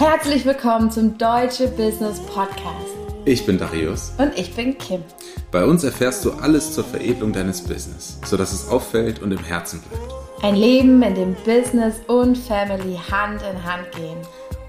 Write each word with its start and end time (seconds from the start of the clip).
Herzlich 0.00 0.44
willkommen 0.44 0.90
zum 0.90 1.16
Deutsche 1.18 1.68
Business 1.68 2.18
Podcast. 2.18 2.96
Ich 3.26 3.46
bin 3.46 3.58
Darius. 3.58 4.12
Und 4.18 4.36
ich 4.36 4.56
bin 4.56 4.76
Kim. 4.76 5.04
Bei 5.52 5.64
uns 5.64 5.84
erfährst 5.84 6.24
du 6.24 6.32
alles 6.32 6.74
zur 6.74 6.82
Veredelung 6.82 7.32
deines 7.32 7.60
Business, 7.60 8.18
sodass 8.24 8.52
es 8.52 8.68
auffällt 8.68 9.22
und 9.22 9.30
im 9.30 9.38
Herzen 9.38 9.80
bleibt. 9.82 10.12
Ein 10.42 10.56
Leben, 10.56 11.00
in 11.04 11.14
dem 11.14 11.36
Business 11.44 12.00
und 12.08 12.36
Family 12.36 12.98
Hand 13.08 13.40
in 13.42 13.64
Hand 13.64 13.92
gehen. 13.92 14.18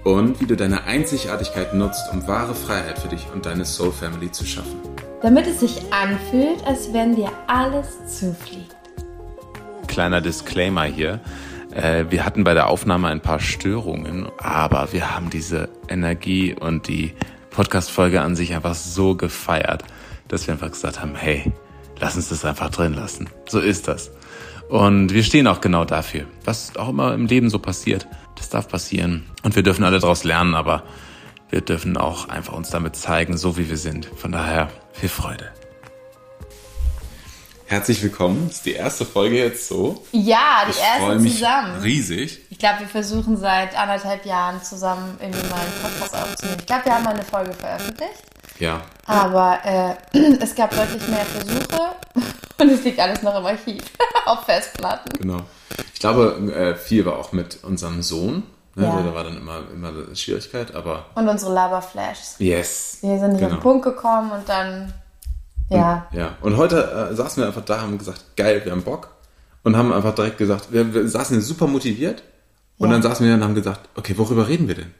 Und 0.04 0.40
wie 0.40 0.46
du 0.46 0.54
deine 0.54 0.84
Einzigartigkeit 0.84 1.74
nutzt, 1.74 2.12
um 2.12 2.24
wahre 2.28 2.54
Freiheit 2.54 3.00
für 3.00 3.08
dich 3.08 3.26
und 3.34 3.46
deine 3.46 3.64
Soul 3.64 3.90
Family 3.90 4.30
zu 4.30 4.46
schaffen. 4.46 4.78
Damit 5.22 5.48
es 5.48 5.58
sich 5.58 5.92
anfühlt, 5.92 6.64
als 6.64 6.92
wenn 6.92 7.16
dir 7.16 7.32
alles 7.48 7.88
zufliegt. 8.06 8.76
Kleiner 9.88 10.20
Disclaimer 10.20 10.84
hier. 10.84 11.18
Äh, 11.74 12.06
wir 12.10 12.24
hatten 12.24 12.44
bei 12.44 12.54
der 12.54 12.68
Aufnahme 12.68 13.08
ein 13.08 13.20
paar 13.20 13.40
Störungen, 13.40 14.28
aber 14.38 14.92
wir 14.92 15.14
haben 15.14 15.30
diese 15.30 15.68
Energie 15.88 16.54
und 16.54 16.88
die 16.88 17.14
Podcast-Folge 17.50 18.20
an 18.20 18.36
sich 18.36 18.54
einfach 18.54 18.74
so 18.74 19.14
gefeiert, 19.14 19.84
dass 20.28 20.46
wir 20.46 20.54
einfach 20.54 20.70
gesagt 20.70 21.00
haben, 21.00 21.14
hey, 21.14 21.52
lass 21.98 22.16
uns 22.16 22.28
das 22.28 22.44
einfach 22.44 22.70
drin 22.70 22.94
lassen. 22.94 23.28
So 23.46 23.60
ist 23.60 23.88
das. 23.88 24.10
Und 24.68 25.12
wir 25.12 25.24
stehen 25.24 25.46
auch 25.46 25.60
genau 25.60 25.84
dafür. 25.84 26.26
Was 26.44 26.76
auch 26.76 26.90
immer 26.90 27.12
im 27.12 27.26
Leben 27.26 27.50
so 27.50 27.58
passiert, 27.58 28.06
das 28.36 28.48
darf 28.50 28.68
passieren. 28.68 29.24
Und 29.42 29.56
wir 29.56 29.64
dürfen 29.64 29.84
alle 29.84 29.98
daraus 29.98 30.22
lernen, 30.22 30.54
aber 30.54 30.84
wir 31.50 31.60
dürfen 31.60 31.96
auch 31.96 32.28
einfach 32.28 32.52
uns 32.52 32.70
damit 32.70 32.94
zeigen, 32.94 33.36
so 33.36 33.56
wie 33.58 33.68
wir 33.68 33.76
sind. 33.76 34.06
Von 34.06 34.30
daher 34.30 34.68
viel 34.92 35.08
Freude. 35.08 35.50
Herzlich 37.70 38.02
willkommen. 38.02 38.48
Das 38.48 38.56
ist 38.56 38.66
die 38.66 38.72
erste 38.72 39.04
Folge 39.04 39.36
jetzt 39.36 39.68
so. 39.68 40.02
Ja, 40.10 40.64
die 40.66 40.72
ich 40.72 40.80
erste 40.80 41.20
mich 41.20 41.34
zusammen. 41.34 41.80
Riesig. 41.80 42.40
Ich 42.50 42.58
glaube, 42.58 42.80
wir 42.80 42.88
versuchen 42.88 43.36
seit 43.36 43.78
anderthalb 43.78 44.26
Jahren 44.26 44.60
zusammen 44.60 45.16
irgendwie 45.20 45.48
mal 45.48 45.60
einen 45.60 45.72
Podcast 45.80 46.16
aufzunehmen. 46.16 46.56
Ich 46.58 46.66
glaube, 46.66 46.86
wir 46.86 46.94
haben 46.96 47.04
mal 47.04 47.14
eine 47.14 47.22
Folge 47.22 47.52
veröffentlicht. 47.52 48.24
Ja. 48.58 48.82
Aber 49.06 49.60
äh, 49.62 50.18
es 50.40 50.56
gab 50.56 50.74
deutlich 50.74 51.06
mehr 51.06 51.24
Versuche 51.24 51.80
und 52.58 52.70
es 52.70 52.82
liegt 52.82 52.98
alles 52.98 53.22
noch 53.22 53.38
im 53.38 53.46
Archiv 53.46 53.84
auf 54.26 54.46
Festplatten. 54.46 55.16
Genau. 55.20 55.42
Ich 55.94 56.00
glaube, 56.00 56.52
äh, 56.52 56.74
viel 56.74 57.06
war 57.06 57.20
auch 57.20 57.30
mit 57.30 57.62
unserem 57.62 58.02
Sohn. 58.02 58.42
Ne? 58.74 58.86
Ja. 58.86 59.00
Da 59.00 59.14
war 59.14 59.22
dann 59.22 59.36
immer, 59.36 59.60
immer 59.72 59.90
eine 59.90 60.16
Schwierigkeit, 60.16 60.74
aber. 60.74 61.06
Und 61.14 61.28
unsere 61.28 61.54
Laberflashs. 61.54 62.34
Yes. 62.40 62.98
Wir 63.02 63.20
sind 63.20 63.34
nicht 63.34 63.38
genau. 63.38 63.52
auf 63.52 63.58
den 63.58 63.62
Punkt 63.62 63.84
gekommen 63.84 64.32
und 64.32 64.48
dann 64.48 64.92
ja. 65.70 66.06
Und, 66.10 66.18
ja. 66.18 66.36
Und 66.42 66.56
heute 66.56 67.10
äh, 67.10 67.14
saßen 67.14 67.42
wir 67.42 67.48
einfach 67.48 67.64
da, 67.64 67.80
haben 67.80 67.98
gesagt, 67.98 68.36
geil, 68.36 68.62
wir 68.64 68.72
haben 68.72 68.82
Bock. 68.82 69.16
Und 69.62 69.76
haben 69.76 69.92
einfach 69.92 70.14
direkt 70.14 70.38
gesagt, 70.38 70.72
wir, 70.72 70.94
wir 70.94 71.08
saßen 71.08 71.40
super 71.40 71.66
motiviert. 71.66 72.22
Und 72.78 72.88
ja. 72.88 72.94
dann 72.94 73.02
saßen 73.02 73.26
wir 73.26 73.34
und 73.34 73.44
haben 73.44 73.54
gesagt, 73.54 73.88
okay, 73.94 74.16
worüber 74.16 74.48
reden 74.48 74.68
wir 74.68 74.74
denn? 74.74 74.94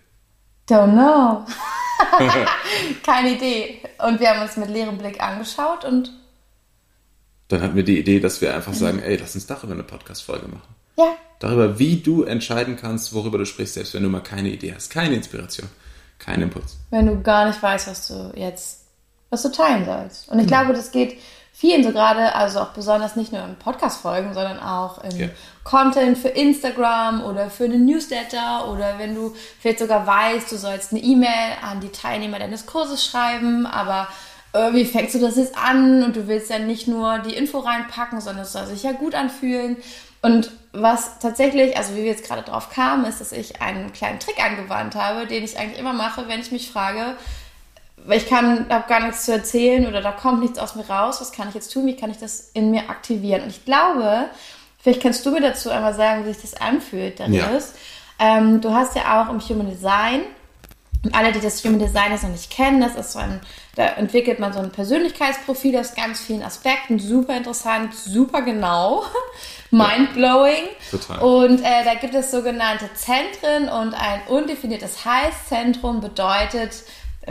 Don't 0.69 0.93
know. 0.93 1.47
Keine 3.05 3.37
Idee. 3.37 3.81
Und 4.07 4.21
wir 4.21 4.31
haben 4.31 4.43
uns 4.43 4.57
mit 4.57 4.69
leerem 4.71 4.99
Blick 4.99 5.23
angeschaut 5.23 5.85
und. 5.85 6.12
Dann 7.49 7.62
hatten 7.62 7.75
wir 7.75 7.83
die 7.83 7.99
Idee, 7.99 8.21
dass 8.21 8.41
wir 8.41 8.55
einfach 8.55 8.75
sagen, 8.75 9.01
ey, 9.01 9.17
lass 9.17 9.34
uns 9.34 9.47
darüber 9.47 9.73
eine 9.73 9.83
Podcast-Folge 9.83 10.47
machen. 10.47 10.75
Ja. 10.97 11.17
Darüber, 11.41 11.79
wie 11.79 11.97
du 11.97 12.23
entscheiden 12.23 12.77
kannst, 12.77 13.12
worüber 13.12 13.39
du 13.39 13.47
sprichst, 13.47 13.75
selbst 13.75 13.95
wenn 13.95 14.03
du 14.03 14.09
mal 14.09 14.21
keine 14.21 14.51
Idee 14.51 14.73
hast, 14.75 14.91
keine 14.91 15.17
Inspiration, 15.17 15.69
keinen 16.19 16.45
Impuls. 16.45 16.77
Wenn 16.91 17.07
du 17.07 17.21
gar 17.23 17.47
nicht 17.47 17.61
weißt, 17.61 17.89
was 17.89 18.09
du 18.09 18.33
jetzt 18.37 18.80
was 19.31 19.42
du 19.42 19.48
teilen 19.50 19.84
sollst. 19.84 20.28
Und 20.28 20.39
ich 20.39 20.47
genau. 20.47 20.61
glaube, 20.61 20.75
das 20.75 20.92
geht 20.92 21.19
vielen 21.53 21.84
so 21.84 21.92
gerade, 21.92 22.34
also 22.34 22.61
auch 22.61 22.70
besonders 22.70 23.17
nicht 23.17 23.33
nur 23.33 23.42
in 23.45 23.56
Podcast-Folgen, 23.56 24.34
sondern 24.34 24.61
auch 24.61 25.03
in 25.05 25.17
ja. 25.17 25.28
Content 25.64 26.19
für 26.19 26.28
Instagram 26.28 27.22
oder 27.22 27.50
für 27.50 27.64
einen 27.64 27.84
Newsletter 27.84 28.69
oder 28.70 28.98
wenn 28.98 29.14
du 29.14 29.34
vielleicht 29.61 29.78
sogar 29.78 30.06
weißt, 30.06 30.50
du 30.50 30.56
sollst 30.56 30.92
eine 30.92 31.03
E-Mail 31.03 31.56
an 31.62 31.81
die 31.81 31.91
Teilnehmer 31.91 32.39
deines 32.39 32.67
Kurses 32.67 33.05
schreiben, 33.05 33.67
aber 33.67 34.09
wie 34.72 34.84
fängst 34.84 35.14
du 35.14 35.20
das 35.20 35.37
jetzt 35.37 35.56
an 35.56 36.03
und 36.03 36.16
du 36.16 36.26
willst 36.26 36.50
ja 36.50 36.59
nicht 36.59 36.88
nur 36.88 37.21
die 37.21 37.34
Info 37.34 37.60
reinpacken, 37.60 38.21
sondern 38.21 38.43
es 38.43 38.53
soll 38.53 38.66
sich 38.66 38.82
ja 38.82 38.91
gut 38.91 39.15
anfühlen. 39.15 39.76
Und 40.22 40.50
was 40.72 41.21
tatsächlich, 41.21 41.76
also 41.76 41.93
wie 41.94 41.99
wir 41.99 42.10
jetzt 42.10 42.26
gerade 42.26 42.43
drauf 42.43 42.69
kamen, 42.71 43.05
ist, 43.05 43.21
dass 43.21 43.31
ich 43.31 43.62
einen 43.62 43.93
kleinen 43.93 44.19
Trick 44.19 44.43
angewandt 44.44 44.97
habe, 44.97 45.26
den 45.26 45.44
ich 45.44 45.56
eigentlich 45.56 45.78
immer 45.78 45.93
mache, 45.93 46.26
wenn 46.26 46.41
ich 46.41 46.50
mich 46.50 46.69
frage, 46.69 47.16
ich 48.09 48.28
kann, 48.28 48.66
habe 48.69 48.88
gar 48.88 49.00
nichts 49.00 49.25
zu 49.25 49.33
erzählen 49.33 49.87
oder 49.87 50.00
da 50.00 50.12
kommt 50.12 50.41
nichts 50.41 50.59
aus 50.59 50.75
mir 50.75 50.88
raus. 50.88 51.21
Was 51.21 51.33
kann 51.33 51.49
ich 51.49 51.55
jetzt 51.55 51.72
tun? 51.72 51.87
Wie 51.87 51.97
kann 51.97 52.11
ich 52.11 52.19
das 52.19 52.50
in 52.55 52.71
mir 52.71 52.88
aktivieren? 52.88 53.43
Und 53.43 53.50
ich 53.50 53.65
glaube, 53.65 54.27
vielleicht 54.78 55.03
kannst 55.03 55.25
du 55.27 55.31
mir 55.31 55.41
dazu 55.41 55.71
einmal 55.71 55.94
sagen, 55.94 56.25
wie 56.25 56.33
sich 56.33 56.50
das 56.50 56.61
anfühlt, 56.61 57.21
Darius. 57.21 57.72
Ja. 58.19 58.38
Ähm, 58.38 58.61
du 58.61 58.72
hast 58.72 58.97
ja 58.97 59.22
auch 59.22 59.31
im 59.31 59.41
Human 59.41 59.69
Design 59.69 60.22
und 61.03 61.15
alle, 61.15 61.33
die 61.33 61.41
das 61.41 61.65
Human 61.65 61.78
Design 61.78 62.12
jetzt 62.12 62.25
noch 62.25 62.31
nicht 62.31 62.50
kennen, 62.50 62.81
das 62.81 62.94
ist 62.94 63.12
so 63.12 63.19
ein, 63.19 63.41
da 63.75 63.87
entwickelt 63.87 64.38
man 64.38 64.53
so 64.53 64.59
ein 64.59 64.71
Persönlichkeitsprofil 64.71 65.78
aus 65.78 65.94
ganz 65.94 66.21
vielen 66.21 66.43
Aspekten, 66.43 66.99
super 66.99 67.37
interessant, 67.37 67.94
super 67.94 68.43
genau, 68.43 69.05
mindblowing. 69.71 70.65
Total. 70.91 71.19
Und 71.21 71.61
äh, 71.61 71.84
da 71.84 71.94
gibt 71.94 72.15
es 72.15 72.31
sogenannte 72.31 72.91
Zentren 72.93 73.71
und 73.71 73.94
ein 73.94 74.21
undefiniertes 74.28 75.06
Heißzentrum 75.06 76.03
bedeutet, 76.03 76.82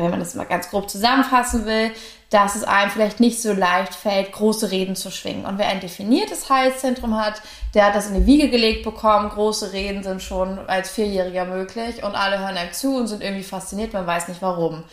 wenn 0.04 0.12
man 0.12 0.20
das 0.20 0.36
mal 0.36 0.46
ganz 0.46 0.70
grob 0.70 0.90
zusammenfassen 0.90 1.66
will, 1.66 1.92
dass 2.30 2.56
es 2.56 2.64
einem 2.64 2.92
vielleicht 2.92 3.20
nicht 3.20 3.42
so 3.42 3.54
leicht 3.54 3.96
fällt, 3.96 4.32
große 4.32 4.70
Reden 4.70 4.96
zu 4.96 5.10
schwingen. 5.10 5.46
Und 5.46 5.58
wer 5.58 5.68
ein 5.68 5.80
definiertes 5.80 6.50
Heilszentrum 6.50 7.20
hat, 7.20 7.42
der 7.74 7.86
hat 7.86 7.96
das 7.96 8.08
in 8.08 8.14
die 8.14 8.26
Wiege 8.26 8.50
gelegt 8.50 8.84
bekommen. 8.84 9.30
Große 9.30 9.74
Reden 9.74 10.04
sind 10.04 10.22
schon 10.22 10.60
als 10.68 10.92
Vierjähriger 10.92 11.46
möglich 11.46 12.04
und 12.04 12.16
alle 12.16 12.40
hören 12.40 12.56
einem 12.58 12.72
zu 12.72 12.98
und 12.98 13.08
sind 13.08 13.24
irgendwie 13.24 13.44
fasziniert, 13.44 13.94
man 13.94 14.06
weiß 14.06 14.28
nicht 14.28 14.42
warum. 14.42 14.84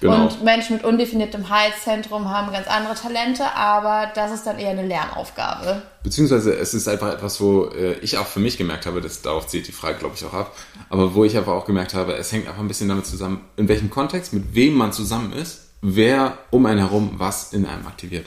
Genau. 0.00 0.24
Und 0.24 0.44
Menschen 0.44 0.76
mit 0.76 0.84
undefiniertem 0.84 1.48
Heilszentrum 1.48 2.30
haben 2.30 2.52
ganz 2.52 2.68
andere 2.68 2.94
Talente, 2.94 3.44
aber 3.54 4.10
das 4.14 4.30
ist 4.32 4.46
dann 4.46 4.58
eher 4.58 4.70
eine 4.70 4.86
Lernaufgabe. 4.86 5.82
Beziehungsweise 6.02 6.54
es 6.54 6.74
ist 6.74 6.86
einfach 6.86 7.14
etwas, 7.14 7.40
wo 7.40 7.66
äh, 7.66 7.94
ich 8.00 8.18
auch 8.18 8.26
für 8.26 8.40
mich 8.40 8.58
gemerkt 8.58 8.84
habe, 8.84 9.00
das 9.00 9.22
darauf 9.22 9.46
zieht 9.46 9.66
die 9.66 9.72
Frage, 9.72 9.98
glaube 9.98 10.14
ich, 10.16 10.24
auch 10.24 10.34
ab, 10.34 10.54
aber 10.88 11.14
wo 11.14 11.24
ich 11.24 11.36
einfach 11.36 11.52
auch 11.52 11.64
gemerkt 11.64 11.94
habe, 11.94 12.14
es 12.14 12.32
hängt 12.32 12.46
einfach 12.46 12.60
ein 12.60 12.68
bisschen 12.68 12.88
damit 12.88 13.06
zusammen, 13.06 13.40
in 13.56 13.68
welchem 13.68 13.90
Kontext, 13.90 14.32
mit 14.32 14.54
wem 14.54 14.74
man 14.74 14.92
zusammen 14.92 15.32
ist, 15.32 15.70
wer 15.82 16.38
um 16.50 16.66
einen 16.66 16.78
herum 16.78 17.12
was 17.16 17.52
in 17.52 17.66
einem 17.66 17.86
aktiviert. 17.86 18.26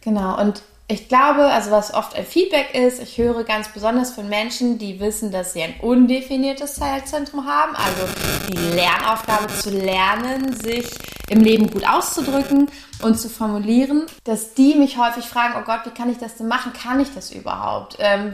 Genau, 0.00 0.40
und 0.40 0.62
ich 0.90 1.06
glaube, 1.06 1.44
also 1.44 1.70
was 1.70 1.94
oft 1.94 2.16
ein 2.16 2.26
Feedback 2.26 2.74
ist, 2.74 3.00
ich 3.00 3.16
höre 3.16 3.44
ganz 3.44 3.68
besonders 3.68 4.10
von 4.10 4.28
Menschen, 4.28 4.76
die 4.76 4.98
wissen, 4.98 5.30
dass 5.30 5.52
sie 5.52 5.62
ein 5.62 5.74
undefiniertes 5.80 6.74
Zeitzentrum 6.74 7.46
haben, 7.46 7.76
also 7.76 8.08
die 8.48 8.56
Lernaufgabe 8.74 9.46
zu 9.54 9.70
lernen, 9.70 10.52
sich 10.52 10.86
im 11.28 11.42
Leben 11.42 11.70
gut 11.70 11.88
auszudrücken 11.88 12.68
und 13.02 13.20
zu 13.20 13.28
formulieren, 13.28 14.06
dass 14.24 14.54
die 14.54 14.74
mich 14.74 14.98
häufig 14.98 15.26
fragen, 15.26 15.54
oh 15.60 15.64
Gott, 15.64 15.82
wie 15.84 15.96
kann 15.96 16.10
ich 16.10 16.18
das 16.18 16.34
denn 16.34 16.48
machen? 16.48 16.72
Kann 16.72 16.98
ich 16.98 17.14
das 17.14 17.30
überhaupt? 17.30 17.96
Ähm, 18.00 18.32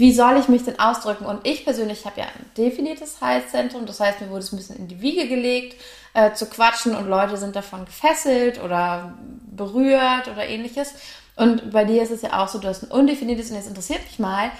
wie 0.00 0.12
soll 0.12 0.38
ich 0.38 0.48
mich 0.48 0.64
denn 0.64 0.80
ausdrücken? 0.80 1.26
Und 1.26 1.46
ich 1.46 1.64
persönlich 1.64 2.04
habe 2.06 2.20
ja 2.20 2.26
ein 2.26 2.50
definiertes 2.56 3.20
Heißzentrum, 3.20 3.86
das 3.86 4.00
heißt, 4.00 4.20
mir 4.20 4.30
wurde 4.30 4.40
es 4.40 4.52
ein 4.52 4.56
bisschen 4.56 4.76
in 4.76 4.88
die 4.88 5.00
Wiege 5.00 5.28
gelegt, 5.28 5.80
äh, 6.14 6.32
zu 6.32 6.46
quatschen 6.46 6.96
und 6.96 7.06
Leute 7.06 7.36
sind 7.36 7.54
davon 7.54 7.84
gefesselt 7.84 8.62
oder 8.62 9.14
berührt 9.50 10.28
oder 10.28 10.46
ähnliches. 10.48 10.94
Und 11.36 11.70
bei 11.70 11.84
dir 11.84 12.02
ist 12.02 12.10
es 12.10 12.22
ja 12.22 12.42
auch 12.42 12.48
so, 12.48 12.58
du 12.58 12.68
hast 12.68 12.82
ein 12.82 12.90
undefiniertes 12.90 13.50
und 13.50 13.56
jetzt 13.56 13.68
interessiert 13.68 14.02
mich 14.04 14.18
mal, 14.18 14.50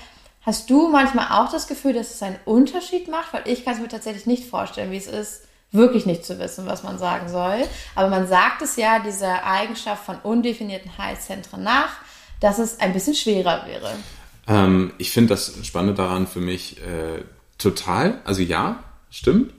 hast 0.43 0.71
du 0.71 0.89
manchmal 0.89 1.41
auch 1.41 1.51
das 1.51 1.67
Gefühl, 1.67 1.95
dass 1.95 2.15
es 2.15 2.23
einen 2.23 2.39
Unterschied 2.45 3.09
macht? 3.09 3.33
Weil 3.33 3.43
ich 3.47 3.65
kann 3.65 3.75
es 3.75 3.81
mir 3.81 3.89
tatsächlich 3.89 4.27
nicht 4.27 4.49
vorstellen, 4.49 4.93
wie 4.93 4.97
es 4.97 5.07
ist, 5.07 5.43
wirklich 5.73 6.05
nicht 6.05 6.25
zu 6.25 6.39
wissen, 6.39 6.67
was 6.67 6.83
man 6.83 6.99
sagen 6.99 7.29
soll. 7.29 7.67
Aber 7.95 8.09
man 8.09 8.27
sagt 8.27 8.63
es 8.63 8.77
ja 8.77 8.99
dieser 8.99 9.45
Eigenschaft 9.45 10.05
von 10.05 10.19
undefinierten 10.19 10.99
Heißzentren 10.99 11.63
nach, 11.63 11.97
dass 12.41 12.59
es 12.59 12.81
ein 12.81 12.93
bisschen 12.93 13.15
schwerer 13.15 13.67
wäre. 13.67 13.93
Ähm, 14.51 14.93
ich 14.99 15.11
finde 15.11 15.31
das 15.31 15.55
Spannende 15.63 15.95
daran 15.95 16.27
für 16.27 16.41
mich 16.41 16.79
äh, 16.83 17.23
total. 17.57 18.21
Also 18.25 18.43
ja, 18.43 18.85
stimmt 19.09 19.53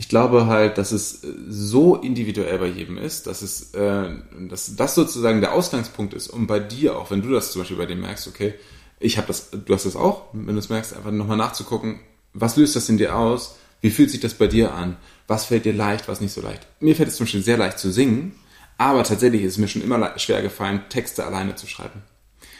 ich 0.00 0.08
glaube 0.08 0.46
halt, 0.46 0.78
dass 0.78 0.92
es 0.92 1.22
äh, 1.24 1.28
so 1.46 1.94
individuell 1.94 2.58
bei 2.58 2.68
jedem 2.68 2.96
ist, 2.96 3.26
dass 3.26 3.42
es, 3.42 3.74
äh, 3.74 4.08
dass 4.48 4.74
das 4.74 4.94
sozusagen 4.94 5.42
der 5.42 5.52
Ausgangspunkt 5.52 6.14
ist, 6.14 6.28
um 6.28 6.46
bei 6.46 6.58
dir 6.58 6.96
auch, 6.96 7.10
wenn 7.10 7.20
du 7.20 7.30
das 7.30 7.52
zum 7.52 7.60
Beispiel 7.60 7.76
bei 7.76 7.84
dir 7.84 7.96
merkst, 7.96 8.26
okay, 8.26 8.54
ich 8.98 9.18
habe 9.18 9.26
das, 9.26 9.50
du 9.50 9.74
hast 9.74 9.84
das 9.84 9.96
auch, 9.96 10.28
wenn 10.32 10.54
du 10.54 10.58
es 10.58 10.70
merkst, 10.70 10.96
einfach 10.96 11.10
nochmal 11.10 11.36
nachzugucken, 11.36 12.00
was 12.32 12.56
löst 12.56 12.76
das 12.76 12.88
in 12.88 12.96
dir 12.96 13.14
aus? 13.14 13.56
Wie 13.82 13.90
fühlt 13.90 14.10
sich 14.10 14.20
das 14.20 14.32
bei 14.32 14.46
dir 14.46 14.72
an? 14.72 14.96
Was 15.26 15.44
fällt 15.44 15.66
dir 15.66 15.74
leicht, 15.74 16.08
was 16.08 16.22
nicht 16.22 16.32
so 16.32 16.40
leicht? 16.40 16.66
Mir 16.80 16.96
fällt 16.96 17.10
es 17.10 17.16
zum 17.16 17.26
Beispiel 17.26 17.42
sehr 17.42 17.58
leicht 17.58 17.78
zu 17.78 17.92
singen, 17.92 18.34
aber 18.78 19.04
tatsächlich 19.04 19.42
ist 19.42 19.52
es 19.52 19.58
mir 19.58 19.68
schon 19.68 19.82
immer 19.82 20.18
schwer 20.18 20.40
gefallen, 20.40 20.80
Texte 20.88 21.26
alleine 21.26 21.56
zu 21.56 21.66
schreiben. 21.66 22.00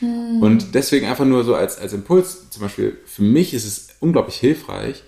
Hm. 0.01 0.43
Und 0.43 0.75
deswegen 0.75 1.07
einfach 1.07 1.25
nur 1.25 1.45
so 1.45 1.55
als, 1.55 1.79
als 1.79 1.93
Impuls, 1.93 2.51
zum 2.51 2.63
Beispiel, 2.63 2.99
für 3.07 3.23
mich 3.23 3.55
ist 3.55 3.65
es 3.65 3.89
unglaublich 4.01 4.37
hilfreich, 4.37 5.03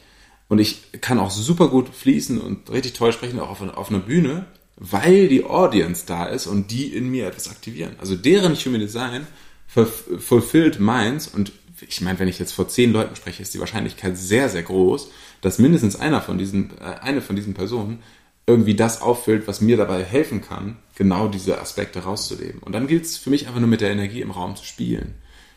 und 0.53 0.59
ich 0.59 0.83
kann 1.01 1.19
auch 1.19 1.31
super 1.31 1.69
gut 1.69 1.89
fließen 1.89 2.39
und 2.39 2.71
richtig 2.71 2.93
toll 2.93 3.11
sprechen, 3.15 3.41
auch 3.41 3.49
auf, 3.49 3.63
auf 3.63 3.89
einer 3.89 4.01
Bühne, 4.01 4.45
weil 4.77 5.29
die 5.29 5.45
Audience 5.45 6.05
da 6.05 6.27
ist 6.27 6.47
und 6.47 6.71
die 6.71 6.95
in 6.95 7.11
mir 7.11 7.27
etwas 7.27 7.49
aktivieren. 7.49 7.97
Also 7.99 8.17
deren 8.17 8.55
Human 8.55 8.81
Design 8.81 9.27
fulfilled 9.67 10.79
meins 10.79 11.27
und 11.27 11.53
ich 11.81 12.03
meine, 12.03 12.19
wenn 12.19 12.29
ich 12.29 12.39
jetzt 12.39 12.53
vor 12.53 12.69
zehn 12.69 12.93
Leuten 12.93 13.17
spreche, 13.17 13.43
ist 13.43 13.55
die 13.55 13.61
Wahrscheinlichkeit 13.61 14.19
sehr, 14.19 14.51
sehr 14.51 14.63
groß, 14.63 15.11
dass 15.41 15.59
mindestens 15.59 15.97
einer 15.97 16.21
von 16.21 16.37
diesen, 16.37 16.71
äh, 16.79 17.01
eine 17.01 17.23
von 17.23 17.35
diesen 17.35 17.55
Personen 17.55 18.03
irgendwie 18.47 18.75
das 18.75 19.01
auffüllt, 19.01 19.47
was 19.47 19.61
mir 19.61 19.77
dabei 19.77 20.03
helfen 20.03 20.43
kann, 20.43 20.77
genau 20.97 21.29
diese 21.29 21.61
Aspekte 21.61 22.01
rauszuleben. 22.01 22.61
Und 22.61 22.73
dann 22.73 22.87
gilt 22.87 23.05
es 23.05 23.17
für 23.17 23.31
mich 23.31 23.47
einfach 23.47 23.61
nur 23.61 23.69
mit 23.69 23.81
der 23.81 23.91
Energie 23.91 24.21
im 24.21 24.31
Raum 24.31 24.57
zu 24.57 24.65
spielen. 24.65 25.15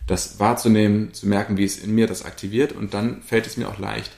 Das 0.08 0.40
wahrzunehmen, 0.40 1.14
zu 1.14 1.28
merken, 1.28 1.58
wie 1.58 1.66
es 1.66 1.80
in 1.80 1.96
mir 1.96 2.06
das 2.06 2.26
aktiviert 2.26 2.74
und 2.74 2.94
dann 2.94 3.24
fällt 3.24 3.48
es 3.48 3.58
mir 3.58 3.68
auch 3.68 3.80
leicht, 3.80 4.12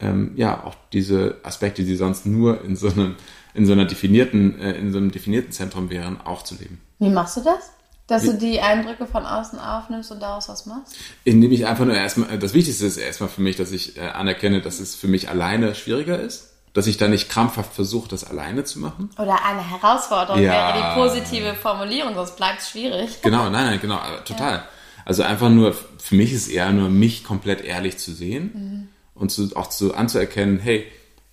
ähm, 0.00 0.32
ja, 0.34 0.64
auch 0.64 0.74
diese 0.92 1.36
Aspekte, 1.44 1.84
die 1.84 1.94
sonst 1.94 2.26
nur 2.26 2.64
in 2.64 2.74
so 2.74 2.88
einem, 2.88 3.14
in 3.54 3.66
so 3.66 3.72
einer 3.72 3.84
definierten, 3.84 4.58
äh, 4.58 4.72
in 4.72 4.90
so 4.90 4.98
einem 4.98 5.12
definierten 5.12 5.52
Zentrum 5.52 5.90
wären, 5.90 6.20
auch 6.20 6.42
zu 6.42 6.56
leben. 6.56 6.80
Wie 6.98 7.08
machst 7.08 7.36
du 7.36 7.42
das? 7.42 7.70
Dass 8.08 8.24
du 8.24 8.36
die 8.36 8.60
Eindrücke 8.60 9.06
von 9.06 9.24
außen 9.24 9.58
aufnimmst 9.58 10.10
und 10.10 10.20
daraus 10.20 10.48
was 10.48 10.66
machst? 10.66 10.96
Indem 11.24 11.52
ich 11.52 11.66
einfach 11.66 11.84
nur 11.84 11.94
erstmal, 11.94 12.36
das 12.38 12.52
Wichtigste 12.52 12.84
ist 12.84 12.96
erstmal 12.96 13.28
für 13.28 13.40
mich, 13.40 13.56
dass 13.56 13.70
ich 13.70 13.96
äh, 13.96 14.00
anerkenne, 14.00 14.60
dass 14.60 14.80
es 14.80 14.96
für 14.96 15.06
mich 15.06 15.28
alleine 15.28 15.74
schwieriger 15.74 16.20
ist. 16.20 16.51
Dass 16.72 16.86
ich 16.86 16.96
da 16.96 17.08
nicht 17.08 17.28
krampfhaft 17.28 17.74
versuche, 17.74 18.08
das 18.08 18.24
alleine 18.24 18.64
zu 18.64 18.78
machen. 18.78 19.10
Oder 19.18 19.44
eine 19.44 19.68
Herausforderung 19.68 20.40
ja. 20.40 20.52
wäre 20.52 20.72
die 20.78 21.00
positive 21.00 21.54
Formulierung, 21.54 22.14
sonst 22.14 22.36
bleibt 22.36 22.60
es 22.60 22.70
schwierig. 22.70 23.20
Genau, 23.22 23.50
nein, 23.50 23.66
nein, 23.66 23.80
genau, 23.80 23.96
äh, 23.98 24.24
total. 24.24 24.54
Ja. 24.54 24.64
Also 25.04 25.22
einfach 25.22 25.50
nur, 25.50 25.74
für 25.74 26.14
mich 26.14 26.32
ist 26.32 26.46
es 26.46 26.48
eher 26.48 26.70
nur, 26.70 26.88
mich 26.88 27.24
komplett 27.24 27.60
ehrlich 27.62 27.98
zu 27.98 28.12
sehen 28.12 28.50
mhm. 28.54 28.88
und 29.14 29.30
zu, 29.30 29.54
auch 29.54 29.68
zu, 29.68 29.94
anzuerkennen, 29.94 30.60
hey, 30.60 30.86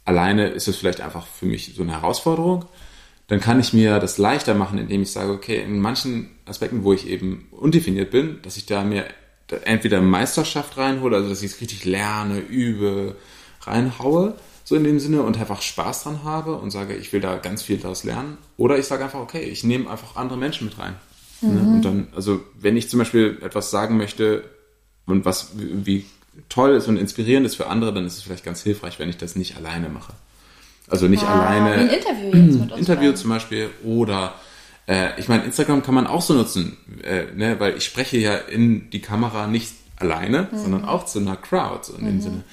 alleine 0.03 0.47
ist 0.47 0.67
es 0.67 0.75
vielleicht 0.75 1.01
einfach 1.01 1.25
für 1.25 1.45
mich 1.45 1.73
so 1.75 1.83
eine 1.83 1.93
Herausforderung 1.93 2.65
dann 3.29 3.39
kann 3.39 3.59
ich 3.59 3.73
mir 3.73 3.99
das 3.99 4.17
leichter 4.17 4.55
machen, 4.55 4.79
indem 4.79 5.03
ich 5.03 5.11
sage, 5.11 5.31
okay, 5.31 5.61
in 5.61 5.79
manchen 5.79 6.31
Aspekten, 6.45 6.83
wo 6.83 6.93
ich 6.93 7.07
eben 7.07 7.47
undefiniert 7.51 8.09
bin, 8.09 8.41
dass 8.41 8.57
ich 8.57 8.65
da 8.65 8.83
mir 8.83 9.05
entweder 9.65 10.01
Meisterschaft 10.01 10.77
reinhole, 10.77 11.15
also 11.15 11.29
dass 11.29 11.43
ich 11.43 11.51
es 11.51 11.61
richtig 11.61 11.85
lerne, 11.85 12.39
übe, 12.39 13.15
reinhaue, 13.61 14.35
so 14.69 14.75
in 14.75 14.83
dem 14.83 14.99
Sinne 14.99 15.23
und 15.23 15.39
einfach 15.39 15.63
Spaß 15.63 16.03
dran 16.03 16.23
habe 16.23 16.55
und 16.55 16.69
sage, 16.69 16.95
ich 16.95 17.11
will 17.11 17.21
da 17.21 17.37
ganz 17.37 17.63
viel 17.63 17.77
daraus 17.77 18.03
lernen. 18.03 18.37
Oder 18.55 18.77
ich 18.77 18.85
sage 18.85 19.03
einfach, 19.03 19.19
okay, 19.19 19.41
ich 19.41 19.63
nehme 19.63 19.89
einfach 19.89 20.15
andere 20.15 20.37
Menschen 20.37 20.67
mit 20.67 20.77
rein. 20.77 20.93
Ne? 21.41 21.59
Mhm. 21.59 21.73
Und 21.73 21.81
dann, 21.85 22.07
also 22.15 22.41
wenn 22.53 22.77
ich 22.77 22.87
zum 22.87 22.99
Beispiel 22.99 23.39
etwas 23.41 23.71
sagen 23.71 23.97
möchte 23.97 24.43
und 25.07 25.25
was 25.25 25.53
wie 25.55 26.05
toll 26.49 26.75
ist 26.75 26.87
und 26.87 26.97
inspirierend 26.97 27.47
ist 27.47 27.55
für 27.55 27.65
andere, 27.65 27.91
dann 27.95 28.05
ist 28.05 28.17
es 28.17 28.21
vielleicht 28.21 28.45
ganz 28.45 28.61
hilfreich, 28.61 28.99
wenn 28.99 29.09
ich 29.09 29.17
das 29.17 29.35
nicht 29.35 29.57
alleine 29.57 29.89
mache. 29.89 30.13
Also 30.87 31.07
nicht 31.07 31.23
ah, 31.23 31.41
alleine. 31.41 31.71
Ein 31.71 31.89
Interview 31.89 32.27
jetzt 32.27 32.59
mit 32.59 32.71
uns 32.71 32.79
Interview 32.79 33.11
zum 33.13 33.31
Beispiel 33.31 33.71
oder 33.83 34.35
äh, 34.87 35.19
ich 35.19 35.27
meine, 35.27 35.45
Instagram 35.45 35.81
kann 35.81 35.95
man 35.95 36.05
auch 36.05 36.21
so 36.21 36.35
nutzen, 36.35 36.77
äh, 37.03 37.23
ne, 37.35 37.59
weil 37.59 37.75
ich 37.75 37.85
spreche 37.85 38.17
ja 38.17 38.35
in 38.35 38.91
die 38.91 39.01
Kamera 39.01 39.47
nicht 39.47 39.73
alleine, 39.95 40.47
mhm. 40.51 40.57
sondern 40.59 40.85
auch 40.85 41.05
zu 41.05 41.17
einer 41.17 41.37
Crowd 41.37 41.85
so 41.85 41.95
in 41.95 42.03
mhm. 42.03 42.07
dem 42.07 42.21
Sinne. 42.21 42.43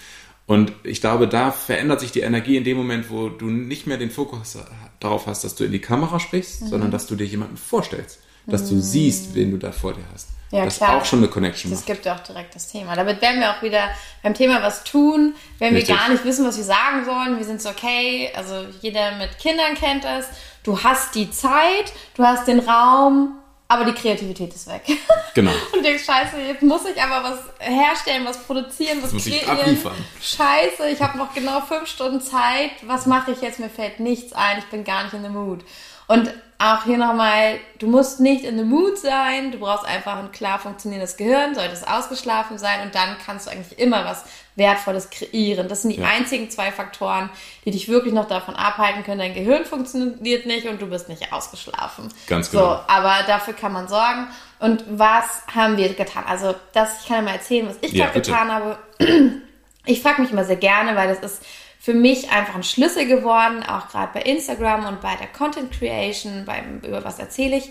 Und 0.47 0.73
ich 0.85 1.01
glaube, 1.01 1.27
da 1.27 1.51
verändert 1.51 2.01
sich 2.01 2.13
die 2.13 2.21
Energie 2.21 2.57
in 2.57 2.65
dem 2.65 2.77
Moment, 2.77 3.11
wo 3.11 3.29
du 3.29 3.47
nicht 3.47 3.87
mehr 3.87 3.99
den 3.99 4.11
Fokus 4.11 4.59
darauf 5.01 5.27
hast, 5.27 5.43
dass 5.43 5.57
du 5.57 5.65
in 5.65 5.73
die 5.73 5.81
Kamera 5.81 6.21
sprichst, 6.21 6.63
mhm. 6.63 6.69
sondern 6.69 6.91
dass 6.91 7.07
du 7.07 7.17
dir 7.17 7.27
jemanden 7.27 7.57
vorstellst, 7.57 8.21
dass 8.47 8.69
du 8.69 8.81
siehst, 8.81 9.35
wen 9.35 9.51
du 9.51 9.57
da 9.57 9.73
vor 9.73 9.93
dir 9.93 10.05
hast. 10.13 10.29
Ja, 10.53 10.65
das 10.65 10.77
klar. 10.77 10.97
auch 10.97 11.05
schon 11.05 11.19
eine 11.19 11.29
Connection 11.29 11.71
Das 11.73 11.81
macht. 11.81 11.87
gibt 11.87 12.07
ja 12.07 12.15
auch 12.15 12.21
direkt 12.21 12.55
das 12.55 12.69
Thema. 12.69 12.95
Damit 12.95 13.21
werden 13.21 13.41
wir 13.41 13.51
auch 13.51 13.63
wieder 13.63 13.91
beim 14.23 14.33
Thema 14.33 14.63
was 14.63 14.85
tun, 14.85 15.35
wenn 15.59 15.75
Richtig. 15.75 15.89
wir 15.89 15.97
gar 15.97 16.09
nicht 16.09 16.25
wissen, 16.25 16.47
was 16.47 16.57
wir 16.57 16.65
sagen 16.65 17.05
sollen. 17.05 17.37
Wir 17.37 17.45
sind 17.45 17.61
so, 17.61 17.69
okay, 17.69 18.31
also 18.37 18.65
jeder 18.81 19.17
mit 19.17 19.39
Kindern 19.39 19.75
kennt 19.75 20.05
das. 20.05 20.27
Du 20.63 20.83
hast 20.85 21.17
die 21.17 21.31
Zeit, 21.31 21.93
du 22.15 22.23
hast 22.23 22.47
den 22.47 22.61
Raum, 22.61 23.37
aber 23.69 23.85
die 23.85 23.93
Kreativität 23.93 24.55
ist 24.55 24.69
weg. 24.69 24.83
Genau. 25.35 25.53
Und 25.75 25.85
denkst, 25.85 26.07
scheiße, 26.07 26.39
jetzt 26.49 26.63
muss 26.63 26.87
ich 26.87 26.99
aber 26.99 27.23
was 27.23 27.39
herstellen, 27.59 28.25
was 28.25 28.39
produzieren, 28.39 29.03
was 29.03 29.11
kreieren. 29.11 29.77
Scheiße, 30.19 30.89
ich 30.89 31.03
habe 31.03 31.19
noch 31.19 31.35
genau 31.35 31.61
fünf 31.61 31.87
Stunden 31.87 32.23
Zeit. 32.23 32.71
Was 32.87 33.05
mache 33.05 33.33
ich 33.33 33.43
jetzt? 33.43 33.61
Mir 33.61 33.69
fällt 33.69 34.01
nichts 34.01 34.33
ein. 34.33 34.57
Ich 34.61 34.65
bin 34.69 34.83
gar 34.83 35.05
nicht 35.05 35.13
in 35.13 35.23
the 35.23 35.29
mood. 35.29 35.63
Und 36.07 36.33
auch 36.59 36.85
hier 36.85 36.97
nochmal, 36.97 37.59
du 37.79 37.87
musst 37.87 38.21
nicht 38.21 38.45
in 38.45 38.57
the 38.57 38.65
mood 38.65 38.97
sein, 38.97 39.53
du 39.53 39.59
brauchst 39.59 39.85
einfach 39.85 40.17
ein 40.17 40.33
klar 40.33 40.59
funktionierendes 40.59 41.19
Gehirn, 41.19 41.55
solltest 41.55 41.87
ausgeschlafen 41.87 42.57
sein 42.57 42.81
und 42.83 42.95
dann 42.95 43.17
kannst 43.25 43.47
du 43.47 43.51
eigentlich 43.51 43.79
immer 43.79 44.05
was 44.07 44.25
Wertvolles 44.57 45.11
kreieren. 45.11 45.69
Das 45.69 45.83
sind 45.83 45.95
die 45.95 46.01
ja. 46.01 46.09
einzigen 46.09 46.51
zwei 46.51 46.73
Faktoren, 46.73 47.31
die 47.65 47.71
dich 47.71 47.89
wirklich 47.89 48.13
noch 48.13 48.27
davon 48.27 48.57
abhalten 48.57 49.05
können. 49.05 49.21
Dein 49.21 49.35
Gehirn 49.35 49.65
funktioniert 49.65 50.47
nicht 50.47 50.67
und 50.67 50.81
du 50.83 50.87
bist 50.87 51.09
nicht 51.09 51.33
ausgeschlafen. 51.33 52.09
Ganz 52.27 52.51
genau. 52.51 52.63
So, 52.63 52.81
aber 52.89 53.15
dafür 53.27 53.55
kann 53.55 53.73
man 53.73 53.87
sorgen. 53.87 54.27
Und 54.59 54.85
was 54.89 55.43
haben 55.55 55.77
wir 55.77 55.93
getan? 55.93 56.25
Also, 56.27 56.55
das, 56.73 57.03
ich 57.03 57.09
kann 57.09 57.25
mal 57.25 57.35
erzählen, 57.35 57.69
was 57.69 57.77
ich 57.83 57.93
ja, 57.93 58.07
gerade 58.07 58.21
getan 58.21 58.53
habe. 58.53 58.79
Ich 59.89 60.03
frage 60.03 60.21
mich 60.21 60.33
immer 60.33 60.43
sehr 60.43 60.57
gerne, 60.57 60.97
weil 60.97 61.07
das 61.07 61.21
ist 61.21 61.47
für 61.79 61.95
mich 61.95 62.33
einfach 62.33 62.57
ein 62.57 62.65
Schlüssel 62.65 63.07
geworden, 63.07 63.63
auch 63.63 63.87
gerade 63.87 64.11
bei 64.13 64.23
Instagram 64.23 64.87
und 64.87 65.01
bei 65.01 65.15
der 65.15 65.29
Content 65.29 65.71
Creation, 65.71 66.45
beim, 66.45 66.81
über 66.81 67.05
was 67.05 67.21
erzähle 67.21 67.59
ich, 67.59 67.71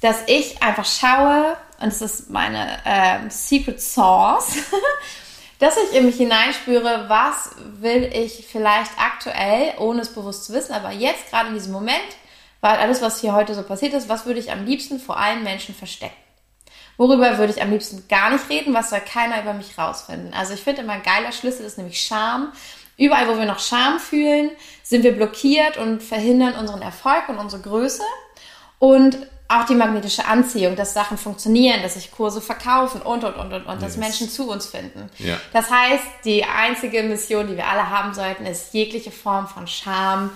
dass 0.00 0.22
ich 0.28 0.62
einfach 0.62 0.84
schaue, 0.84 1.56
und 1.80 1.86
das 1.86 2.00
ist 2.00 2.30
meine 2.30 2.78
äh, 2.84 3.28
Secret 3.28 3.82
Sauce, 3.82 4.58
dass 5.60 5.76
ich 5.76 5.94
in 5.94 6.06
mich 6.06 6.16
hineinspüre, 6.16 7.04
was 7.08 7.50
will 7.80 8.10
ich 8.12 8.46
vielleicht 8.50 8.92
aktuell, 8.98 9.74
ohne 9.78 10.00
es 10.00 10.12
bewusst 10.12 10.46
zu 10.46 10.52
wissen, 10.54 10.72
aber 10.72 10.90
jetzt 10.90 11.30
gerade 11.30 11.48
in 11.48 11.54
diesem 11.54 11.72
Moment, 11.72 12.00
weil 12.60 12.78
alles, 12.78 13.02
was 13.02 13.20
hier 13.20 13.34
heute 13.34 13.54
so 13.54 13.62
passiert 13.62 13.94
ist, 13.94 14.08
was 14.08 14.26
würde 14.26 14.40
ich 14.40 14.50
am 14.50 14.64
liebsten 14.64 14.98
vor 14.98 15.18
allen 15.18 15.44
Menschen 15.44 15.74
verstecken? 15.74 16.16
Worüber 16.96 17.38
würde 17.38 17.52
ich 17.52 17.62
am 17.62 17.70
liebsten 17.70 18.06
gar 18.08 18.30
nicht 18.30 18.48
reden? 18.50 18.74
Was 18.74 18.90
soll 18.90 19.00
keiner 19.00 19.40
über 19.40 19.54
mich 19.54 19.78
rausfinden? 19.78 20.34
Also 20.34 20.52
ich 20.52 20.60
finde 20.60 20.82
immer 20.82 20.94
ein 20.94 21.02
geiler 21.02 21.32
Schlüssel 21.32 21.64
ist 21.64 21.78
nämlich 21.78 22.02
Scham. 22.02 22.52
Überall, 22.98 23.28
wo 23.28 23.38
wir 23.38 23.46
noch 23.46 23.58
Scham 23.58 23.98
fühlen, 23.98 24.50
sind 24.82 25.02
wir 25.02 25.12
blockiert 25.12 25.78
und 25.78 26.02
verhindern 26.02 26.56
unseren 26.56 26.82
Erfolg 26.82 27.28
und 27.28 27.38
unsere 27.38 27.62
Größe. 27.62 28.02
Und 28.78 29.16
auch 29.50 29.66
die 29.66 29.74
magnetische 29.74 30.24
Anziehung, 30.24 30.76
dass 30.76 30.94
Sachen 30.94 31.18
funktionieren, 31.18 31.82
dass 31.82 31.94
sich 31.94 32.12
Kurse 32.12 32.40
verkaufen 32.40 33.02
und, 33.02 33.24
und, 33.24 33.34
und, 33.34 33.52
und, 33.52 33.66
und, 33.66 33.74
yes. 33.74 33.80
dass 33.80 33.96
Menschen 33.96 34.30
zu 34.30 34.48
uns 34.48 34.66
finden. 34.66 35.10
Ja. 35.18 35.38
Das 35.52 35.70
heißt, 35.70 36.04
die 36.24 36.44
einzige 36.44 37.02
Mission, 37.02 37.48
die 37.48 37.56
wir 37.56 37.66
alle 37.66 37.90
haben 37.90 38.14
sollten, 38.14 38.46
ist 38.46 38.72
jegliche 38.72 39.10
Form 39.10 39.48
von 39.48 39.66
Scham 39.66 40.30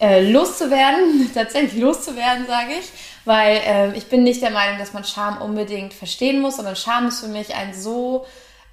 äh, 0.00 0.30
loszuwerden, 0.30 1.30
tatsächlich 1.34 1.80
loszuwerden, 1.80 2.46
sage 2.46 2.72
ich, 2.80 2.88
weil 3.26 3.56
äh, 3.58 3.96
ich 3.96 4.06
bin 4.06 4.22
nicht 4.22 4.40
der 4.40 4.50
Meinung, 4.50 4.78
dass 4.78 4.94
man 4.94 5.04
Scham 5.04 5.42
unbedingt 5.42 5.92
verstehen 5.92 6.40
muss, 6.40 6.56
sondern 6.56 6.76
Scham 6.76 7.08
ist 7.08 7.20
für 7.20 7.28
mich 7.28 7.54
ein 7.54 7.74
so 7.74 8.24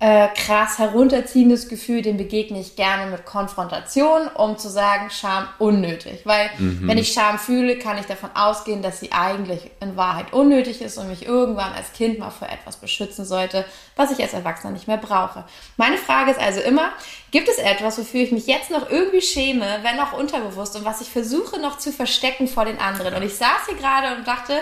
äh, 0.04 0.28
krass 0.36 0.80
herunterziehendes 0.80 1.70
Gefühl, 1.70 2.02
dem 2.02 2.18
begegne 2.18 2.60
ich 2.60 2.76
gerne 2.76 3.10
mit 3.10 3.26
Konfrontation, 3.26 4.28
um 4.36 4.58
zu 4.58 4.68
sagen, 4.68 5.10
Scham 5.10 5.48
unnötig. 5.60 6.26
Weil 6.26 6.50
mhm. 6.58 6.86
wenn 6.86 6.98
ich 6.98 7.14
Scham 7.14 7.40
fühle, 7.40 7.78
kann 7.78 7.98
ich 7.98 8.06
davon 8.06 8.30
ausgehen, 8.36 8.82
dass 8.82 9.00
sie 9.00 9.14
eigentlich 9.14 9.72
in 9.80 9.96
Wahrheit 9.96 10.34
unnötig 10.34 10.82
ist 10.82 10.98
und 10.98 11.08
mich 11.08 11.26
irgendwann 11.26 11.72
als 11.72 11.94
Kind 11.94 12.20
mal 12.20 12.32
vor 12.32 12.50
etwas 12.50 12.76
beschützen 12.76 13.24
sollte, 13.24 13.64
was 13.96 14.12
ich 14.12 14.22
als 14.22 14.34
Erwachsener 14.34 14.74
nicht 14.74 14.90
mehr 14.90 14.98
brauche. 14.98 15.46
Meine 15.78 15.98
Frage 15.98 16.32
ist 16.32 16.40
also 16.42 16.60
immer, 16.60 16.92
gibt 17.32 17.48
es 17.48 17.58
etwas, 17.58 17.98
wofür 17.98 18.24
ich 18.24 18.34
mich 18.34 18.46
jetzt 18.46 18.72
noch 18.72 18.90
irgendwie 18.90 19.22
schäme, 19.22 19.80
wenn 19.84 20.02
auch 20.02 20.12
unterbewusst 20.12 20.76
und 20.76 20.84
was 20.84 21.00
ich 21.00 21.08
versuche 21.08 21.62
noch 21.62 21.78
zu 21.78 21.94
verstecken 21.94 22.50
vor 22.50 22.66
den 22.66 22.78
anderen? 22.78 23.14
Und 23.14 23.24
ich 23.24 23.36
saß 23.36 23.68
hier 23.70 23.78
gerade 23.78 24.18
und 24.18 24.28
dachte, 24.28 24.54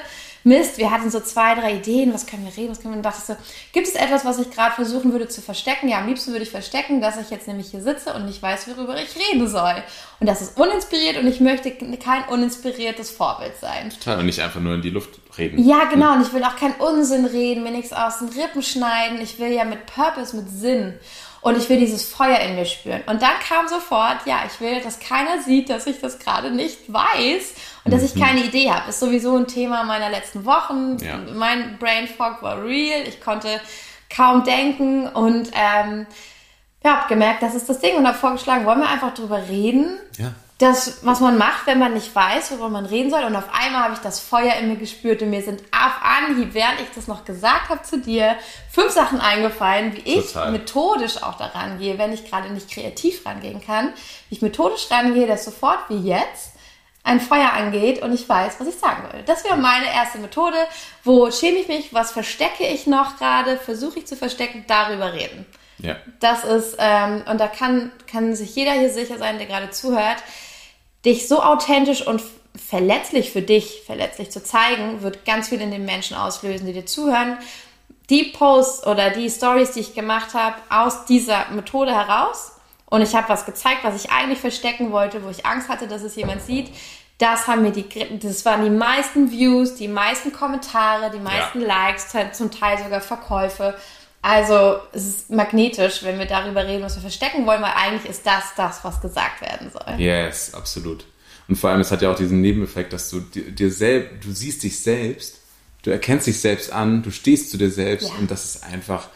Mist, 0.43 0.77
wir 0.77 0.89
hatten 0.89 1.11
so 1.11 1.19
zwei, 1.19 1.55
drei 1.55 1.75
Ideen, 1.75 2.13
was 2.13 2.25
können 2.25 2.45
wir 2.45 2.55
reden, 2.55 2.71
was 2.71 2.81
können 2.81 2.93
wir, 2.93 2.97
und 2.97 3.03
dachte 3.03 3.21
so, 3.21 3.35
gibt 3.73 3.87
es 3.87 3.95
etwas, 3.95 4.25
was 4.25 4.39
ich 4.39 4.49
gerade 4.49 4.73
versuchen 4.73 5.11
würde 5.11 5.27
zu 5.27 5.41
verstecken? 5.41 5.87
Ja, 5.87 5.99
am 5.99 6.07
liebsten 6.07 6.31
würde 6.31 6.43
ich 6.43 6.49
verstecken, 6.49 6.99
dass 6.99 7.17
ich 7.17 7.29
jetzt 7.29 7.47
nämlich 7.47 7.71
hier 7.71 7.81
sitze 7.81 8.13
und 8.13 8.25
nicht 8.25 8.41
weiß, 8.41 8.67
worüber 8.69 8.95
ich 9.01 9.15
reden 9.15 9.47
soll. 9.47 9.75
Und 10.19 10.27
das 10.27 10.41
ist 10.41 10.59
uninspiriert 10.59 11.17
und 11.17 11.27
ich 11.27 11.39
möchte 11.39 11.71
kein 11.71 12.23
uninspiriertes 12.29 13.11
Vorbild 13.11 13.53
sein. 13.59 13.91
Total, 13.91 14.19
und 14.19 14.25
nicht 14.25 14.41
einfach 14.41 14.59
nur 14.59 14.75
in 14.75 14.81
die 14.81 14.89
Luft 14.89 15.19
reden. 15.37 15.63
Ja, 15.63 15.85
genau, 15.85 16.13
und 16.13 16.21
ich 16.23 16.33
will 16.33 16.43
auch 16.43 16.55
keinen 16.55 16.75
Unsinn 16.75 17.25
reden, 17.25 17.63
mir 17.63 17.71
nichts 17.71 17.93
aus 17.93 18.19
den 18.19 18.29
Rippen 18.29 18.63
schneiden, 18.63 19.21
ich 19.21 19.39
will 19.39 19.51
ja 19.51 19.63
mit 19.63 19.85
Purpose, 19.85 20.35
mit 20.35 20.49
Sinn. 20.49 20.95
Und 21.41 21.57
ich 21.57 21.67
will 21.69 21.79
dieses 21.79 22.07
Feuer 22.07 22.39
in 22.39 22.55
mir 22.55 22.65
spüren. 22.65 23.01
Und 23.07 23.21
dann 23.21 23.39
kam 23.47 23.67
sofort, 23.67 24.25
ja, 24.25 24.41
ich 24.45 24.61
will, 24.61 24.79
dass 24.81 24.99
keiner 24.99 25.41
sieht, 25.41 25.69
dass 25.69 25.87
ich 25.87 25.99
das 25.99 26.19
gerade 26.19 26.51
nicht 26.51 26.91
weiß 26.91 27.53
und 27.83 27.93
dass 27.93 28.03
ich 28.03 28.15
mhm. 28.15 28.21
keine 28.21 28.43
Idee 28.43 28.71
habe. 28.71 28.89
Ist 28.89 28.99
sowieso 28.99 29.35
ein 29.37 29.47
Thema 29.47 29.83
meiner 29.83 30.09
letzten 30.09 30.45
Wochen. 30.45 30.97
Ja. 30.97 31.17
Mein 31.33 31.79
Brain 31.79 32.07
Fog 32.07 32.41
war 32.41 32.63
real. 32.63 33.07
Ich 33.07 33.21
konnte 33.21 33.59
kaum 34.15 34.43
denken 34.43 35.07
und 35.07 35.49
ähm, 35.53 36.05
ja, 36.83 36.97
habe 36.97 37.09
gemerkt, 37.09 37.41
das 37.41 37.55
ist 37.55 37.69
das 37.69 37.79
Ding 37.79 37.95
und 37.95 38.07
habe 38.07 38.17
vorgeschlagen, 38.17 38.65
wollen 38.65 38.79
wir 38.79 38.89
einfach 38.89 39.13
drüber 39.13 39.41
reden? 39.49 39.99
Ja 40.17 40.33
das, 40.61 40.99
was 41.03 41.19
man 41.19 41.37
macht, 41.37 41.65
wenn 41.65 41.79
man 41.79 41.93
nicht 41.93 42.13
weiß, 42.13 42.51
worüber 42.51 42.69
man 42.69 42.85
reden 42.85 43.09
soll. 43.09 43.23
Und 43.23 43.35
auf 43.35 43.49
einmal 43.53 43.83
habe 43.83 43.93
ich 43.93 43.99
das 43.99 44.19
Feuer 44.19 44.55
in 44.55 44.69
mir 44.69 44.75
gespürt 44.75 45.21
und 45.21 45.29
mir 45.29 45.41
sind 45.41 45.61
auf 45.71 45.93
Anhieb, 46.03 46.53
während 46.53 46.81
ich 46.81 46.89
das 46.93 47.07
noch 47.07 47.25
gesagt 47.25 47.69
habe 47.69 47.81
zu 47.83 47.99
dir, 47.99 48.35
fünf 48.69 48.91
Sachen 48.91 49.19
eingefallen, 49.19 49.95
wie 49.95 50.19
ich 50.19 50.27
Total. 50.27 50.51
methodisch 50.51 51.23
auch 51.23 51.37
daran 51.37 51.79
gehe, 51.79 51.97
wenn 51.97 52.13
ich 52.13 52.29
gerade 52.29 52.49
nicht 52.49 52.69
kreativ 52.69 53.25
rangehen 53.25 53.61
kann, 53.65 53.93
wie 54.29 54.35
ich 54.35 54.41
methodisch 54.41 54.89
rangehe, 54.91 55.27
dass 55.27 55.45
sofort 55.45 55.79
wie 55.89 56.07
jetzt 56.07 56.51
ein 57.03 57.19
Feuer 57.19 57.51
angeht 57.53 58.01
und 58.03 58.13
ich 58.13 58.29
weiß, 58.29 58.59
was 58.59 58.67
ich 58.67 58.75
sagen 58.75 59.11
will. 59.11 59.23
Das 59.25 59.43
wäre 59.43 59.57
meine 59.57 59.91
erste 59.91 60.19
Methode. 60.19 60.57
Wo 61.03 61.31
schäme 61.31 61.57
ich 61.57 61.67
mich? 61.67 61.93
Was 61.93 62.11
verstecke 62.11 62.65
ich 62.67 62.85
noch 62.85 63.17
gerade? 63.17 63.57
Versuche 63.57 63.99
ich 63.99 64.07
zu 64.07 64.15
verstecken? 64.15 64.65
Darüber 64.67 65.13
reden. 65.13 65.45
Ja. 65.79 65.95
Das 66.19 66.43
ist, 66.43 66.75
ähm, 66.77 67.23
und 67.27 67.39
da 67.39 67.47
kann, 67.47 67.91
kann 68.05 68.35
sich 68.35 68.55
jeder 68.55 68.73
hier 68.73 68.91
sicher 68.91 69.17
sein, 69.17 69.39
der 69.39 69.47
gerade 69.47 69.71
zuhört, 69.71 70.17
dich 71.05 71.27
so 71.27 71.41
authentisch 71.41 72.05
und 72.05 72.21
verletzlich 72.55 73.31
für 73.31 73.41
dich, 73.41 73.83
verletzlich 73.85 74.31
zu 74.31 74.43
zeigen, 74.43 75.01
wird 75.01 75.25
ganz 75.25 75.49
viel 75.49 75.61
in 75.61 75.71
den 75.71 75.85
Menschen 75.85 76.17
auslösen, 76.17 76.65
die 76.65 76.73
dir 76.73 76.85
zuhören. 76.85 77.37
Die 78.09 78.25
Posts 78.25 78.87
oder 78.87 79.09
die 79.09 79.29
Stories, 79.29 79.71
die 79.71 79.79
ich 79.79 79.93
gemacht 79.93 80.33
habe, 80.33 80.55
aus 80.69 81.05
dieser 81.05 81.49
Methode 81.51 81.93
heraus, 81.93 82.51
und 82.91 83.01
ich 83.01 83.15
habe 83.15 83.29
was 83.29 83.45
gezeigt, 83.45 83.83
was 83.83 84.03
ich 84.03 84.11
eigentlich 84.11 84.39
verstecken 84.39 84.91
wollte, 84.91 85.23
wo 85.23 85.29
ich 85.29 85.45
Angst 85.45 85.69
hatte, 85.69 85.87
dass 85.87 86.03
es 86.03 86.17
jemand 86.17 86.41
sieht. 86.41 86.69
Das 87.19 87.47
haben 87.47 87.61
mir 87.61 87.71
die, 87.71 87.85
das 88.19 88.43
waren 88.43 88.65
die 88.65 88.69
meisten 88.69 89.31
Views, 89.31 89.75
die 89.75 89.87
meisten 89.87 90.33
Kommentare, 90.33 91.09
die 91.09 91.19
meisten 91.19 91.61
ja. 91.61 91.67
Likes, 91.67 92.13
zum 92.33 92.51
Teil 92.51 92.77
sogar 92.79 92.99
Verkäufe. 92.99 93.75
Also 94.21 94.79
es 94.93 95.07
ist 95.07 95.29
magnetisch, 95.31 96.03
wenn 96.03 96.19
wir 96.19 96.27
darüber 96.27 96.67
reden, 96.67 96.83
was 96.83 96.95
wir 96.95 97.01
verstecken 97.01 97.45
wollen, 97.47 97.61
weil 97.61 97.73
eigentlich 97.75 98.09
ist 98.09 98.25
das 98.25 98.53
das, 98.55 98.83
was 98.83 99.01
gesagt 99.01 99.41
werden 99.41 99.71
soll. 99.71 99.99
Yes, 99.99 100.53
absolut. 100.53 101.05
Und 101.47 101.55
vor 101.55 101.71
allem, 101.71 101.81
es 101.81 101.91
hat 101.91 102.01
ja 102.01 102.11
auch 102.11 102.15
diesen 102.15 102.39
Nebeneffekt, 102.39 102.93
dass 102.93 103.09
du 103.09 103.19
dir 103.19 103.71
selbst, 103.71 104.23
du 104.23 104.31
siehst 104.31 104.63
dich 104.63 104.79
selbst, 104.79 105.39
du 105.81 105.89
erkennst 105.89 106.27
dich 106.27 106.39
selbst 106.39 106.71
an, 106.71 107.01
du 107.01 107.09
stehst 107.09 107.49
zu 107.49 107.57
dir 107.57 107.71
selbst 107.71 108.09
ja. 108.09 108.15
und 108.19 108.29
das 108.29 108.45
ist 108.45 108.63
einfach, 108.63 109.09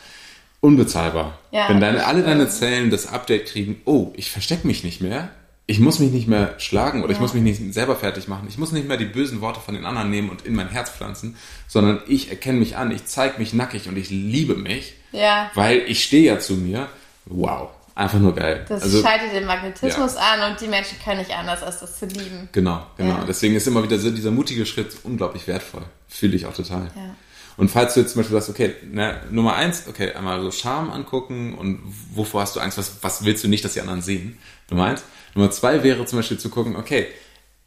unbezahlbar. 0.66 1.38
Ja, 1.52 1.70
Wenn 1.70 1.80
deine, 1.80 2.06
alle 2.06 2.24
deine 2.24 2.50
Zellen 2.50 2.90
das 2.90 3.08
Update 3.08 3.46
kriegen, 3.46 3.82
oh, 3.86 4.12
ich 4.16 4.32
verstecke 4.32 4.66
mich 4.66 4.84
nicht 4.84 5.00
mehr, 5.00 5.30
ich 5.68 5.80
muss 5.80 6.00
mich 6.00 6.12
nicht 6.12 6.28
mehr 6.28 6.56
schlagen 6.60 7.02
oder 7.02 7.12
ja. 7.12 7.16
ich 7.16 7.22
muss 7.22 7.34
mich 7.34 7.44
nicht 7.44 7.74
selber 7.74 7.96
fertig 7.96 8.28
machen, 8.28 8.46
ich 8.48 8.58
muss 8.58 8.72
nicht 8.72 8.88
mehr 8.88 8.98
die 8.98 9.06
bösen 9.06 9.42
Worte 9.42 9.60
von 9.60 9.74
den 9.74 9.86
anderen 9.86 10.10
nehmen 10.10 10.30
und 10.30 10.46
in 10.46 10.54
mein 10.54 10.70
Herz 10.70 10.92
pflanzen, 10.92 11.36
sondern 11.68 12.02
ich 12.08 12.30
erkenne 12.30 12.60
mich 12.60 12.78
an, 12.78 12.92
ich 12.92 13.06
zeige 13.06 13.40
mich 13.40 13.54
nackig 13.54 13.88
und 13.88 13.98
ich 13.98 14.10
liebe 14.10 14.56
mich, 14.56 14.94
ja. 15.12 15.50
weil 15.56 15.80
ich 15.88 16.04
stehe 16.04 16.24
ja 16.24 16.40
zu 16.40 16.54
mir. 16.54 16.88
Wow, 17.26 17.70
einfach 17.96 18.20
nur 18.20 18.36
geil. 18.36 18.66
Das 18.70 18.84
also, 18.84 19.02
schaltet 19.02 19.34
den 19.34 19.46
Magnetismus 19.46 20.16
ja. 20.16 20.34
an 20.34 20.52
und 20.52 20.62
die 20.62 20.68
Menschen 20.68 21.00
können 21.04 21.20
nicht 21.20 21.36
anders, 21.36 21.64
als 21.64 21.80
das 21.80 21.98
zu 21.98 22.06
lieben. 22.06 22.48
Genau, 22.52 22.86
genau. 22.98 23.24
Deswegen 23.28 23.56
ist 23.56 23.66
immer 23.66 23.82
wieder 23.82 23.98
so, 23.98 24.12
dieser 24.12 24.32
mutige 24.32 24.68
Schritt 24.68 24.96
unglaublich 25.04 25.48
wertvoll. 25.48 25.84
Fühle 26.08 26.36
ich 26.36 26.46
auch 26.46 26.54
total. 26.54 26.92
Ja. 26.96 27.16
Und 27.58 27.70
falls 27.70 27.94
du 27.94 28.02
jetzt 28.02 28.14
zum 28.14 28.22
Beispiel 28.22 28.36
sagst, 28.36 28.50
okay, 28.50 28.76
na, 28.92 29.22
Nummer 29.32 29.56
eins, 29.56 29.84
okay, 29.88 30.14
einmal 30.14 30.42
so 30.42 30.52
Charme 30.52 30.92
angucken 30.92 31.56
und 31.56 31.80
wovor 32.14 32.42
hast 32.42 32.56
du 32.56 32.60
Angst, 32.60 32.78
was, 32.78 32.98
was 33.02 33.24
willst 33.24 33.44
du 33.44 33.48
nicht, 33.48 33.64
dass 33.64 33.74
die 33.74 33.82
anderen 33.82 34.02
sehen? 34.02 34.38
Nummer 34.70 34.86
eins. 34.86 35.04
Nummer 35.34 35.52
zwei 35.52 35.84
wäre 35.84 36.06
zum 36.06 36.20
Beispiel 36.20 36.38
zu 36.38 36.50
gucken, 36.50 36.76
okay, 36.76 37.08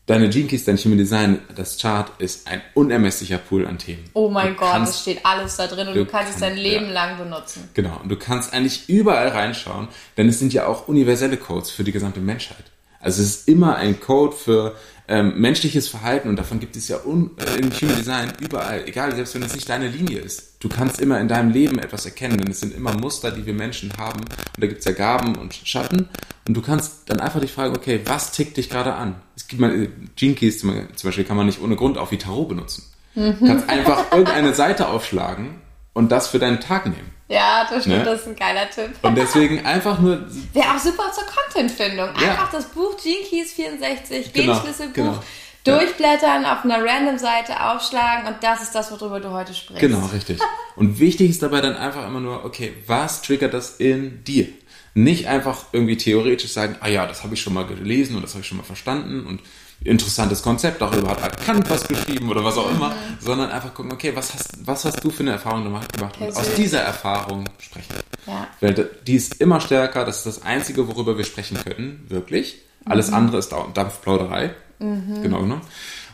deine 0.09 0.31
Gene 0.31 0.47
Keys, 0.47 0.65
dein 0.65 0.77
Human 0.79 0.99
Design, 0.99 1.41
das 1.55 1.79
Chart 1.79 2.11
ist 2.19 2.49
ein 2.49 2.63
unermesslicher 2.75 3.39
Pool 3.39 3.67
an 3.67 3.79
Themen. 3.79 4.05
Oh 4.15 4.29
mein 4.31 4.55
du 4.55 4.61
Gott, 4.61 4.73
kannst, 4.73 4.95
es 4.95 5.01
steht 5.03 5.25
alles 5.25 5.57
da 5.57 5.67
drin 5.67 5.89
und 5.89 5.95
du, 5.95 6.05
du 6.05 6.11
kannst 6.11 6.35
es 6.35 6.41
dein 6.41 6.57
Leben 6.57 6.87
ja. 6.87 6.93
lang 6.93 7.19
benutzen. 7.19 7.69
Genau, 7.75 8.01
und 8.03 8.09
du 8.09 8.17
kannst 8.17 8.53
eigentlich 8.53 8.89
überall 8.89 9.29
reinschauen, 9.29 9.89
denn 10.17 10.29
es 10.29 10.39
sind 10.39 10.53
ja 10.53 10.67
auch 10.67 10.89
universelle 10.89 11.37
Codes 11.37 11.71
für 11.71 11.85
die 11.85 11.93
gesamte 11.93 12.21
Menschheit. 12.21 12.65
Also 13.01 13.23
es 13.23 13.29
ist 13.29 13.49
immer 13.49 13.77
ein 13.77 14.01
Code 14.01 14.35
für 14.35 14.77
ähm, 15.09 15.41
menschliches 15.41 15.89
Verhalten, 15.89 16.29
und 16.29 16.37
davon 16.37 16.61
gibt 16.61 16.77
es 16.77 16.87
ja 16.89 16.99
un, 17.05 17.31
äh, 17.39 17.59
im 17.59 17.71
Human 17.73 17.97
Design 17.97 18.33
überall, 18.41 18.87
egal, 18.87 19.15
selbst 19.17 19.35
wenn 19.35 19.43
es 19.43 19.55
nicht 19.55 19.69
deine 19.69 19.89
Linie 19.89 20.19
ist. 20.19 20.57
Du 20.61 20.69
kannst 20.69 21.01
immer 21.01 21.19
in 21.19 21.29
deinem 21.29 21.51
Leben 21.51 21.79
etwas 21.79 22.05
erkennen, 22.05 22.37
denn 22.37 22.51
es 22.51 22.61
sind 22.61 22.75
immer 22.75 22.93
Muster, 22.93 23.31
die 23.31 23.47
wir 23.47 23.55
Menschen 23.55 23.93
haben. 23.97 24.21
Und 24.21 24.59
da 24.59 24.67
gibt 24.67 24.81
es 24.81 24.85
ja 24.85 24.93
Gaben 24.93 25.37
und 25.37 25.55
Schatten. 25.55 26.09
Und 26.47 26.55
du 26.55 26.61
kannst 26.61 27.09
dann 27.11 27.21
einfach 27.21 27.41
dich 27.41 27.53
fragen, 27.53 27.75
okay, 27.75 28.01
was 28.05 28.33
tickt 28.33 28.59
dich 28.59 28.69
gerade 28.69 28.95
an? 28.95 29.17
Es 29.35 29.49
gibt 29.49 29.61
mal, 29.61 29.75
äh, 29.75 29.89
Gene 30.15 30.35
Keys 30.35 30.61
zum 30.61 30.87
Beispiel 31.03 31.25
kann 31.25 31.37
man 31.37 31.47
nicht 31.47 31.63
ohne 31.63 31.77
Grund 31.77 31.97
auch 31.97 32.11
wie 32.11 32.19
Tarot 32.19 32.49
benutzen. 32.49 32.85
Mhm. 33.15 33.37
Du 33.41 33.47
kannst 33.47 33.69
einfach 33.69 34.13
irgendeine 34.13 34.55
Seite 34.55 34.89
aufschlagen 34.89 35.57
und 35.95 36.13
das 36.13 36.29
für 36.29 36.39
deinen 36.39 36.61
Tag 36.61 36.87
nehmen. 36.87 37.18
Ja, 37.29 37.67
das 37.69 37.85
stimmt, 37.85 37.99
ne? 37.99 38.05
das 38.05 38.23
ist 38.23 38.29
ein 38.29 38.37
geiler 38.37 38.71
Tipp. 38.71 38.91
Und 39.03 39.15
deswegen 39.15 39.65
einfach 39.67 39.99
nur. 39.99 40.27
Wäre 40.55 40.75
auch 40.75 40.79
super 40.79 41.13
zur 41.13 41.25
Contentfindung. 41.25 42.09
Einfach 42.09 42.23
ja. 42.23 42.49
das 42.51 42.67
Buch 42.67 42.97
Gene 43.03 43.25
Keys 43.29 43.53
64, 43.53 44.33
genau, 44.33 44.55
Genschlüsselbuch. 44.55 44.95
Genau. 44.95 45.23
Durchblättern, 45.65 46.47
auf 46.47 46.65
einer 46.65 46.83
random 46.83 47.19
Seite 47.19 47.63
aufschlagen 47.63 48.27
und 48.27 48.43
das 48.43 48.63
ist 48.63 48.75
das, 48.75 48.91
worüber 48.91 49.21
du 49.21 49.31
heute 49.31 49.53
sprichst. 49.53 49.81
Genau, 49.81 50.07
richtig. 50.07 50.39
Und 50.77 50.99
wichtig 50.99 51.29
ist 51.29 51.43
dabei 51.43 51.61
dann 51.61 51.77
einfach 51.77 52.07
immer 52.07 52.21
nur, 52.21 52.45
okay, 52.45 52.73
was 52.87 53.21
triggert 53.21 53.53
das 53.53 53.77
in 53.77 54.25
dir? 54.25 54.47
Nicht 54.95 55.27
einfach 55.27 55.67
irgendwie 55.73 55.97
theoretisch 55.97 56.53
sagen, 56.53 56.77
ah 56.81 56.89
ja, 56.89 57.07
das 57.07 57.23
habe 57.23 57.35
ich 57.35 57.43
schon 57.43 57.53
mal 57.53 57.67
gelesen 57.67 58.17
und 58.17 58.23
das 58.23 58.33
habe 58.33 58.43
ich 58.43 58.49
schon 58.49 58.59
mal 58.59 58.65
verstanden 58.65 59.27
und 59.27 59.41
interessantes 59.85 60.43
Konzept, 60.43 60.81
darüber 60.81 61.11
hat 61.11 61.45
Kant 61.45 61.71
was 61.71 61.87
geschrieben 61.87 62.29
oder 62.31 62.45
was 62.45 62.57
auch 62.57 62.71
immer, 62.71 62.91
mhm. 62.91 62.95
sondern 63.21 63.51
einfach 63.51 63.73
gucken, 63.75 63.93
okay, 63.93 64.13
was 64.15 64.35
hast, 64.35 64.67
was 64.67 64.85
hast 64.85 65.03
du 65.05 65.11
für 65.11 65.23
eine 65.23 65.33
Erfahrung 65.33 65.65
gemacht 65.65 65.89
und 66.21 66.37
aus 66.37 66.55
dieser 66.55 66.81
Erfahrung 66.81 67.45
sprechen. 67.59 67.95
Ja. 68.27 68.49
Weil 68.61 68.91
die 69.07 69.15
ist 69.15 69.41
immer 69.41 69.61
stärker, 69.61 70.05
das 70.05 70.19
ist 70.19 70.27
das 70.27 70.43
Einzige, 70.43 70.89
worüber 70.89 71.17
wir 71.17 71.25
sprechen 71.25 71.59
können, 71.63 72.05
wirklich. 72.09 72.63
Alles 72.85 73.09
mhm. 73.09 73.15
andere 73.15 73.39
ist 73.39 73.53
Dampfplauderei. 73.75 74.55
Mhm. 74.79 75.23
Genau, 75.23 75.43
ne? 75.43 75.61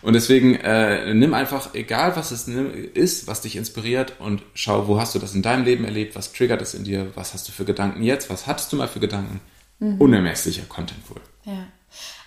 Und 0.03 0.13
deswegen 0.13 0.55
äh, 0.57 1.15
nimm 1.15 1.33
einfach, 1.33 1.75
egal 1.75 2.15
was 2.15 2.31
es 2.31 2.47
ist, 2.47 3.27
was 3.27 3.41
dich 3.41 3.57
inspiriert 3.57 4.15
und 4.19 4.43
schau, 4.53 4.87
wo 4.87 5.01
hast 5.01 5.15
du 5.15 5.19
das 5.19 5.35
in 5.35 5.41
deinem 5.41 5.65
Leben 5.65 5.85
erlebt, 5.85 6.15
was 6.15 6.35
triggert 6.35 6.61
es 6.61 6.75
in 6.75 6.85
dir, 6.85 7.11
was 7.15 7.33
hast 7.33 7.49
du 7.49 7.53
für 7.53 7.65
Gedanken 7.65 8.03
jetzt, 8.03 8.29
was 8.29 8.47
hattest 8.47 8.71
du 8.71 8.77
mal 8.77 8.89
für 8.89 9.01
Gedanken. 9.01 9.41
Mhm. 9.79 9.97
Unermesslicher 9.99 10.65
Content 10.69 11.09
wohl. 11.09 11.23
Ja. 11.45 11.67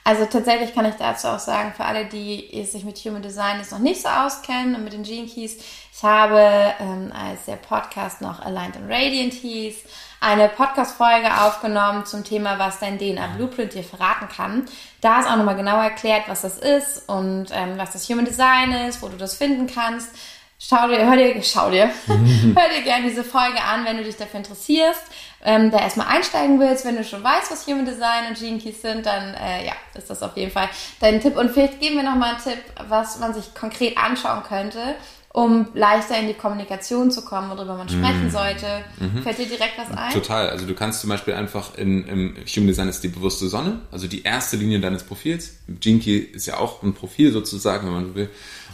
Also 0.07 0.23
tatsächlich 0.23 0.73
kann 0.73 0.85
ich 0.85 0.95
dazu 0.95 1.27
auch 1.27 1.39
sagen, 1.39 1.73
für 1.75 1.83
alle, 1.83 2.05
die 2.05 2.63
sich 2.63 2.85
mit 2.85 2.97
Human 2.99 3.21
Design 3.21 3.57
jetzt 3.57 3.73
noch 3.73 3.79
nicht 3.79 4.01
so 4.01 4.07
auskennen 4.07 4.73
und 4.73 4.85
mit 4.85 4.93
den 4.93 5.03
Gene 5.03 5.27
Keys, 5.27 5.57
ich 5.57 6.01
habe, 6.01 6.39
ähm, 6.79 7.11
als 7.11 7.43
der 7.43 7.57
Podcast 7.57 8.21
noch 8.21 8.39
Aligned 8.39 8.77
and 8.77 8.89
Radiant 8.89 9.33
hieß, 9.33 9.75
eine 10.21 10.47
Podcast-Folge 10.47 11.27
aufgenommen 11.41 12.05
zum 12.05 12.23
Thema, 12.23 12.57
was 12.57 12.79
dein 12.79 12.97
DNA-Blueprint 12.97 13.73
dir 13.73 13.83
verraten 13.83 14.29
kann. 14.29 14.65
Da 15.01 15.19
ist 15.19 15.29
auch 15.29 15.35
nochmal 15.35 15.57
genau 15.57 15.81
erklärt, 15.81 16.23
was 16.27 16.43
das 16.43 16.57
ist 16.57 17.09
und 17.09 17.47
ähm, 17.51 17.77
was 17.77 17.91
das 17.91 18.07
Human 18.07 18.23
Design 18.23 18.71
ist, 18.87 19.01
wo 19.01 19.09
du 19.09 19.17
das 19.17 19.35
finden 19.35 19.67
kannst. 19.67 20.15
Schau 20.59 20.87
dir, 20.87 21.05
hör 21.05 21.15
dir, 21.15 21.41
schau 21.43 21.69
dir, 21.69 21.91
hör 22.07 22.69
dir 22.69 22.83
gerne 22.83 23.07
diese 23.07 23.23
Folge 23.23 23.61
an, 23.61 23.85
wenn 23.85 23.97
du 23.97 24.03
dich 24.03 24.17
dafür 24.17 24.39
interessierst, 24.39 25.03
ähm, 25.45 25.69
da 25.69 25.77
erstmal 25.77 26.07
einsteigen 26.07 26.59
willst. 26.59 26.83
Wenn 26.83 26.95
du 26.95 27.03
schon 27.03 27.23
weißt, 27.23 27.51
was 27.51 27.67
Human 27.67 27.85
Design 27.85 28.27
und 28.29 28.39
Gene 28.39 28.57
Keys 28.57 28.81
sind, 28.81 29.05
dann 29.05 29.35
äh, 29.35 29.67
ja, 29.67 29.73
ist 29.95 30.09
das 30.09 30.23
auf 30.23 30.35
jeden 30.35 30.51
Fall 30.51 30.67
dein 30.99 31.21
Tipp. 31.21 31.37
Und 31.37 31.51
vielleicht 31.51 31.79
geben 31.79 31.97
wir 31.97 32.03
nochmal 32.03 32.35
einen 32.35 32.43
Tipp, 32.43 32.57
was 32.87 33.19
man 33.19 33.35
sich 33.35 33.53
konkret 33.53 33.99
anschauen 33.99 34.41
könnte, 34.41 34.95
um 35.31 35.67
leichter 35.75 36.19
in 36.19 36.25
die 36.25 36.33
Kommunikation 36.33 37.11
zu 37.11 37.23
kommen, 37.23 37.51
worüber 37.51 37.77
man 37.77 37.87
sprechen 37.87 38.25
mhm. 38.25 38.31
sollte. 38.31 38.83
Mhm. 38.99 39.21
Fällt 39.21 39.37
dir 39.37 39.45
direkt 39.45 39.77
was 39.77 39.95
ein? 39.95 40.11
Total. 40.11 40.49
Also 40.49 40.65
du 40.65 40.73
kannst 40.73 41.01
zum 41.01 41.11
Beispiel 41.11 41.35
einfach 41.35 41.75
in, 41.77 42.07
im 42.07 42.35
Human 42.47 42.67
Design 42.67 42.89
ist 42.89 43.03
die 43.03 43.09
bewusste 43.09 43.47
Sonne, 43.47 43.81
also 43.91 44.07
die 44.07 44.23
erste 44.23 44.57
Linie 44.57 44.79
deines 44.79 45.03
Profils. 45.03 45.57
Gene 45.67 45.99
Key 45.99 46.17
ist 46.17 46.47
ja 46.47 46.57
auch 46.57 46.81
ein 46.81 46.95
Profil 46.95 47.31
sozusagen, 47.31 47.85
wenn 47.85 47.93
man 47.93 48.15
will. 48.15 48.31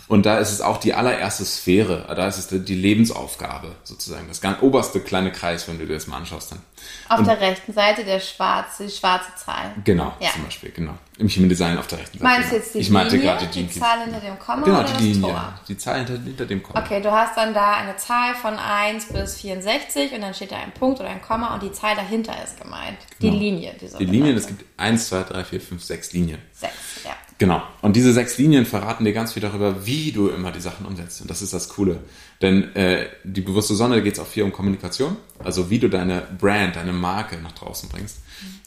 Und 0.08 0.26
da 0.26 0.38
ist 0.38 0.52
es 0.52 0.62
auch 0.62 0.78
die 0.78 0.94
allererste 0.94 1.46
Sphäre, 1.46 2.06
da 2.16 2.28
ist 2.28 2.38
es 2.38 2.66
die 2.66 2.76
Lebensaufgabe 2.76 3.76
sozusagen, 3.84 4.28
das 4.28 4.42
ganz 4.42 4.62
oberste 4.62 5.00
kleine 5.00 5.32
Kreis, 5.32 5.68
wenn 5.68 5.80
du 5.80 5.86
dir 5.86 5.94
das 5.94 6.08
mal 6.08 6.18
anschaust 6.18 6.52
dann. 6.52 6.62
Auf 7.08 7.20
und 7.20 7.28
der 7.28 7.40
rechten 7.40 7.72
Seite 7.72 8.04
der 8.04 8.20
schwarze, 8.20 8.86
die 8.86 8.92
schwarze 8.92 9.34
Zahl. 9.36 9.72
Genau, 9.86 10.14
ja. 10.20 10.30
zum 10.32 10.44
Beispiel, 10.44 10.72
genau. 10.72 10.94
Im 11.18 11.30
Human 11.30 11.48
Design 11.48 11.78
auf 11.78 11.88
der 11.88 12.00
rechten 12.00 12.20
Seite. 12.20 12.32
Meinst 12.32 12.52
du 12.52 12.56
jetzt 12.58 12.76
die 12.76 12.80
ich 12.80 12.90
meinte 12.90 13.16
Linie, 13.16 13.32
gerade 13.32 13.48
die, 13.48 13.64
die 13.64 13.80
Zahl 13.80 14.04
hinter 14.04 14.20
dem 14.20 14.38
Komma 14.40 14.66
genau, 14.66 14.80
oder 14.80 14.94
die 14.94 15.14
Linie, 15.14 15.32
Tor? 15.32 15.60
Die 15.68 15.78
Zahl 15.78 15.98
hinter, 16.06 16.22
hinter 16.22 16.46
dem 16.46 16.64
Komma. 16.64 16.80
Okay, 16.82 17.02
du 17.02 17.12
hast 17.12 17.38
dann 17.38 17.54
da 17.54 17.76
eine 17.76 17.96
Zahl 17.96 18.36
von 18.36 18.56
1 18.58 19.06
bis 19.06 19.36
64 19.36 20.12
und 20.14 20.22
dann 20.22 20.34
steht 20.34 20.52
da 20.52 20.58
ein 20.58 20.74
Punkt 20.74 21.00
oder 21.00 21.10
ein 21.10 21.22
Komma 21.22 21.54
und 21.54 21.64
die 21.64 21.72
Zahl 21.72 21.96
dahinter 21.96 22.34
ist 22.44 22.60
gemeint. 22.62 22.98
Genau. 23.20 23.34
Die 23.34 23.40
Linie. 23.40 23.76
Die, 23.80 23.98
die 23.98 24.06
Linie, 24.06 24.34
es 24.34 24.48
gibt 24.48 24.66
1, 24.78 25.08
2, 25.08 25.24
3, 25.24 25.44
4, 25.46 25.62
5, 25.62 25.84
6 25.84 26.14
Linien. 26.14 26.42
6, 26.54 26.74
ja. 27.06 27.12
Genau. 27.38 27.62
Und 27.82 27.96
diese 27.96 28.14
sechs 28.14 28.38
Linien 28.38 28.66
verraten 28.66 29.06
dir 29.06 29.14
ganz 29.14 29.34
viel 29.34 29.42
darüber, 29.42 29.86
wie 29.86 30.12
du 30.12 30.30
immer 30.30 30.52
die 30.52 30.62
Sachen 30.62 30.86
umsetzt. 30.86 31.22
Und 31.22 31.30
das 31.30 31.42
ist 31.42 31.54
das 31.54 31.70
Coole. 31.70 32.00
Denn 32.42 32.76
äh, 32.76 33.08
die 33.24 33.42
bewusste 33.42 33.76
Sonne, 33.76 34.02
geht 34.02 34.14
es 34.14 34.20
auch 34.20 34.28
viel 34.28 34.44
um 34.44 34.52
Kommunikation. 34.52 35.18
Also 35.40 35.70
wie 35.70 35.80
du 35.80 35.90
deine 35.90 36.24
Brand, 36.40 36.76
deine 36.76 36.94
Marke 36.94 37.38
nach 37.38 37.54
draußen 37.54 37.90
bringst. 37.90 38.18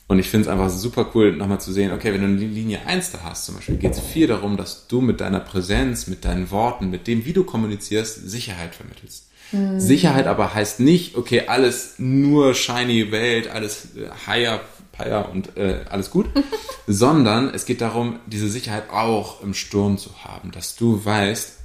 Und 0.08 0.18
ich 0.20 0.28
finde 0.28 0.46
es 0.46 0.52
einfach 0.52 0.70
super 0.70 1.10
cool, 1.14 1.32
nochmal 1.32 1.60
zu 1.60 1.72
sehen, 1.72 1.92
okay, 1.92 2.12
wenn 2.12 2.20
du 2.20 2.26
eine 2.26 2.36
Linie 2.36 2.86
1 2.86 3.10
da 3.10 3.18
hast 3.24 3.46
zum 3.46 3.56
Beispiel, 3.56 3.76
geht 3.76 3.92
es 3.92 4.00
viel 4.00 4.28
darum, 4.28 4.56
dass 4.56 4.86
du 4.86 5.00
mit 5.00 5.20
deiner 5.20 5.40
Präsenz, 5.40 6.06
mit 6.06 6.24
deinen 6.24 6.50
Worten, 6.52 6.90
mit 6.90 7.08
dem, 7.08 7.24
wie 7.24 7.32
du 7.32 7.42
kommunizierst, 7.42 8.28
Sicherheit 8.28 8.74
vermittelst. 8.74 9.26
Mhm. 9.52 9.80
Sicherheit 9.80 10.26
aber 10.26 10.54
heißt 10.54 10.80
nicht, 10.80 11.16
okay, 11.16 11.44
alles 11.48 11.94
nur 11.98 12.54
shiny 12.54 13.10
Welt, 13.10 13.48
alles 13.48 13.96
äh, 13.96 14.08
higher 14.26 14.60
Paya 14.96 15.22
und 15.22 15.56
äh, 15.56 15.84
alles 15.90 16.10
gut, 16.10 16.26
sondern 16.86 17.50
es 17.50 17.66
geht 17.66 17.80
darum, 17.80 18.20
diese 18.26 18.48
Sicherheit 18.48 18.90
auch 18.90 19.42
im 19.42 19.54
Sturm 19.54 19.98
zu 19.98 20.10
haben, 20.24 20.50
dass 20.52 20.76
du 20.76 21.04
weißt 21.04 21.58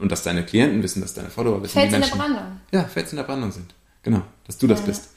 und 0.00 0.12
dass 0.12 0.22
deine 0.22 0.44
Klienten 0.44 0.82
wissen, 0.82 1.02
dass 1.02 1.14
deine 1.14 1.30
Follower 1.30 1.62
wissen, 1.62 1.74
Fels 1.74 1.92
die 1.92 1.98
Menschen, 1.98 2.12
in 2.12 2.18
der 2.18 2.24
Brandung. 2.26 2.60
Ja, 2.72 2.84
Fels 2.84 3.12
in 3.12 3.16
der 3.16 3.24
Brandung 3.24 3.52
sind. 3.52 3.74
Genau, 4.02 4.22
dass 4.46 4.58
du 4.58 4.66
das 4.66 4.80
ja. 4.80 4.86
bist. 4.86 5.10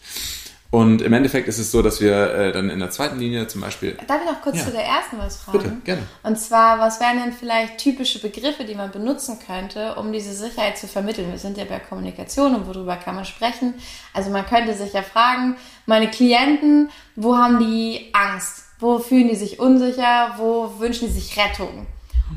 Und 0.71 1.01
im 1.01 1.13
Endeffekt 1.13 1.47
ist 1.47 1.57
es 1.57 1.71
so, 1.71 1.81
dass 1.81 1.99
wir 1.99 2.31
äh, 2.31 2.51
dann 2.51 2.69
in 2.69 2.77
der 2.77 2.91
zweiten 2.91 3.17
Linie 3.17 3.47
zum 3.47 3.61
Beispiel. 3.61 3.97
Darf 4.05 4.21
ich 4.23 4.31
noch 4.31 4.41
kurz 4.41 4.57
ja. 4.57 4.65
zu 4.65 4.71
der 4.71 4.85
ersten 4.85 5.17
was 5.17 5.37
fragen? 5.37 5.57
Bitte, 5.57 5.77
gerne. 5.83 6.03
Und 6.21 6.39
zwar, 6.39 6.77
was 6.77 6.99
wären 6.99 7.17
denn 7.17 7.33
vielleicht 7.33 7.79
typische 7.79 8.19
Begriffe, 8.19 8.65
die 8.65 8.75
man 8.75 8.91
benutzen 8.91 9.39
könnte, 9.43 9.95
um 9.95 10.13
diese 10.13 10.31
Sicherheit 10.31 10.77
zu 10.77 10.87
vermitteln? 10.87 11.31
Wir 11.31 11.39
sind 11.39 11.57
ja 11.57 11.65
bei 11.65 11.79
Kommunikation 11.79 12.53
und 12.53 12.67
worüber 12.67 12.97
kann 12.97 13.15
man 13.15 13.25
sprechen? 13.25 13.73
Also 14.13 14.29
man 14.29 14.45
könnte 14.45 14.75
sich 14.75 14.93
ja 14.93 15.01
fragen, 15.01 15.55
meine 15.89 16.09
Klienten, 16.09 16.89
wo 17.15 17.35
haben 17.35 17.59
die 17.59 18.11
Angst? 18.13 18.63
Wo 18.79 18.99
fühlen 18.99 19.27
die 19.27 19.35
sich 19.35 19.59
unsicher? 19.59 20.35
Wo 20.37 20.79
wünschen 20.79 21.07
die 21.07 21.19
sich 21.19 21.37
Rettung? 21.37 21.87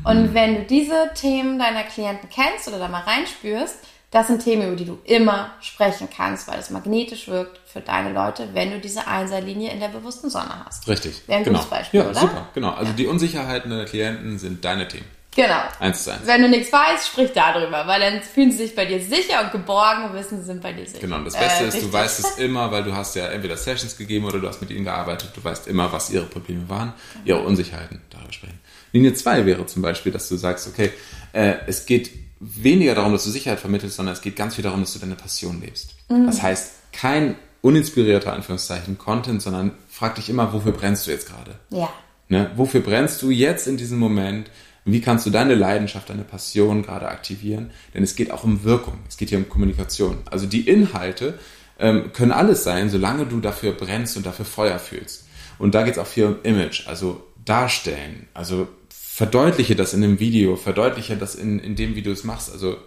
Und 0.03 0.23
mhm. 0.23 0.33
wenn 0.33 0.55
du 0.55 0.63
diese 0.63 1.11
Themen 1.15 1.59
deiner 1.59 1.83
Klienten 1.83 2.27
kennst 2.29 2.67
oder 2.67 2.79
da 2.79 2.87
mal 2.89 3.03
reinspürst, 3.03 3.77
das 4.11 4.27
sind 4.27 4.43
Themen, 4.43 4.67
über 4.67 4.75
die 4.75 4.85
du 4.85 4.99
immer 5.05 5.51
sprechen 5.61 6.07
kannst, 6.15 6.47
weil 6.47 6.59
es 6.59 6.69
magnetisch 6.69 7.27
wirkt 7.27 7.59
für 7.65 7.81
deine 7.81 8.11
Leute, 8.11 8.49
wenn 8.53 8.71
du 8.71 8.79
diese 8.79 9.07
Einserlinie 9.07 9.71
in 9.71 9.79
der 9.79 9.87
bewussten 9.87 10.29
Sonne 10.29 10.65
hast. 10.65 10.87
Richtig. 10.87 11.27
Wäre 11.27 11.39
ein 11.39 11.43
genau. 11.43 11.59
gutes 11.59 11.71
Beispiel, 11.71 12.01
ja, 12.01 12.09
oder? 12.09 12.19
Super, 12.19 12.47
genau. 12.53 12.71
Also 12.71 12.91
ja. 12.91 12.97
die 12.97 13.07
Unsicherheiten 13.07 13.71
deiner 13.71 13.85
Klienten 13.85 14.37
sind 14.37 14.65
deine 14.65 14.87
Themen. 14.87 15.07
Genau. 15.35 15.61
Eins 15.79 16.03
zu 16.03 16.13
eins. 16.13 16.21
Wenn 16.25 16.41
du 16.41 16.49
nichts 16.49 16.71
weißt, 16.71 17.07
sprich 17.07 17.31
darüber, 17.33 17.87
weil 17.87 17.99
dann 17.99 18.21
fühlen 18.21 18.51
sie 18.51 18.57
sich 18.57 18.75
bei 18.75 18.85
dir 18.85 18.99
sicher 18.99 19.43
und 19.43 19.51
geborgen 19.51 20.05
und 20.05 20.13
wissen, 20.13 20.39
sie 20.39 20.45
sind 20.45 20.61
bei 20.61 20.73
dir 20.73 20.85
sicher. 20.85 20.99
Genau, 20.99 21.17
und 21.17 21.25
das 21.25 21.33
Beste 21.33 21.63
äh, 21.63 21.67
ist, 21.67 21.73
richtig. 21.75 21.91
du 21.91 21.97
weißt 21.97 22.19
es 22.19 22.31
immer, 22.37 22.71
weil 22.71 22.83
du 22.83 22.93
hast 22.95 23.15
ja 23.15 23.27
entweder 23.27 23.57
Sessions 23.57 23.97
gegeben 23.97 24.25
oder 24.25 24.39
du 24.39 24.47
hast 24.47 24.61
mit 24.61 24.69
ihnen 24.69 24.85
gearbeitet. 24.85 25.31
Du 25.35 25.43
weißt 25.43 25.67
immer, 25.67 25.91
was 25.91 26.09
ihre 26.09 26.25
Probleme 26.25 26.67
waren, 26.69 26.93
ihre 27.25 27.39
Unsicherheiten, 27.39 28.01
darüber 28.09 28.31
sprechen. 28.31 28.59
Linie 28.91 29.13
2 29.13 29.45
wäre 29.45 29.65
zum 29.65 29.81
Beispiel, 29.81 30.11
dass 30.11 30.29
du 30.29 30.35
sagst, 30.35 30.67
okay, 30.67 30.91
äh, 31.33 31.55
es 31.67 31.85
geht 31.85 32.11
weniger 32.39 32.95
darum, 32.95 33.13
dass 33.13 33.23
du 33.23 33.29
Sicherheit 33.29 33.59
vermittelst, 33.59 33.95
sondern 33.95 34.13
es 34.13 34.21
geht 34.21 34.35
ganz 34.35 34.55
viel 34.55 34.63
darum, 34.63 34.81
dass 34.81 34.93
du 34.93 34.99
deine 34.99 35.15
Passion 35.15 35.61
lebst. 35.61 35.95
Mhm. 36.09 36.27
Das 36.27 36.41
heißt, 36.41 36.73
kein 36.91 37.35
uninspirierter 37.61 38.33
Anführungszeichen 38.33 38.97
Content, 38.97 39.41
sondern 39.41 39.71
frag 39.89 40.15
dich 40.15 40.29
immer, 40.29 40.53
wofür 40.53 40.73
brennst 40.73 41.07
du 41.07 41.11
jetzt 41.11 41.27
gerade? 41.27 41.55
Ja. 41.69 41.89
Ne? 42.27 42.51
Wofür 42.55 42.81
brennst 42.81 43.21
du 43.21 43.29
jetzt 43.29 43.67
in 43.67 43.77
diesem 43.77 43.99
Moment? 43.99 44.49
Wie 44.85 45.01
kannst 45.01 45.25
du 45.25 45.29
deine 45.29 45.55
Leidenschaft, 45.55 46.09
deine 46.09 46.23
Passion 46.23 46.83
gerade 46.83 47.07
aktivieren? 47.07 47.71
Denn 47.93 48.03
es 48.03 48.15
geht 48.15 48.31
auch 48.31 48.43
um 48.43 48.63
Wirkung. 48.63 48.99
Es 49.07 49.17
geht 49.17 49.29
hier 49.29 49.37
um 49.37 49.47
Kommunikation. 49.47 50.17
Also 50.25 50.45
die 50.45 50.67
Inhalte 50.67 51.39
ähm, 51.79 52.11
können 52.13 52.31
alles 52.31 52.63
sein, 52.63 52.89
solange 52.89 53.25
du 53.25 53.39
dafür 53.39 53.71
brennst 53.71 54.17
und 54.17 54.25
dafür 54.25 54.45
Feuer 54.45 54.79
fühlst. 54.79 55.25
Und 55.57 55.73
da 55.75 55.83
geht 55.83 55.93
es 55.93 55.99
auch 55.99 56.07
viel 56.07 56.25
um 56.25 56.35
Image, 56.43 56.87
also 56.87 57.23
darstellen. 57.45 58.27
Also 58.33 58.67
verdeutliche 58.89 59.75
das 59.75 59.93
in 59.93 60.01
dem 60.01 60.19
Video, 60.19 60.55
verdeutliche 60.55 61.15
das 61.15 61.35
in, 61.35 61.59
in 61.59 61.75
dem, 61.75 61.95
wie 61.95 62.01
du 62.01 62.11
es 62.11 62.23
machst. 62.23 62.51
Also 62.51 62.77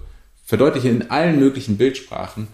verdeutliche 0.44 0.88
in 0.88 1.10
allen 1.10 1.38
möglichen 1.38 1.76
Bildsprachen 1.78 2.48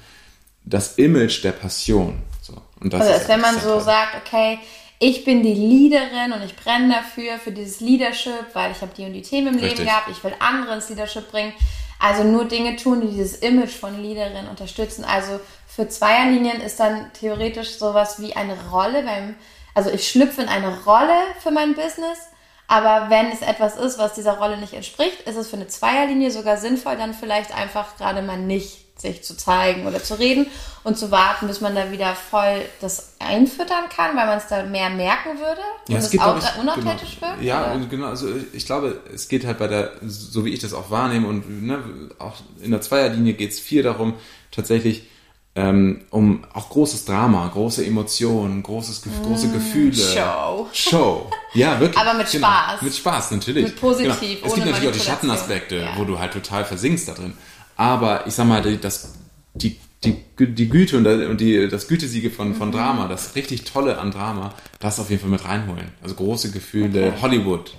das 0.65 0.97
Image 0.99 1.43
der 1.43 1.53
Passion. 1.53 2.23
So. 2.41 2.61
Und 2.81 2.93
das 2.93 3.03
also, 3.03 3.15
ist 3.15 3.29
wenn 3.29 3.41
man 3.41 3.59
so 3.59 3.81
sagt, 3.81 4.17
okay, 4.25 4.59
ich 5.03 5.25
bin 5.25 5.43
die 5.43 5.55
Leaderin 5.55 6.33
und 6.33 6.43
ich 6.45 6.55
brenne 6.57 6.95
dafür, 6.95 7.39
für 7.39 7.51
dieses 7.51 7.81
Leadership, 7.81 8.47
weil 8.55 8.71
ich 8.73 8.81
habe 8.81 8.93
die 8.97 9.05
und 9.05 9.13
die 9.13 9.23
Themen 9.23 9.49
im 9.49 9.55
Richtig. 9.55 9.79
Leben 9.79 9.89
gehabt, 9.89 10.09
ich 10.11 10.23
will 10.23 10.35
andere 10.39 10.75
ins 10.75 10.89
Leadership 10.89 11.31
bringen. 11.31 11.53
Also 11.99 12.25
nur 12.25 12.47
Dinge 12.47 12.77
tun, 12.77 13.01
die 13.01 13.09
dieses 13.09 13.37
Image 13.37 13.71
von 13.71 14.01
Leaderin 14.01 14.49
unterstützen. 14.49 15.05
Also 15.05 15.41
für 15.67 15.89
Zweierlinien 15.89 16.61
ist 16.61 16.81
dann 16.81 17.13
theoretisch 17.13 17.79
sowas 17.79 18.21
wie 18.21 18.35
eine 18.35 18.57
Rolle 18.71 19.03
beim, 19.03 19.35
also 19.75 19.91
ich 19.91 20.09
schlüpfe 20.09 20.43
in 20.43 20.49
eine 20.49 20.83
Rolle 20.85 21.19
für 21.41 21.51
mein 21.51 21.75
Business 21.75 22.19
aber 22.73 23.11
wenn 23.11 23.31
es 23.31 23.43
etwas 23.43 23.77
ist, 23.77 23.99
was 23.99 24.15
dieser 24.15 24.39
Rolle 24.39 24.57
nicht 24.57 24.73
entspricht, 24.73 25.21
ist 25.29 25.37
es 25.37 25.49
für 25.49 25.57
eine 25.57 25.67
Zweierlinie 25.67 26.31
sogar 26.31 26.57
sinnvoll, 26.57 26.97
dann 26.97 27.13
vielleicht 27.13 27.55
einfach 27.55 27.99
gerade 27.99 28.23
mal 28.23 28.39
nicht 28.39 28.82
sich 29.03 29.23
zu 29.23 29.37
zeigen 29.37 29.87
oder 29.87 30.03
zu 30.03 30.19
reden 30.19 30.47
und 30.85 30.97
zu 30.97 31.11
warten, 31.11 31.47
bis 31.47 31.61
man 31.61 31.75
da 31.75 31.93
wieder 31.93 32.15
voll 32.15 32.63
das 32.81 33.15
einfüttern 33.19 33.85
kann, 33.95 34.17
weil 34.17 34.27
man 34.27 34.39
es 34.39 34.47
da 34.49 34.63
mehr 34.63 34.91
merken 34.91 35.39
würde 35.39 35.61
ja, 35.89 35.97
und 35.97 36.03
es, 36.03 36.11
geht, 36.11 36.21
auch 36.21 36.39
ich, 36.39 36.61
unauthentisch 36.61 37.19
genau, 37.21 37.33
wird? 37.33 37.43
Ja, 37.43 37.75
oder? 37.75 37.87
genau. 37.87 38.07
Also 38.07 38.29
ich 38.53 38.65
glaube, 38.67 39.01
es 39.13 39.29
geht 39.29 39.45
halt 39.45 39.59
bei 39.59 39.69
der, 39.69 39.93
so 40.03 40.45
wie 40.45 40.53
ich 40.53 40.61
das 40.61 40.73
auch 40.73 40.91
wahrnehme 40.91 41.27
und 41.27 41.67
ne, 41.67 41.83
auch 42.19 42.37
in 42.63 42.71
der 42.71 42.81
Zweierlinie 42.81 43.35
geht 43.35 43.51
es 43.51 43.61
viel 43.61 43.83
darum, 43.83 44.15
tatsächlich 44.51 45.09
ähm, 45.55 46.05
um 46.09 46.45
auch 46.55 46.71
großes 46.71 47.05
Drama, 47.05 47.47
große 47.49 47.85
Emotionen, 47.85 48.63
großes, 48.63 49.05
mm, 49.05 49.23
große 49.23 49.51
Gefühle. 49.51 49.95
Show. 49.95 50.67
Show. 50.73 51.31
Ja, 51.53 51.79
wirklich. 51.79 51.99
Aber 52.01 52.15
mit 52.15 52.31
genau. 52.31 52.47
Spaß. 52.47 52.83
Mit 52.83 52.95
Spaß, 52.95 53.31
natürlich. 53.33 53.65
Mit 53.65 53.81
positiv. 53.81 54.17
Genau. 54.17 54.47
Es 54.47 54.55
gibt 54.55 54.67
natürlich 54.67 54.88
auch 54.88 54.93
die 54.93 55.01
Schattenaspekte, 55.01 55.77
ja. 55.77 55.99
wo 55.99 56.05
du 56.05 56.19
halt 56.19 56.33
total 56.33 56.65
versinkst 56.65 57.07
da 57.07 57.12
drin. 57.12 57.35
Aber 57.77 58.27
ich 58.27 58.35
sag 58.35 58.47
mal, 58.47 58.63
das, 58.77 59.15
die, 59.55 59.79
die, 60.05 60.17
die 60.39 60.69
Güte 60.69 60.97
und 60.97 61.39
die, 61.39 61.69
das 61.69 61.89
Gütesiege 61.89 62.31
von, 62.31 62.55
von 62.55 62.69
mhm. 62.69 62.73
Drama, 62.73 63.09
das 63.09 63.35
richtig 63.35 63.65
Tolle 63.65 63.99
an 63.99 64.11
Drama, 64.11 64.55
das 64.81 65.01
auf 65.01 65.11
jeden 65.11 65.23
Fall 65.23 65.31
mit 65.31 65.45
reinholen. 65.45 65.89
Also 66.03 66.15
große 66.15 66.51
Gefühle, 66.51 67.09
okay. 67.09 67.23
Hollywood. 67.23 67.73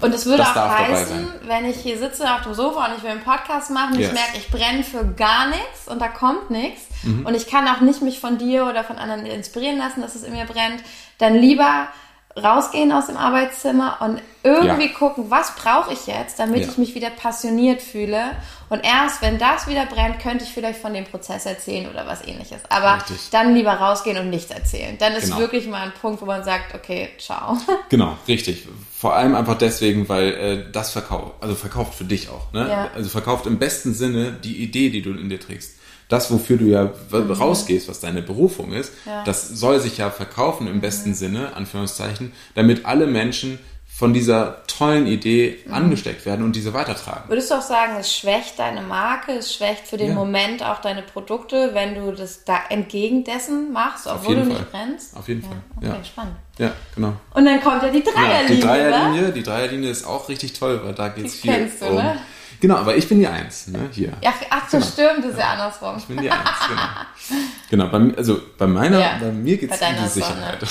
Und 0.00 0.14
es 0.14 0.26
würde 0.26 0.38
das 0.38 0.56
auch 0.56 0.78
heißen, 0.78 1.28
wenn 1.46 1.64
ich 1.64 1.76
hier 1.76 1.98
sitze 1.98 2.32
auf 2.32 2.42
dem 2.42 2.54
Sofa 2.54 2.86
und 2.86 2.96
ich 2.96 3.02
will 3.02 3.10
einen 3.10 3.22
Podcast 3.22 3.70
machen 3.70 3.98
yes. 3.98 4.08
ich 4.08 4.14
merke, 4.14 4.36
ich 4.36 4.48
brenne 4.48 4.84
für 4.84 5.04
gar 5.04 5.48
nichts 5.48 5.88
und 5.88 6.00
da 6.00 6.06
kommt 6.06 6.50
nichts 6.50 6.82
mhm. 7.02 7.26
und 7.26 7.34
ich 7.34 7.48
kann 7.48 7.66
auch 7.66 7.80
nicht 7.80 8.00
mich 8.00 8.20
von 8.20 8.38
dir 8.38 8.66
oder 8.66 8.84
von 8.84 8.96
anderen 8.96 9.26
inspirieren 9.26 9.78
lassen, 9.78 10.00
dass 10.00 10.14
es 10.14 10.22
in 10.22 10.34
mir 10.34 10.44
brennt, 10.44 10.84
dann 11.18 11.34
lieber 11.34 11.88
rausgehen 12.36 12.92
aus 12.92 13.06
dem 13.06 13.16
Arbeitszimmer 13.16 13.98
und 14.00 14.20
irgendwie 14.42 14.86
ja. 14.86 14.92
gucken, 14.92 15.30
was 15.30 15.54
brauche 15.56 15.92
ich 15.92 16.06
jetzt, 16.06 16.38
damit 16.38 16.60
ja. 16.60 16.68
ich 16.68 16.78
mich 16.78 16.94
wieder 16.94 17.10
passioniert 17.10 17.82
fühle. 17.82 18.30
Und 18.68 18.84
erst 18.84 19.22
wenn 19.22 19.38
das 19.38 19.66
wieder 19.66 19.86
brennt, 19.86 20.20
könnte 20.20 20.44
ich 20.44 20.50
vielleicht 20.50 20.80
von 20.80 20.94
dem 20.94 21.04
Prozess 21.04 21.46
erzählen 21.46 21.88
oder 21.90 22.06
was 22.06 22.26
ähnliches. 22.26 22.60
Aber 22.68 22.96
richtig. 22.96 23.30
dann 23.30 23.54
lieber 23.54 23.72
rausgehen 23.72 24.18
und 24.18 24.30
nichts 24.30 24.50
erzählen. 24.50 24.96
Dann 24.98 25.14
ist 25.14 25.24
genau. 25.24 25.38
wirklich 25.38 25.66
mal 25.66 25.82
ein 25.82 25.92
Punkt, 26.00 26.20
wo 26.22 26.26
man 26.26 26.44
sagt, 26.44 26.74
okay, 26.74 27.10
ciao. 27.18 27.56
Genau, 27.88 28.16
richtig. 28.28 28.68
Vor 28.94 29.14
allem 29.14 29.34
einfach 29.34 29.56
deswegen, 29.56 30.08
weil 30.08 30.28
äh, 30.34 30.72
das 30.72 30.90
verkauft, 30.90 31.36
also 31.40 31.54
verkauft 31.54 31.94
für 31.94 32.04
dich 32.04 32.28
auch. 32.28 32.52
Ne? 32.52 32.68
Ja. 32.68 32.90
Also 32.94 33.08
verkauft 33.08 33.46
im 33.46 33.58
besten 33.58 33.94
Sinne 33.94 34.32
die 34.32 34.62
Idee, 34.62 34.90
die 34.90 35.02
du 35.02 35.10
in 35.10 35.28
dir 35.28 35.40
trägst 35.40 35.77
das, 36.08 36.30
wofür 36.30 36.56
du 36.56 36.64
ja 36.64 36.90
mhm. 37.10 37.30
rausgehst, 37.30 37.88
was 37.88 38.00
deine 38.00 38.22
Berufung 38.22 38.72
ist, 38.72 38.92
ja. 39.06 39.24
das 39.24 39.48
soll 39.48 39.80
sich 39.80 39.98
ja 39.98 40.10
verkaufen 40.10 40.66
im 40.66 40.80
besten 40.80 41.10
mhm. 41.10 41.14
Sinne, 41.14 41.56
Anführungszeichen, 41.56 42.32
damit 42.54 42.86
alle 42.86 43.06
Menschen 43.06 43.58
von 43.98 44.14
dieser 44.14 44.64
tollen 44.68 45.08
Idee 45.08 45.58
mhm. 45.66 45.74
angesteckt 45.74 46.24
werden 46.24 46.44
und 46.44 46.54
diese 46.54 46.72
weitertragen. 46.72 47.28
Würdest 47.28 47.50
du 47.50 47.56
auch 47.56 47.62
sagen, 47.62 47.96
es 47.98 48.14
schwächt 48.14 48.56
deine 48.58 48.80
Marke, 48.80 49.32
es 49.32 49.52
schwächt 49.52 49.88
für 49.88 49.96
den 49.96 50.10
ja. 50.10 50.14
Moment 50.14 50.62
auch 50.62 50.80
deine 50.80 51.02
Produkte, 51.02 51.70
wenn 51.74 51.96
du 51.96 52.12
das 52.12 52.44
da 52.44 52.60
entgegen 52.68 53.24
dessen 53.24 53.72
machst, 53.72 54.06
obwohl 54.06 54.36
du 54.36 54.42
Fall. 54.42 54.50
nicht 54.50 54.70
brennst? 54.70 55.16
Auf 55.16 55.26
jeden 55.26 55.42
ja. 55.42 55.48
Fall. 55.48 55.58
Okay, 55.76 55.98
ja. 55.98 56.04
spannend. 56.04 56.36
Ja, 56.58 56.72
genau. 56.94 57.14
Und 57.34 57.44
dann 57.44 57.60
kommt 57.60 57.82
ja 57.82 57.88
die 57.88 58.04
Dreierlinie. 58.04 58.54
die 58.54 58.60
Dreierlinie, 58.60 59.32
die 59.32 59.42
Dreierlinie 59.42 59.90
ist 59.90 60.06
auch 60.06 60.28
richtig 60.28 60.52
toll, 60.52 60.80
weil 60.84 60.94
da 60.94 61.08
geht 61.08 61.26
es 61.26 61.34
viel 61.34 61.52
kennst 61.52 61.82
du, 61.82 61.86
um. 61.86 61.96
Ne? 61.96 62.18
Genau, 62.60 62.76
aber 62.76 62.96
ich 62.96 63.08
bin 63.08 63.20
die 63.20 63.26
Eins, 63.26 63.68
ne, 63.68 63.88
hier. 63.92 64.12
Ja, 64.22 64.32
ach 64.50 64.68
so, 64.68 64.78
genau. 64.78 64.90
stimmt, 64.90 65.24
das 65.24 65.32
ist 65.32 65.38
ja 65.38 65.52
andersrum. 65.52 65.96
Ich 65.98 66.04
bin 66.04 66.20
die 66.20 66.30
Eins, 66.30 66.40
genau. 66.68 66.82
Genau, 67.70 67.88
bei, 67.88 68.16
also 68.16 68.40
bei 68.56 68.66
meiner, 68.66 68.98
ja, 68.98 69.18
bei 69.20 69.30
mir 69.30 69.56
geht 69.56 69.70
es 69.70 69.80
um 69.80 69.86
die 70.02 70.08
Sicherheit. 70.08 70.58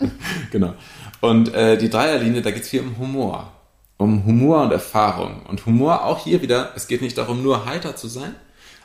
Ja. 0.00 0.08
genau. 0.50 0.74
Und 1.20 1.52
äh, 1.52 1.76
die 1.76 1.90
Dreierlinie, 1.90 2.42
da 2.42 2.50
geht 2.50 2.62
es 2.62 2.68
viel 2.68 2.80
um 2.80 2.96
Humor. 2.98 3.52
Um 3.96 4.24
Humor 4.24 4.62
und 4.62 4.72
Erfahrung. 4.72 5.42
Und 5.46 5.66
Humor 5.66 6.04
auch 6.04 6.22
hier 6.22 6.40
wieder, 6.40 6.72
es 6.76 6.86
geht 6.86 7.02
nicht 7.02 7.18
darum, 7.18 7.42
nur 7.42 7.66
heiter 7.66 7.96
zu 7.96 8.06
sein, 8.06 8.34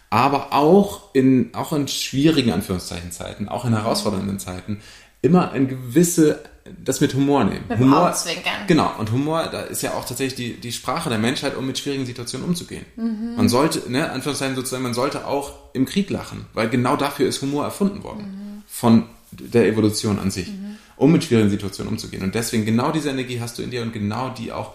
aber 0.10 0.54
auch 0.54 1.14
in, 1.14 1.54
auch 1.54 1.72
in 1.74 1.88
schwierigen 1.88 2.52
Anführungszeichen 2.52 3.12
Zeiten, 3.12 3.48
auch 3.48 3.66
in 3.66 3.74
herausfordernden 3.74 4.40
Zeiten, 4.40 4.82
immer 5.24 5.52
eine 5.52 5.66
gewisse 5.66 6.44
das 6.84 7.02
mit 7.02 7.14
Humor 7.14 7.44
nehmen. 7.44 7.66
Mit 7.68 7.80
Humor, 7.80 8.04
Augenzwinkern. 8.04 8.68
Genau, 8.68 8.92
und 8.98 9.12
Humor, 9.12 9.50
da 9.52 9.62
ist 9.62 9.82
ja 9.82 9.94
auch 9.94 10.06
tatsächlich 10.06 10.36
die, 10.36 10.62
die 10.62 10.72
Sprache 10.72 11.10
der 11.10 11.20
Menschheit, 11.20 11.58
um 11.58 11.68
mit 11.68 11.78
schwierigen 11.78 12.06
Situationen 12.06 12.48
umzugehen. 12.48 12.86
Mhm. 12.96 13.36
Man 13.36 13.50
sollte, 13.50 13.92
ne, 13.92 14.10
Anführungszeichen 14.12 14.56
sozusagen, 14.56 14.84
man 14.84 14.94
sollte 14.94 15.28
auch 15.28 15.54
im 15.74 15.86
Krieg 15.86 16.10
lachen, 16.10 16.46
weil 16.54 16.70
genau 16.70 16.96
dafür 16.96 17.28
ist 17.28 17.42
Humor 17.42 17.66
erfunden 17.66 18.04
worden. 18.04 18.22
Mhm. 18.22 18.64
Von 18.66 19.04
der 19.32 19.68
Evolution 19.68 20.20
an 20.20 20.32
sich, 20.32 20.48
mhm. 20.48 20.78
um 20.96 21.12
mit 21.12 21.24
schwierigen 21.24 21.50
Situationen 21.50 21.92
umzugehen. 21.92 22.24
Und 22.24 22.34
deswegen 22.34 22.66
genau 22.66 22.92
diese 22.92 23.10
Energie 23.10 23.42
hast 23.42 23.58
du 23.58 23.62
in 23.62 23.72
dir 23.72 23.82
und 23.82 23.92
genau 23.92 24.30
die 24.30 24.52
auch 24.52 24.72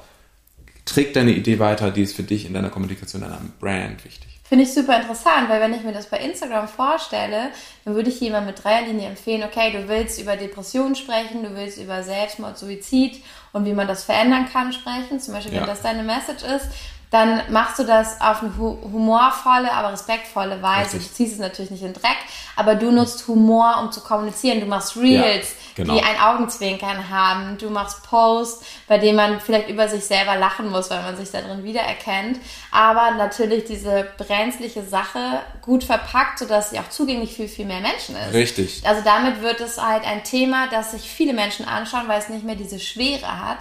trägt 0.85 1.17
deine 1.17 1.33
Idee 1.33 1.59
weiter, 1.59 1.91
die 1.91 2.03
ist 2.03 2.17
für 2.17 2.23
dich 2.23 2.47
in 2.47 2.55
deiner 2.55 2.71
Kommunikation, 2.71 3.23
deiner 3.23 3.41
Brand 3.61 4.05
wichtig. 4.05 4.38
Finde 4.49 4.65
ich 4.65 4.73
super 4.73 4.97
interessant, 4.97 5.51
weil 5.51 5.61
wenn 5.61 5.75
ich 5.75 5.83
mir 5.83 5.93
das 5.93 6.07
bei 6.07 6.19
Instagram 6.21 6.69
vorstelle, 6.69 7.51
dann 7.85 7.95
würde 7.95 8.09
ich 8.09 8.19
jemand 8.19 8.47
mit 8.47 8.65
Dreierlinie 8.65 9.09
empfehlen, 9.09 9.43
okay, 9.43 9.71
du 9.73 9.89
willst 9.89 10.19
über 10.19 10.37
Depressionen 10.37 10.95
sprechen, 10.95 11.43
du 11.43 11.55
willst 11.55 11.77
über 11.77 12.03
Selbstmord, 12.03 12.57
Suizid 12.57 13.23
und 13.53 13.67
wie 13.67 13.75
man 13.75 13.87
das 13.87 14.05
verändern 14.05 14.49
kann 14.51 14.73
sprechen, 14.73 15.21
zum 15.21 15.35
Beispiel, 15.35 15.53
wenn 15.53 15.61
ja. 15.61 15.67
das 15.67 15.83
deine 15.83 16.03
Message 16.03 16.45
ist, 16.45 16.69
dann 17.11 17.41
machst 17.51 17.79
du 17.79 17.85
das 17.85 18.21
auf 18.21 18.43
eine 18.43 18.53
humorvolle, 18.59 19.73
aber 19.73 19.93
respektvolle 19.93 20.61
Weise. 20.61 20.97
Richtig. 20.97 21.09
Du 21.09 21.15
ziehst 21.15 21.33
es 21.35 21.39
natürlich 21.39 21.71
nicht 21.71 21.83
in 21.83 21.95
den 21.95 22.01
Dreck, 22.01 22.19
aber 22.55 22.75
du 22.75 22.91
nutzt 22.91 23.27
Humor, 23.29 23.79
um 23.81 23.91
zu 23.91 24.03
kommunizieren. 24.03 24.61
Du 24.61 24.67
machst 24.67 24.97
Reels, 24.97 25.55
ja, 25.77 25.85
genau. 25.85 25.95
die 25.95 26.03
ein 26.03 26.21
Augenzwinkern 26.21 27.09
haben. 27.09 27.57
Du 27.57 27.71
machst 27.71 28.03
Posts, 28.03 28.65
bei 28.89 28.99
denen 28.99 29.17
man 29.17 29.41
vielleicht 29.41 29.71
über 29.71 29.89
sich 29.89 30.05
selber 30.05 30.37
lachen 30.37 30.71
muss, 30.71 30.91
weil 30.91 31.03
man 31.03 31.17
sich 31.17 31.31
da 31.31 31.41
drin 31.41 31.65
wiedererkennt. 31.65 32.41
Aber 32.71 33.13
natürlich 33.13 33.65
diese 33.65 34.07
brenzliche 34.19 34.83
Sache 34.83 35.41
gut 35.63 35.85
verpackt, 35.85 36.39
sodass 36.39 36.71
sie 36.71 36.79
auch 36.79 36.91
zugänglich 36.91 37.35
für 37.35 37.49
viel 37.49 37.65
mehr 37.65 37.81
Menschen 37.81 38.17
ist. 38.17 38.35
Richtig. 38.35 38.83
Also 38.87 39.03
damit 39.03 39.41
wird 39.41 39.61
es 39.61 39.81
halt 39.83 40.05
ein 40.07 40.25
Thema, 40.25 40.67
das 40.71 40.91
sich 40.91 41.09
viele 41.09 41.33
Menschen 41.33 41.67
anschauen, 41.67 42.07
weil 42.07 42.19
es 42.19 42.29
nicht 42.29 42.45
mehr 42.45 42.57
diese 42.57 42.79
Schwere 42.79 43.41
hat. 43.43 43.59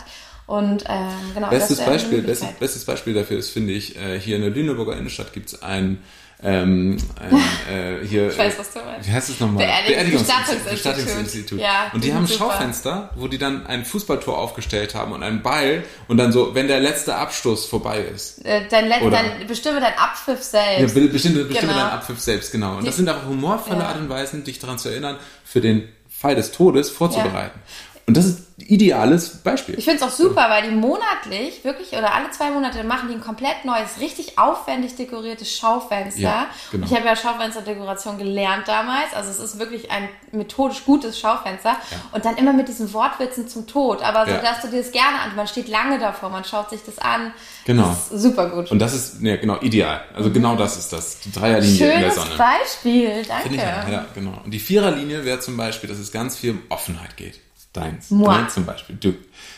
Und 0.47 0.85
ähm, 0.87 1.11
genau, 1.33 1.49
bestes 1.49 1.79
Beispiel, 1.79 2.21
bestes, 2.21 2.53
bestes 2.53 2.85
Beispiel 2.85 3.13
dafür 3.13 3.37
ist, 3.37 3.49
finde 3.49 3.73
ich, 3.73 3.97
äh, 3.97 4.19
hier 4.19 4.37
in 4.37 4.41
der 4.41 4.51
Lüneburger 4.51 4.97
Innenstadt 4.97 5.33
gibt 5.33 5.49
es 5.49 5.61
ein 5.61 5.99
ähm, 6.43 6.97
äh, 7.69 8.05
hier, 8.05 8.29
ich 8.29 8.37
weiß, 8.37 8.59
was 8.59 8.71
du 8.71 8.79
meinst. 8.79 9.07
Wie 9.07 9.11
heißt 9.11 9.29
es 9.29 9.39
nochmal? 9.39 9.65
Beerdigungsbestattungsinstitut. 9.65 10.71
Bestattungsinstitut. 10.71 11.59
Ja, 11.59 11.89
und 11.93 12.03
die, 12.03 12.09
die 12.09 12.13
haben 12.13 12.25
ein 12.25 12.27
Schaufenster, 12.27 13.09
wo 13.15 13.27
die 13.27 13.39
dann 13.39 13.65
ein 13.65 13.85
Fußballtor 13.85 14.37
aufgestellt 14.37 14.93
haben 14.93 15.13
und 15.13 15.23
einen 15.23 15.41
Ball 15.41 15.83
und 16.07 16.17
dann 16.17 16.31
so, 16.31 16.53
wenn 16.53 16.67
der 16.67 16.79
letzte 16.79 17.15
Abstoß 17.15 17.65
vorbei 17.65 18.01
ist. 18.01 18.45
Äh, 18.45 18.67
dein, 18.69 18.87
Let 18.87 19.01
dann 19.11 19.47
bestimme 19.47 19.79
deinen 19.79 19.97
Abpfiff 19.97 20.43
selbst. 20.43 20.95
Ja, 20.95 21.07
bestimme, 21.07 21.07
bestimme 21.45 21.45
genau. 21.49 21.73
deinen 21.73 21.89
Abpfiff 21.89 22.19
selbst, 22.19 22.51
genau. 22.51 22.73
Und 22.73 22.81
die, 22.81 22.85
das 22.85 22.97
sind 22.97 23.09
auch 23.09 23.25
humorvolle 23.25 23.79
ja. 23.79 23.87
Art 23.87 23.97
und 23.97 24.09
Weisen, 24.09 24.43
dich 24.43 24.59
daran 24.59 24.77
zu 24.77 24.89
erinnern, 24.89 25.17
für 25.43 25.61
den 25.61 25.89
Fall 26.07 26.35
des 26.35 26.51
Todes 26.51 26.89
vorzubereiten. 26.89 27.59
Ja. 27.63 27.71
Und 28.07 28.15
das 28.15 28.25
ist 28.25 28.39
ein 28.57 28.65
ideales 28.67 29.29
Beispiel. 29.43 29.77
Ich 29.77 29.83
finde 29.83 29.97
es 29.97 30.03
auch 30.03 30.15
super, 30.15 30.49
weil 30.49 30.63
die 30.63 30.73
monatlich, 30.73 31.65
wirklich, 31.65 31.91
oder 31.91 32.15
alle 32.15 32.31
zwei 32.31 32.51
Monate 32.51 32.85
machen 32.85 33.09
die 33.09 33.15
ein 33.15 33.21
komplett 33.21 33.65
neues, 33.65 33.99
richtig 33.99 34.39
aufwendig 34.39 34.95
dekoriertes 34.95 35.53
Schaufenster. 35.53 36.21
Ja, 36.21 36.47
genau. 36.71 36.85
Ich 36.85 36.95
habe 36.95 37.05
ja 37.05 37.17
Schaufensterdekoration 37.17 38.17
gelernt 38.17 38.65
damals. 38.65 39.13
Also 39.13 39.29
es 39.31 39.39
ist 39.39 39.59
wirklich 39.59 39.91
ein 39.91 40.07
methodisch 40.31 40.85
gutes 40.85 41.19
Schaufenster. 41.19 41.71
Ja. 41.71 41.97
Und 42.13 42.23
dann 42.23 42.37
immer 42.37 42.53
mit 42.53 42.69
diesen 42.69 42.93
Wortwitzen 42.93 43.49
zum 43.49 43.67
Tod. 43.67 44.01
Aber 44.01 44.25
so, 44.25 44.31
ja. 44.31 44.37
dass 44.41 44.61
du 44.61 44.69
dir 44.69 44.81
das 44.81 44.93
gerne 44.93 45.19
an. 45.19 45.35
Man 45.35 45.47
steht 45.47 45.67
lange 45.67 45.99
davor, 45.99 46.29
man 46.29 46.45
schaut 46.45 46.69
sich 46.69 46.79
das 46.85 46.99
an. 46.99 47.33
Genau. 47.65 47.89
Das 47.89 48.09
ist 48.09 48.21
super 48.23 48.49
gut. 48.49 48.71
Und 48.71 48.79
das 48.79 48.93
ist, 48.93 49.21
ja, 49.21 49.35
genau, 49.35 49.59
ideal. 49.59 49.99
Also 50.15 50.31
genau 50.31 50.55
das 50.55 50.77
ist 50.77 50.93
das. 50.93 51.19
Die 51.19 51.33
Dreierlinie 51.33 51.77
Schönes 51.77 51.93
in 51.93 52.01
der 52.01 52.11
Sonne. 52.11 52.35
Beispiel, 52.37 53.25
danke. 53.27 53.49
Ich, 53.49 53.61
ja, 53.61 54.05
genau. 54.15 54.41
Und 54.45 54.51
die 54.51 54.59
Viererlinie 54.59 55.25
wäre 55.25 55.41
zum 55.41 55.57
Beispiel, 55.57 55.89
dass 55.89 55.99
es 55.99 56.13
ganz 56.13 56.37
viel 56.37 56.51
um 56.51 56.61
Offenheit 56.69 57.17
geht. 57.17 57.41
Deins. 57.79 58.11
Ne, 58.11 58.47
zum 58.53 58.65
Beispiel. 58.65 58.97
Du. 58.99 59.13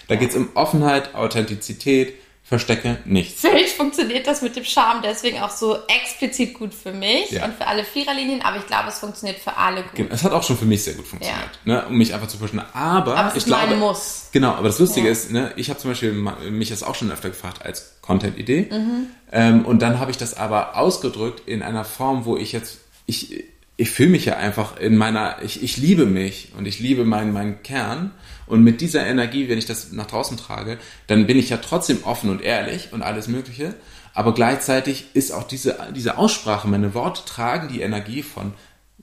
Da 0.08 0.15
geht 0.15 0.29
es 0.29 0.36
um 0.36 0.49
Offenheit, 0.55 1.15
Authentizität, 1.15 2.13
verstecke 2.49 2.97
nichts. 3.05 3.41
Für 3.41 3.53
mich 3.53 3.75
funktioniert 3.75 4.25
das 4.25 4.41
mit 4.41 4.55
dem 4.55 4.63
Charme 4.63 5.01
deswegen 5.03 5.39
auch 5.39 5.51
so 5.51 5.77
explizit 5.88 6.55
gut 6.55 6.73
für 6.73 6.91
mich 6.91 7.29
ja. 7.29 7.45
und 7.45 7.53
für 7.53 7.67
alle 7.67 7.84
Viererlinien, 7.84 8.41
aber 8.41 8.58
ich 8.58 8.65
glaube, 8.65 8.89
es 8.89 8.97
funktioniert 8.97 9.38
für 9.38 9.55
alle 9.55 9.84
gut. 9.84 10.08
Es 10.10 10.23
hat 10.23 10.32
auch 10.32 10.41
schon 10.41 10.58
für 10.58 10.65
mich 10.65 10.84
sehr 10.84 10.95
gut 10.95 11.05
funktioniert, 11.05 11.60
ja. 11.65 11.73
ne, 11.73 11.86
um 11.86 11.95
mich 11.95 12.12
einfach 12.12 12.27
zu 12.27 12.39
pushen. 12.39 12.60
Aber, 12.73 13.15
aber 13.15 13.27
es 13.27 13.34
ich 13.36 13.38
ist 13.38 13.45
glaube, 13.45 13.75
Muss. 13.75 14.29
Genau, 14.32 14.53
aber 14.53 14.67
das 14.67 14.79
Lustige 14.79 15.05
ja. 15.05 15.12
ist, 15.12 15.29
ne, 15.29 15.53
ich 15.58 15.69
habe 15.69 15.79
zum 15.79 15.91
Beispiel 15.91 16.12
mich 16.12 16.69
das 16.69 16.82
auch 16.82 16.95
schon 16.95 17.12
öfter 17.12 17.29
gefragt 17.29 17.63
als 17.63 17.97
Content-Idee 18.01 18.67
mhm. 18.71 19.08
ähm, 19.32 19.65
und 19.65 19.84
dann 19.84 19.99
habe 19.99 20.10
ich 20.10 20.17
das 20.17 20.36
aber 20.36 20.75
ausgedrückt 20.75 21.47
in 21.47 21.62
einer 21.62 21.86
Form, 21.86 22.25
wo 22.25 22.36
ich 22.36 22.51
jetzt 22.51 22.79
ich 23.05 23.43
ich 23.80 23.92
fühle 23.92 24.10
mich 24.10 24.26
ja 24.26 24.36
einfach 24.36 24.78
in 24.78 24.98
meiner, 24.98 25.38
ich, 25.42 25.63
ich 25.63 25.78
liebe 25.78 26.06
mich 26.06 26.52
und 26.58 26.65
ich 26.65 26.82
liebe 26.82 27.06
meinen, 27.06 27.32
meinen 27.32 27.63
Kern. 27.63 28.12
Und 28.46 28.62
mit 28.62 28.82
dieser 28.82 29.06
Energie, 29.06 29.48
wenn 29.48 29.58
ich 29.58 29.68
das 29.68 29.94
nach 29.94 30.06
draußen 30.06 30.36
trage, 30.36 30.78
dann 31.08 31.28
bin 31.28 31.39
ich 31.39 31.50
ja 31.50 31.58
trotzdem 31.58 32.04
offen 32.04 32.30
und 32.30 32.42
ehrlich 32.42 32.92
und 32.92 33.04
alles 33.04 33.30
Mögliche. 33.30 33.76
Aber 34.13 34.34
gleichzeitig 34.34 35.06
ist 35.13 35.32
auch 35.32 35.44
diese, 35.44 35.78
diese 35.96 36.18
Aussprache, 36.18 36.68
meine 36.68 36.94
Worte 36.94 37.24
tragen 37.24 37.70
die 37.70 37.80
Energie 37.80 38.22
von 38.22 38.54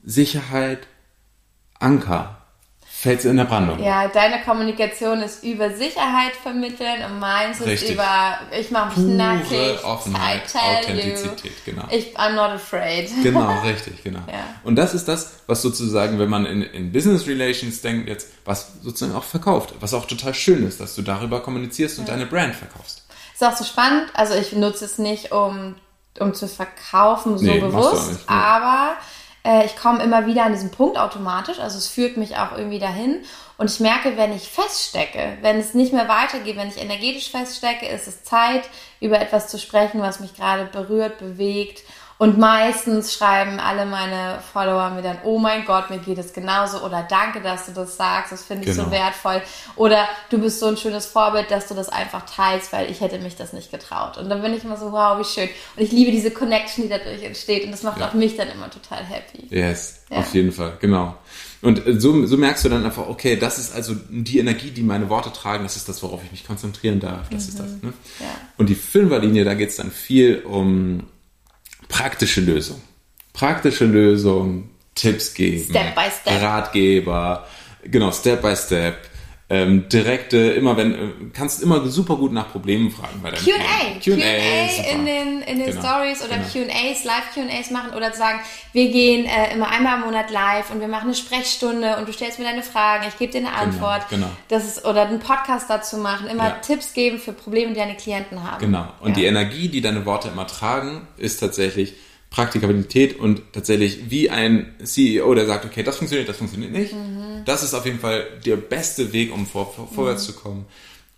Sicherheit, 0.05 0.87
Anker, 1.79 2.45
fällt 2.98 3.24
in 3.26 3.37
der 3.37 3.44
Brandung. 3.44 3.82
Ja, 3.82 4.09
deine 4.09 4.42
Kommunikation 4.42 5.20
ist 5.20 5.44
über 5.44 5.70
Sicherheit 5.70 6.32
vermitteln 6.42 7.04
und 7.04 7.18
meins 7.20 7.61
ist 7.61 7.66
Richtig. 7.66 7.90
über, 7.92 8.38
ich 8.59 8.70
mache 8.70 8.98
mich 8.98 9.16
nackig, 9.16 9.85
Offenheit, 9.85 10.42
Authentizität, 10.54 11.44
you. 11.44 11.72
genau. 11.72 11.85
Ich, 11.90 12.18
I'm 12.18 12.35
not 12.35 12.52
afraid. 12.52 13.11
Genau, 13.22 13.61
richtig, 13.64 14.02
genau. 14.02 14.20
Ja. 14.26 14.44
Und 14.64 14.76
das 14.76 14.94
ist 14.94 15.06
das, 15.09 15.40
was 15.46 15.61
sozusagen, 15.61 16.18
wenn 16.18 16.30
man 16.30 16.46
in, 16.46 16.62
in 16.62 16.90
Business 16.90 17.26
Relations 17.26 17.82
denkt, 17.82 18.09
jetzt, 18.09 18.28
was 18.46 18.72
sozusagen 18.82 19.14
auch 19.14 19.24
verkauft, 19.24 19.74
was 19.80 19.92
auch 19.92 20.06
total 20.06 20.32
schön 20.32 20.66
ist, 20.66 20.80
dass 20.80 20.94
du 20.94 21.02
darüber 21.02 21.40
kommunizierst 21.40 21.98
und 21.98 22.09
ja. 22.09 22.14
deine 22.14 22.24
Brand 22.24 22.54
verkaufst. 22.54 23.04
Ist 23.35 23.44
auch 23.44 23.56
so 23.56 23.64
spannend, 23.64 24.06
also 24.14 24.32
ich 24.32 24.52
nutze 24.52 24.87
es 24.87 24.96
nicht, 24.96 25.32
um, 25.32 25.74
um 26.18 26.32
zu 26.32 26.48
verkaufen, 26.48 27.37
so 27.37 27.44
nee, 27.44 27.61
bewusst, 27.61 28.12
nicht, 28.12 28.20
nee. 28.20 28.35
aber 28.35 28.96
äh, 29.46 29.64
ich 29.64 29.76
komme 29.76 30.02
immer 30.02 30.26
wieder 30.26 30.44
an 30.44 30.52
diesen 30.52 30.70
Punkt 30.70 30.98
automatisch. 30.98 31.61
Also 31.61 31.78
es 31.78 31.88
führt 31.88 32.16
mich 32.16 32.37
auch 32.37 32.56
irgendwie 32.56 32.78
dahin. 32.78 33.22
Und 33.59 33.70
ich 33.70 33.80
merke, 33.80 34.16
wenn 34.16 34.35
ich 34.35 34.48
feststecke, 34.48 35.38
wenn 35.40 35.59
es 35.59 35.72
nicht 35.72 35.92
mehr 35.92 36.09
weitergeht, 36.09 36.56
wenn 36.56 36.68
ich 36.68 36.80
energetisch 36.80 37.30
feststecke, 37.30 37.87
ist 37.87 38.06
es 38.06 38.22
Zeit, 38.22 38.68
über 39.00 39.20
etwas 39.20 39.48
zu 39.48 39.59
sprechen, 39.59 40.02
was 40.02 40.20
mich 40.20 40.35
gerade 40.35 40.66
berührt, 40.66 41.18
bewegt 41.18 41.82
und 42.18 42.38
meistens 42.38 43.12
schreiben 43.12 43.61
alle 43.61 43.85
meine 43.85 44.38
Follower 44.52 44.90
mir 44.90 45.02
dann, 45.02 45.18
oh 45.22 45.38
mein 45.38 45.66
Gott, 45.66 45.90
mir 45.90 45.98
geht 45.98 46.16
es 46.16 46.33
genauso 46.33 46.83
oder 46.83 47.07
danke, 47.09 47.42
dass 47.42 47.66
du 47.66 47.72
das 47.72 47.98
sagst, 47.98 48.33
das 48.33 48.42
finde 48.42 48.64
ich 48.64 48.70
genau. 48.70 48.85
so 48.85 48.90
wertvoll. 48.90 49.42
Oder 49.76 50.09
du 50.31 50.38
bist 50.38 50.59
so 50.61 50.66
ein 50.66 50.79
schönes 50.79 51.05
Vorbild, 51.05 51.50
dass 51.50 51.68
du 51.68 51.74
das 51.74 51.90
einfach 51.90 52.24
teilst, 52.24 52.72
weil 52.72 52.90
ich 52.90 53.02
hätte 53.02 53.18
mich 53.18 53.37
das 53.37 53.52
nicht 53.52 53.70
getraut. 53.70 54.16
Und 54.16 54.31
dann 54.31 54.40
bin 54.40 54.55
ich 54.55 54.64
immer 54.64 54.79
so, 54.79 54.92
wow, 54.92 55.18
wie 55.18 55.24
schön. 55.24 55.50
Und 55.76 55.83
ich 55.83 55.92
liebe 55.92 56.11
diese 56.11 56.31
Connection, 56.31 56.85
die 56.85 56.88
dadurch 56.88 57.22
entsteht. 57.22 57.64
Und 57.66 57.72
das 57.72 57.83
macht 57.83 58.00
ja. 58.00 58.09
auch 58.09 58.14
mich 58.14 58.35
dann 58.35 58.48
immer 58.48 58.70
total 58.70 59.05
happy. 59.05 59.55
Yes, 59.55 60.00
ja. 60.11 60.16
auf 60.18 60.33
jeden 60.33 60.52
Fall, 60.52 60.79
genau. 60.81 61.16
Und 61.61 61.87
äh, 61.87 62.00
so, 62.00 62.24
so 62.24 62.38
merkst 62.38 62.64
du 62.64 62.70
dann 62.70 62.87
einfach, 62.87 63.09
okay, 63.09 63.37
das 63.37 63.59
ist 63.59 63.74
also 63.74 63.94
die 64.09 64.38
Energie, 64.38 64.70
die 64.70 64.83
meine 64.83 65.11
Worte 65.11 65.33
tragen, 65.35 65.64
das 65.64 65.76
ist 65.76 65.87
das, 65.87 66.02
worauf 66.02 66.24
ich 66.24 66.31
mich 66.31 66.46
konzentrieren 66.46 66.98
darf. 66.98 67.29
Das 67.29 67.42
mhm. 67.42 67.48
ist 67.50 67.59
das. 67.59 67.70
Ne? 67.83 67.92
Ja. 68.20 68.26
Und 68.57 68.70
die 68.70 68.74
Fünferlinie, 68.74 69.44
da 69.44 69.52
geht 69.52 69.68
es 69.68 69.76
dann 69.76 69.90
viel 69.90 70.38
um 70.46 71.02
praktische 71.88 72.40
Lösung. 72.40 72.81
Praktische 73.33 73.85
Lösung, 73.85 74.70
Tipps 74.94 75.35
geben, 75.35 75.62
Step 75.62 75.94
by 75.94 76.09
Step. 76.11 76.42
Ratgeber, 76.42 77.46
genau, 77.85 78.11
Step 78.11 78.42
by 78.42 78.57
Step. 78.57 78.96
Ähm, 79.48 79.88
direkte, 79.88 80.38
immer 80.38 80.76
wenn, 80.76 80.92
äh, 80.92 80.98
kannst 81.32 81.62
immer 81.62 81.87
super 81.87 82.16
gut 82.16 82.32
nach 82.32 82.50
Problemen 82.50 82.90
fragen 82.90 83.20
bei 83.22 83.30
Q&A. 83.30 84.00
Q&A 84.02 84.90
in 84.92 85.06
den, 85.06 85.40
in 85.42 85.61
den 85.61 85.70
genau. 85.70 85.80
Stories 85.80 86.24
oder 86.24 86.38
genau. 86.38 86.66
Q&As, 86.66 87.04
Live-Q&As 87.04 87.70
machen 87.70 87.94
oder 87.96 88.12
sagen, 88.12 88.40
wir 88.72 88.90
gehen 88.90 89.24
äh, 89.24 89.54
immer 89.54 89.68
einmal 89.68 89.98
im 89.98 90.06
Monat 90.06 90.32
live 90.32 90.72
und 90.72 90.80
wir 90.80 90.88
machen 90.88 91.04
eine 91.04 91.14
Sprechstunde 91.14 91.96
und 91.96 92.09
du 92.09 92.12
stellst 92.12 92.40
mir 92.40 92.44
deine 92.44 92.64
Fragen, 92.64 93.04
ich 93.06 93.16
gebe 93.18 93.30
dir 93.30 93.38
eine 93.38 93.50
genau, 93.50 93.62
Antwort. 93.62 94.09
Genau, 94.11 94.26
genau. 94.26 94.37
Das 94.48 94.66
ist, 94.66 94.85
oder 94.85 95.06
einen 95.06 95.20
Podcast 95.20 95.70
dazu 95.70 95.98
machen, 95.98 96.26
immer 96.26 96.48
ja. 96.48 96.56
Tipps 96.56 96.92
geben 96.92 97.20
für 97.20 97.32
Probleme, 97.32 97.72
die 97.72 97.78
deine 97.78 97.94
Klienten 97.94 98.42
haben. 98.42 98.59
Genau. 98.59 98.88
Und 98.98 99.11
ja. 99.11 99.14
die 99.14 99.24
Energie, 99.26 99.68
die 99.68 99.80
deine 99.80 100.04
Worte 100.06 100.26
immer 100.26 100.48
tragen, 100.48 101.06
ist 101.18 101.38
tatsächlich, 101.38 101.94
Praktikabilität 102.31 103.19
und 103.19 103.43
tatsächlich 103.53 104.11
wie 104.11 104.31
ein 104.31 104.75
CEO, 104.83 105.35
der 105.35 105.47
sagt, 105.47 105.65
okay, 105.65 105.83
das 105.83 105.97
funktioniert, 105.97 106.29
das 106.29 106.37
funktioniert 106.37 106.73
nicht. 106.73 106.93
Mhm. 106.93 107.43
Das 107.45 107.62
ist 107.62 107.75
auf 107.75 107.87
jeden 107.87 108.01
Fall 108.01 108.27
der 108.45 108.57
beste 108.57 109.12
Weg, 109.12 109.33
um 109.33 109.47
vor, 109.47 109.73
vor, 109.73 109.89
vorwärts 109.89 110.27
mhm. 110.27 110.33
zu 110.33 110.39
kommen. 110.39 110.67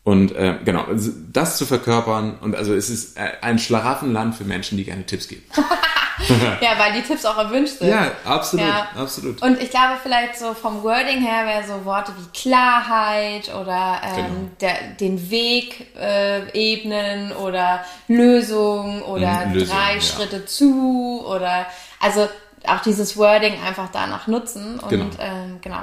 Und 0.09 0.35
äh, 0.37 0.55
genau, 0.65 0.85
also 0.85 1.11
das 1.35 1.59
zu 1.59 1.67
verkörpern 1.67 2.39
und 2.41 2.57
also 2.57 2.73
es 2.73 2.89
ist 2.89 3.19
äh, 3.19 3.31
ein 3.43 3.59
Schlaraffenland 3.59 4.35
für 4.35 4.45
Menschen, 4.45 4.79
die 4.79 4.85
gerne 4.85 5.05
Tipps 5.05 5.29
geben. 5.29 5.43
ja, 6.63 6.79
weil 6.79 6.95
die 6.95 7.03
Tipps 7.03 7.27
auch 7.27 7.37
erwünscht 7.37 7.75
sind. 7.75 7.91
Ja, 7.91 8.13
absolut, 8.25 8.65
ja. 8.65 8.89
absolut. 8.97 9.43
Und 9.43 9.61
ich 9.61 9.69
glaube 9.69 9.99
vielleicht 10.03 10.39
so 10.39 10.55
vom 10.55 10.83
Wording 10.83 11.21
her 11.21 11.45
wäre 11.45 11.63
so 11.67 11.85
Worte 11.85 12.13
wie 12.17 12.41
Klarheit 12.41 13.55
oder 13.55 14.01
ähm, 14.03 14.17
genau. 14.17 14.51
der, 14.63 14.77
den 14.99 15.31
Weg 15.31 15.95
äh, 16.01 16.49
ebnen 16.53 17.33
oder 17.33 17.85
Lösung 18.07 19.03
oder 19.03 19.45
mhm, 19.45 19.53
Lösung, 19.53 19.77
drei 19.77 19.95
ja. 19.97 20.01
Schritte 20.01 20.47
zu 20.47 21.23
oder 21.27 21.67
also 22.01 22.27
auch 22.67 22.81
dieses 22.81 23.15
Wording 23.19 23.61
einfach 23.63 23.91
danach 23.93 24.27
nutzen 24.27 24.81
und 24.81 24.89
genau. 24.89 25.11
Ähm, 25.21 25.59
genau. 25.61 25.83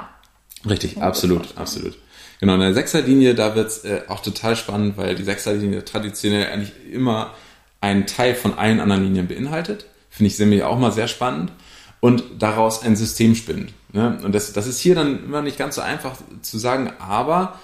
Richtig, 0.68 1.00
absolut, 1.00 1.56
absolut. 1.56 1.96
Genau, 2.40 2.54
in 2.54 2.60
der 2.60 2.74
Sechserlinie, 2.74 3.34
da 3.34 3.54
wird's 3.54 3.84
äh, 3.84 4.02
auch 4.08 4.20
total 4.20 4.56
spannend, 4.56 4.96
weil 4.96 5.14
die 5.14 5.24
Sechserlinie 5.24 5.84
traditionell 5.84 6.46
eigentlich 6.46 6.72
immer 6.92 7.34
einen 7.80 8.06
Teil 8.06 8.34
von 8.34 8.58
allen 8.58 8.80
anderen 8.80 9.04
Linien 9.04 9.28
beinhaltet. 9.28 9.86
Finde 10.10 10.32
ich 10.32 10.38
nämlich 10.38 10.62
auch 10.62 10.78
mal 10.78 10.92
sehr 10.92 11.08
spannend. 11.08 11.52
Und 12.00 12.24
daraus 12.38 12.82
ein 12.82 12.94
System 12.94 13.34
spinnt. 13.34 13.72
Ne? 13.92 14.18
Und 14.22 14.34
das, 14.34 14.52
das 14.52 14.66
ist 14.66 14.80
hier 14.80 14.94
dann 14.94 15.24
immer 15.24 15.42
nicht 15.42 15.58
ganz 15.58 15.76
so 15.76 15.80
einfach 15.80 16.16
zu 16.42 16.58
sagen, 16.58 16.92
aber 16.98 17.58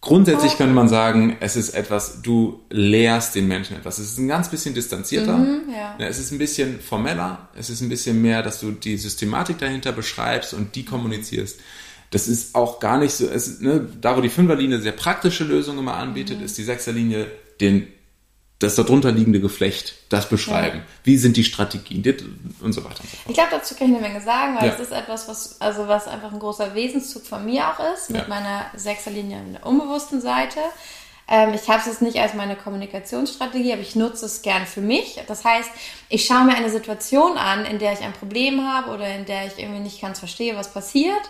grundsätzlich 0.00 0.56
könnte 0.56 0.74
man 0.74 0.88
sagen, 0.88 1.36
es 1.40 1.56
ist 1.56 1.70
etwas, 1.70 2.20
du 2.22 2.60
lehrst 2.70 3.34
den 3.34 3.46
Menschen 3.46 3.76
etwas. 3.76 3.98
Es 3.98 4.10
ist 4.10 4.18
ein 4.18 4.28
ganz 4.28 4.48
bisschen 4.50 4.74
distanzierter. 4.74 5.36
Mhm, 5.36 5.62
ja. 5.72 5.96
Ne, 5.98 6.08
es 6.08 6.18
ist 6.18 6.32
ein 6.32 6.38
bisschen 6.38 6.80
formeller. 6.80 7.48
Es 7.56 7.70
ist 7.70 7.80
ein 7.80 7.88
bisschen 7.88 8.20
mehr, 8.20 8.42
dass 8.42 8.60
du 8.60 8.72
die 8.72 8.96
Systematik 8.96 9.58
dahinter 9.58 9.92
beschreibst 9.92 10.52
und 10.52 10.74
die 10.74 10.84
kommunizierst. 10.84 11.60
Das 12.10 12.26
ist 12.26 12.54
auch 12.54 12.80
gar 12.80 12.98
nicht 12.98 13.12
so, 13.12 13.26
es, 13.26 13.60
ne, 13.60 13.86
da 14.00 14.16
wo 14.16 14.20
die 14.20 14.28
Fünferlinie 14.30 14.80
sehr 14.80 14.92
praktische 14.92 15.44
Lösungen 15.44 15.80
immer 15.80 15.94
anbietet, 15.94 16.38
mhm. 16.38 16.44
ist 16.44 16.56
die 16.58 16.64
Sechserlinie 16.64 17.26
den 17.60 17.88
das 18.58 18.74
darunter 18.74 19.12
liegende 19.12 19.40
Geflecht, 19.40 19.94
das 20.08 20.28
beschreiben. 20.28 20.78
Ja. 20.78 20.84
Wie 21.04 21.16
sind 21.16 21.36
die 21.36 21.44
Strategien 21.44 22.02
und 22.60 22.72
so 22.72 22.82
weiter 22.82 23.00
und 23.00 23.10
so. 23.10 23.16
Ich 23.28 23.34
glaube, 23.34 23.50
dazu 23.52 23.76
kann 23.76 23.88
ich 23.88 23.96
eine 23.96 24.08
Menge 24.08 24.20
sagen, 24.20 24.56
weil 24.56 24.66
ja. 24.66 24.74
es 24.74 24.80
ist 24.80 24.90
etwas, 24.90 25.28
was, 25.28 25.60
also 25.60 25.86
was 25.86 26.08
einfach 26.08 26.32
ein 26.32 26.40
großer 26.40 26.74
Wesenszug 26.74 27.24
von 27.24 27.44
mir 27.44 27.68
auch 27.68 27.78
ist, 27.94 28.10
mit 28.10 28.22
ja. 28.22 28.28
meiner 28.28 28.66
Sechserlinie 28.74 29.38
an 29.38 29.52
der 29.52 29.66
unbewussten 29.66 30.20
Seite. 30.20 30.58
Ähm, 31.28 31.54
ich 31.54 31.68
habe 31.68 31.78
es 31.78 31.86
jetzt 31.86 32.02
nicht 32.02 32.18
als 32.18 32.34
meine 32.34 32.56
Kommunikationsstrategie, 32.56 33.72
aber 33.72 33.82
ich 33.82 33.94
nutze 33.94 34.26
es 34.26 34.42
gern 34.42 34.66
für 34.66 34.80
mich. 34.80 35.20
Das 35.28 35.44
heißt, 35.44 35.70
ich 36.08 36.24
schaue 36.24 36.44
mir 36.44 36.56
eine 36.56 36.70
Situation 36.70 37.38
an, 37.38 37.64
in 37.64 37.78
der 37.78 37.92
ich 37.92 38.00
ein 38.00 38.12
Problem 38.12 38.66
habe 38.66 38.90
oder 38.90 39.14
in 39.14 39.24
der 39.24 39.46
ich 39.46 39.56
irgendwie 39.58 39.82
nicht 39.82 40.00
ganz 40.00 40.18
verstehe, 40.18 40.56
was 40.56 40.72
passiert 40.72 41.22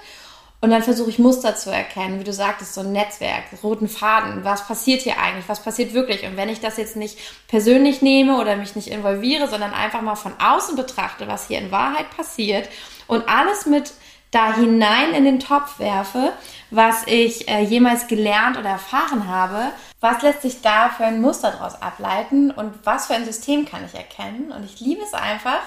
und 0.60 0.70
dann 0.70 0.82
versuche 0.82 1.10
ich 1.10 1.20
Muster 1.20 1.54
zu 1.54 1.70
erkennen, 1.70 2.18
wie 2.18 2.24
du 2.24 2.32
sagtest, 2.32 2.74
so 2.74 2.80
ein 2.80 2.90
Netzwerk, 2.90 3.44
roten 3.62 3.88
Faden. 3.88 4.42
Was 4.42 4.66
passiert 4.66 5.02
hier 5.02 5.18
eigentlich? 5.18 5.48
Was 5.48 5.62
passiert 5.62 5.94
wirklich? 5.94 6.24
Und 6.24 6.36
wenn 6.36 6.48
ich 6.48 6.60
das 6.60 6.78
jetzt 6.78 6.96
nicht 6.96 7.18
persönlich 7.46 8.02
nehme 8.02 8.40
oder 8.40 8.56
mich 8.56 8.74
nicht 8.74 8.88
involviere, 8.88 9.46
sondern 9.48 9.72
einfach 9.72 10.02
mal 10.02 10.16
von 10.16 10.32
außen 10.40 10.74
betrachte, 10.74 11.28
was 11.28 11.46
hier 11.46 11.58
in 11.58 11.70
Wahrheit 11.70 12.10
passiert 12.16 12.68
und 13.06 13.28
alles 13.28 13.66
mit 13.66 13.92
da 14.32 14.54
hinein 14.54 15.14
in 15.14 15.24
den 15.24 15.38
Topf 15.38 15.78
werfe, 15.78 16.32
was 16.70 17.06
ich 17.06 17.48
äh, 17.48 17.62
jemals 17.62 18.08
gelernt 18.08 18.58
oder 18.58 18.70
erfahren 18.70 19.28
habe, 19.28 19.72
was 20.00 20.22
lässt 20.22 20.42
sich 20.42 20.60
da 20.60 20.90
für 20.90 21.04
ein 21.04 21.20
Muster 21.20 21.52
daraus 21.52 21.80
ableiten 21.80 22.50
und 22.50 22.74
was 22.84 23.06
für 23.06 23.14
ein 23.14 23.24
System 23.24 23.64
kann 23.64 23.84
ich 23.86 23.94
erkennen? 23.94 24.52
Und 24.52 24.64
ich 24.64 24.80
liebe 24.80 25.02
es 25.02 25.14
einfach 25.14 25.62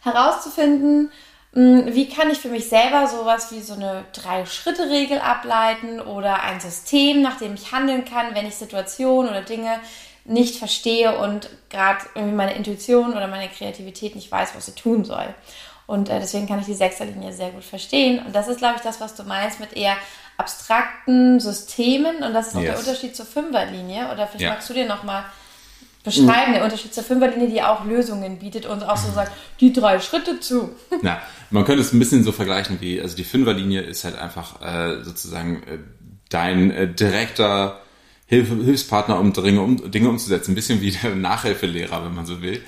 herauszufinden, 0.00 1.10
wie 1.52 2.08
kann 2.08 2.30
ich 2.30 2.38
für 2.38 2.48
mich 2.48 2.68
selber 2.68 3.06
sowas 3.06 3.50
wie 3.52 3.60
so 3.60 3.74
eine 3.74 4.04
Drei-Schritte-Regel 4.12 5.18
ableiten 5.18 6.00
oder 6.00 6.42
ein 6.42 6.60
System, 6.60 7.22
nach 7.22 7.38
dem 7.38 7.54
ich 7.54 7.72
handeln 7.72 8.04
kann, 8.04 8.34
wenn 8.34 8.46
ich 8.46 8.54
Situationen 8.54 9.30
oder 9.30 9.42
Dinge 9.42 9.80
nicht 10.24 10.56
verstehe 10.56 11.18
und 11.18 11.48
gerade 11.70 12.00
irgendwie 12.14 12.36
meine 12.36 12.54
Intuition 12.54 13.12
oder 13.12 13.26
meine 13.28 13.48
Kreativität 13.48 14.14
nicht 14.14 14.30
weiß, 14.30 14.50
was 14.54 14.66
sie 14.66 14.74
tun 14.74 15.04
soll. 15.04 15.34
Und 15.86 16.10
äh, 16.10 16.20
deswegen 16.20 16.46
kann 16.46 16.60
ich 16.60 16.66
die 16.66 16.74
Sechserlinie 16.74 17.32
sehr 17.32 17.48
gut 17.48 17.64
verstehen. 17.64 18.24
Und 18.24 18.36
das 18.36 18.46
ist, 18.46 18.58
glaube 18.58 18.74
ich, 18.76 18.82
das, 18.82 19.00
was 19.00 19.14
du 19.14 19.22
meinst 19.22 19.58
mit 19.58 19.72
eher 19.72 19.96
abstrakten 20.36 21.40
Systemen. 21.40 22.22
Und 22.22 22.34
das 22.34 22.48
ist 22.48 22.56
auch 22.56 22.60
yes. 22.60 22.72
der 22.72 22.78
Unterschied 22.78 23.16
zur 23.16 23.24
Fünferlinie. 23.24 24.12
Oder 24.12 24.26
vielleicht 24.26 24.40
ja. 24.40 24.50
magst 24.50 24.68
du 24.68 24.74
dir 24.74 24.84
nochmal 24.84 25.24
beschreiben, 26.08 26.52
der 26.52 26.64
Unterschied 26.64 26.94
zur 26.94 27.04
Fünferlinie, 27.04 27.48
die 27.48 27.62
auch 27.62 27.84
Lösungen 27.84 28.38
bietet 28.38 28.66
und 28.66 28.82
auch 28.82 28.96
so 28.96 29.12
sagt, 29.12 29.32
die 29.60 29.72
drei 29.72 30.00
Schritte 30.00 30.40
zu. 30.40 30.70
Na, 31.02 31.20
man 31.50 31.64
könnte 31.64 31.82
es 31.82 31.92
ein 31.92 31.98
bisschen 31.98 32.24
so 32.24 32.32
vergleichen 32.32 32.78
wie, 32.80 33.00
also 33.00 33.16
die 33.16 33.24
Fünferlinie 33.24 33.82
ist 33.82 34.04
halt 34.04 34.18
einfach 34.18 34.60
äh, 34.62 35.02
sozusagen 35.04 35.62
äh, 35.64 35.78
dein 36.28 36.70
äh, 36.70 36.92
direkter 36.92 37.80
Hilf 38.26 38.48
Hilfspartner, 38.48 39.18
um 39.18 39.32
Dinge, 39.32 39.62
um 39.62 39.90
Dinge 39.90 40.10
umzusetzen. 40.10 40.52
Ein 40.52 40.54
bisschen 40.54 40.82
wie 40.82 40.90
der 40.90 41.14
Nachhilfelehrer, 41.14 42.04
wenn 42.04 42.14
man 42.14 42.26
so 42.26 42.42
will. 42.42 42.60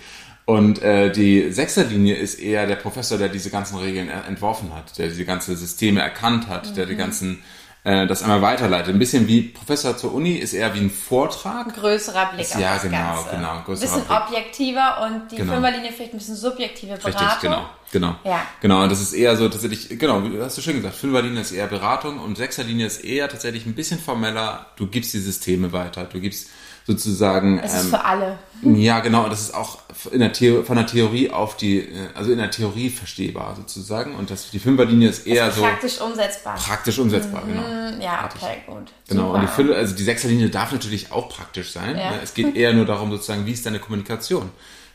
Und 0.47 0.83
äh, 0.83 1.13
die 1.13 1.53
Sechserlinie 1.53 2.17
ist 2.17 2.41
eher 2.41 2.67
der 2.67 2.77
Professor, 2.77 3.19
der 3.19 3.29
diese 3.29 3.51
ganzen 3.51 3.77
Regeln 3.77 4.09
entworfen 4.09 4.75
hat, 4.75 4.97
der 4.99 5.09
diese 5.09 5.25
ganzen 5.25 5.55
Systeme 5.57 6.01
erkannt 6.01 6.49
hat, 6.49 6.71
mhm. 6.71 6.75
der 6.75 6.87
die 6.87 6.95
mhm. 6.95 6.99
ganzen 6.99 7.43
äh, 7.85 8.07
das 8.07 8.23
einmal 8.23 8.43
weiterleitet. 8.43 8.95
Ein 8.95 8.99
bisschen 8.99 9.27
wie 9.27 9.43
Professor 9.43 9.97
zur 9.97 10.13
Uni 10.15 10.35
ist 10.35 10.53
eher 10.53 10.75
wie 10.75 10.81
ein 10.81 10.91
Vortrag. 10.91 11.67
Ein 11.67 11.73
größerer 11.73 12.27
Blick 12.27 12.43
ist, 12.43 12.55
auf 12.55 12.61
ja, 12.61 12.75
das 12.75 12.83
genau, 12.83 12.97
Ganze. 12.97 13.31
genau. 13.37 13.53
Ein 13.53 13.65
bisschen 13.65 14.05
Blick. 14.05 14.11
objektiver 14.11 15.07
und 15.07 15.33
die 15.33 15.37
genau. 15.37 15.55
Fünferlinie 15.55 15.93
vielleicht 15.93 16.13
ein 16.13 16.19
bisschen 16.19 16.37
subjektive 16.37 16.97
Beratung. 16.97 17.27
Richtig, 17.27 17.41
genau. 17.41 17.67
Genau. 17.93 18.15
Ja. 18.25 18.43
Genau, 18.61 18.83
und 18.83 18.93
das 18.93 19.01
ist 19.01 19.15
eher 19.15 19.37
so 19.37 19.49
tatsächlich, 19.49 19.99
genau, 19.99 20.23
hast 20.41 20.59
du 20.59 20.63
schön 20.63 20.77
gesagt, 20.77 20.95
Fünferlinie 20.95 21.41
ist 21.41 21.51
eher 21.51 21.67
Beratung 21.67 22.21
und 22.21 22.37
Sechserlinie 22.37 22.87
ist 22.87 22.99
eher 22.99 23.29
tatsächlich 23.29 23.67
ein 23.67 23.75
bisschen 23.75 23.99
formeller. 23.99 24.67
Du 24.77 24.87
gibst 24.87 25.13
die 25.13 25.19
Systeme 25.19 25.73
weiter, 25.73 26.05
du 26.05 26.21
gibst 26.21 26.51
sozusagen. 26.87 27.59
Es 27.59 27.75
ist 27.75 27.85
ähm, 27.85 27.91
für 27.91 28.05
alle. 28.05 28.39
Ja, 28.63 29.01
genau. 29.01 29.29
Das 29.29 29.41
ist 29.41 29.55
auch 29.55 29.79
in 30.11 30.21
der 30.21 30.33
Theorie, 30.33 30.65
von 30.65 30.77
der 30.77 30.87
Theorie 30.87 31.31
auf 31.31 31.57
die, 31.57 31.81
äh, 31.81 32.09
also 32.15 32.31
in 32.31 32.39
der 32.39 32.51
Theorie 32.51 32.91
verstehbar 32.91 33.57
sozusagen. 33.57 34.15
Und 34.15 34.31
das, 34.31 34.51
die 34.51 34.59
Fünferlinie 34.59 35.09
ist 35.09 35.27
eher 35.27 35.49
ist 35.49 35.57
so. 35.57 35.63
Praktisch 35.63 36.01
umsetzbar. 36.01 36.57
Praktisch 36.57 36.99
umsetzbar, 36.99 37.45
mhm, 37.45 37.49
genau. 37.49 38.05
Ja, 38.05 38.29
okay, 38.33 38.59
gut. 38.67 38.93
Genau. 39.09 39.23
Super. 39.23 39.35
Und 39.35 39.41
die 39.43 39.49
Fünfer, 39.49 39.77
also 39.77 39.95
die 39.95 40.05
Sechserlinie 40.05 40.51
darf 40.51 40.73
natürlich 40.73 41.11
auch 41.13 41.29
praktisch 41.29 41.73
sein. 41.73 41.97
Ja. 41.97 42.11
Ne? 42.11 42.21
Es 42.23 42.35
geht 42.35 42.55
eher 42.55 42.73
nur 42.75 42.85
darum, 42.85 43.11
sozusagen, 43.11 43.47
wie 43.47 43.53
ist 43.53 43.65
deine 43.65 43.79
Kommunikation? 43.79 44.51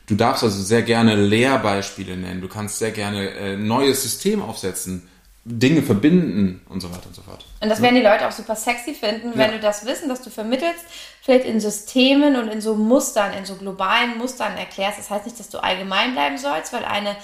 Du 0.06 0.14
darfst 0.14 0.44
also 0.44 0.62
sehr 0.62 0.82
gerne 0.82 1.16
Lehrbeispiele 1.16 2.16
nennen. 2.16 2.40
Du 2.40 2.48
kannst 2.48 2.78
sehr 2.78 2.92
gerne 2.92 3.30
äh, 3.30 3.56
neues 3.56 4.02
System 4.02 4.40
aufsetzen 4.40 5.08
Dinge 5.48 5.80
verbinden 5.80 6.60
und 6.68 6.80
so 6.80 6.90
weiter 6.90 7.06
und 7.06 7.14
so 7.14 7.22
fort. 7.22 7.44
Und 7.60 7.68
das 7.68 7.80
werden 7.80 7.94
die 7.94 8.02
Leute 8.02 8.26
auch 8.26 8.32
super 8.32 8.56
sexy 8.56 8.94
finden, 8.94 9.30
wenn 9.36 9.52
ja. 9.52 9.56
du 9.56 9.60
das 9.60 9.86
Wissen, 9.86 10.08
das 10.08 10.20
du 10.20 10.28
vermittelst, 10.28 10.84
vielleicht 11.22 11.44
in 11.44 11.60
Systemen 11.60 12.34
und 12.34 12.48
in 12.48 12.60
so 12.60 12.74
Mustern, 12.74 13.32
in 13.32 13.44
so 13.44 13.54
globalen 13.54 14.18
Mustern 14.18 14.56
erklärst. 14.56 14.98
Das 14.98 15.08
heißt 15.08 15.24
nicht, 15.24 15.38
dass 15.38 15.48
du 15.48 15.58
allgemein 15.58 16.14
bleiben 16.14 16.36
sollst, 16.36 16.72
weil 16.72 16.84
eine 16.84 17.14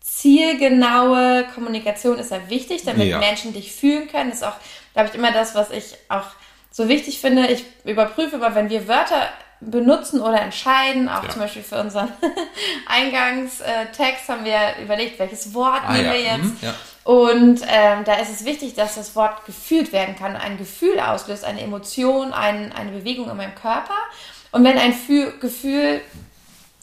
zielgenaue 0.00 1.46
Kommunikation 1.52 2.18
ist 2.18 2.30
ja 2.30 2.48
wichtig, 2.48 2.84
damit 2.84 3.08
ja. 3.08 3.18
Menschen 3.18 3.52
dich 3.52 3.72
fühlen 3.72 4.06
können. 4.06 4.30
Das 4.30 4.38
ist 4.38 4.46
auch, 4.46 4.56
glaube 4.92 5.08
ich, 5.08 5.16
immer 5.16 5.32
das, 5.32 5.56
was 5.56 5.72
ich 5.72 5.96
auch 6.08 6.26
so 6.70 6.88
wichtig 6.88 7.20
finde. 7.20 7.48
Ich 7.48 7.64
überprüfe 7.84 8.36
immer, 8.36 8.54
wenn 8.54 8.70
wir 8.70 8.86
Wörter 8.86 9.28
benutzen 9.60 10.20
oder 10.20 10.40
entscheiden. 10.40 11.08
Auch 11.08 11.24
ja. 11.24 11.30
zum 11.30 11.40
Beispiel 11.40 11.64
für 11.64 11.80
unseren 11.80 12.12
Eingangstext 12.86 14.28
haben 14.28 14.44
wir 14.44 14.76
überlegt, 14.80 15.18
welches 15.18 15.52
Wort 15.54 15.82
ah, 15.84 15.92
nehmen 15.92 16.12
wir 16.12 16.20
jetzt. 16.20 16.44
Mhm, 16.44 16.56
ja. 16.62 16.74
Und 17.04 17.60
ähm, 17.68 18.04
da 18.04 18.14
ist 18.14 18.30
es 18.30 18.46
wichtig, 18.46 18.74
dass 18.74 18.94
das 18.94 19.14
Wort 19.14 19.44
gefühlt 19.44 19.92
werden 19.92 20.16
kann. 20.16 20.36
Ein 20.36 20.56
Gefühl 20.56 20.98
auslöst, 20.98 21.44
eine 21.44 21.60
Emotion, 21.60 22.32
ein, 22.32 22.72
eine 22.72 22.92
Bewegung 22.92 23.30
in 23.30 23.36
meinem 23.36 23.54
Körper. 23.54 23.94
Und 24.52 24.64
wenn 24.64 24.78
ein 24.78 24.94
Fühl, 24.94 25.38
Gefühl, 25.38 26.00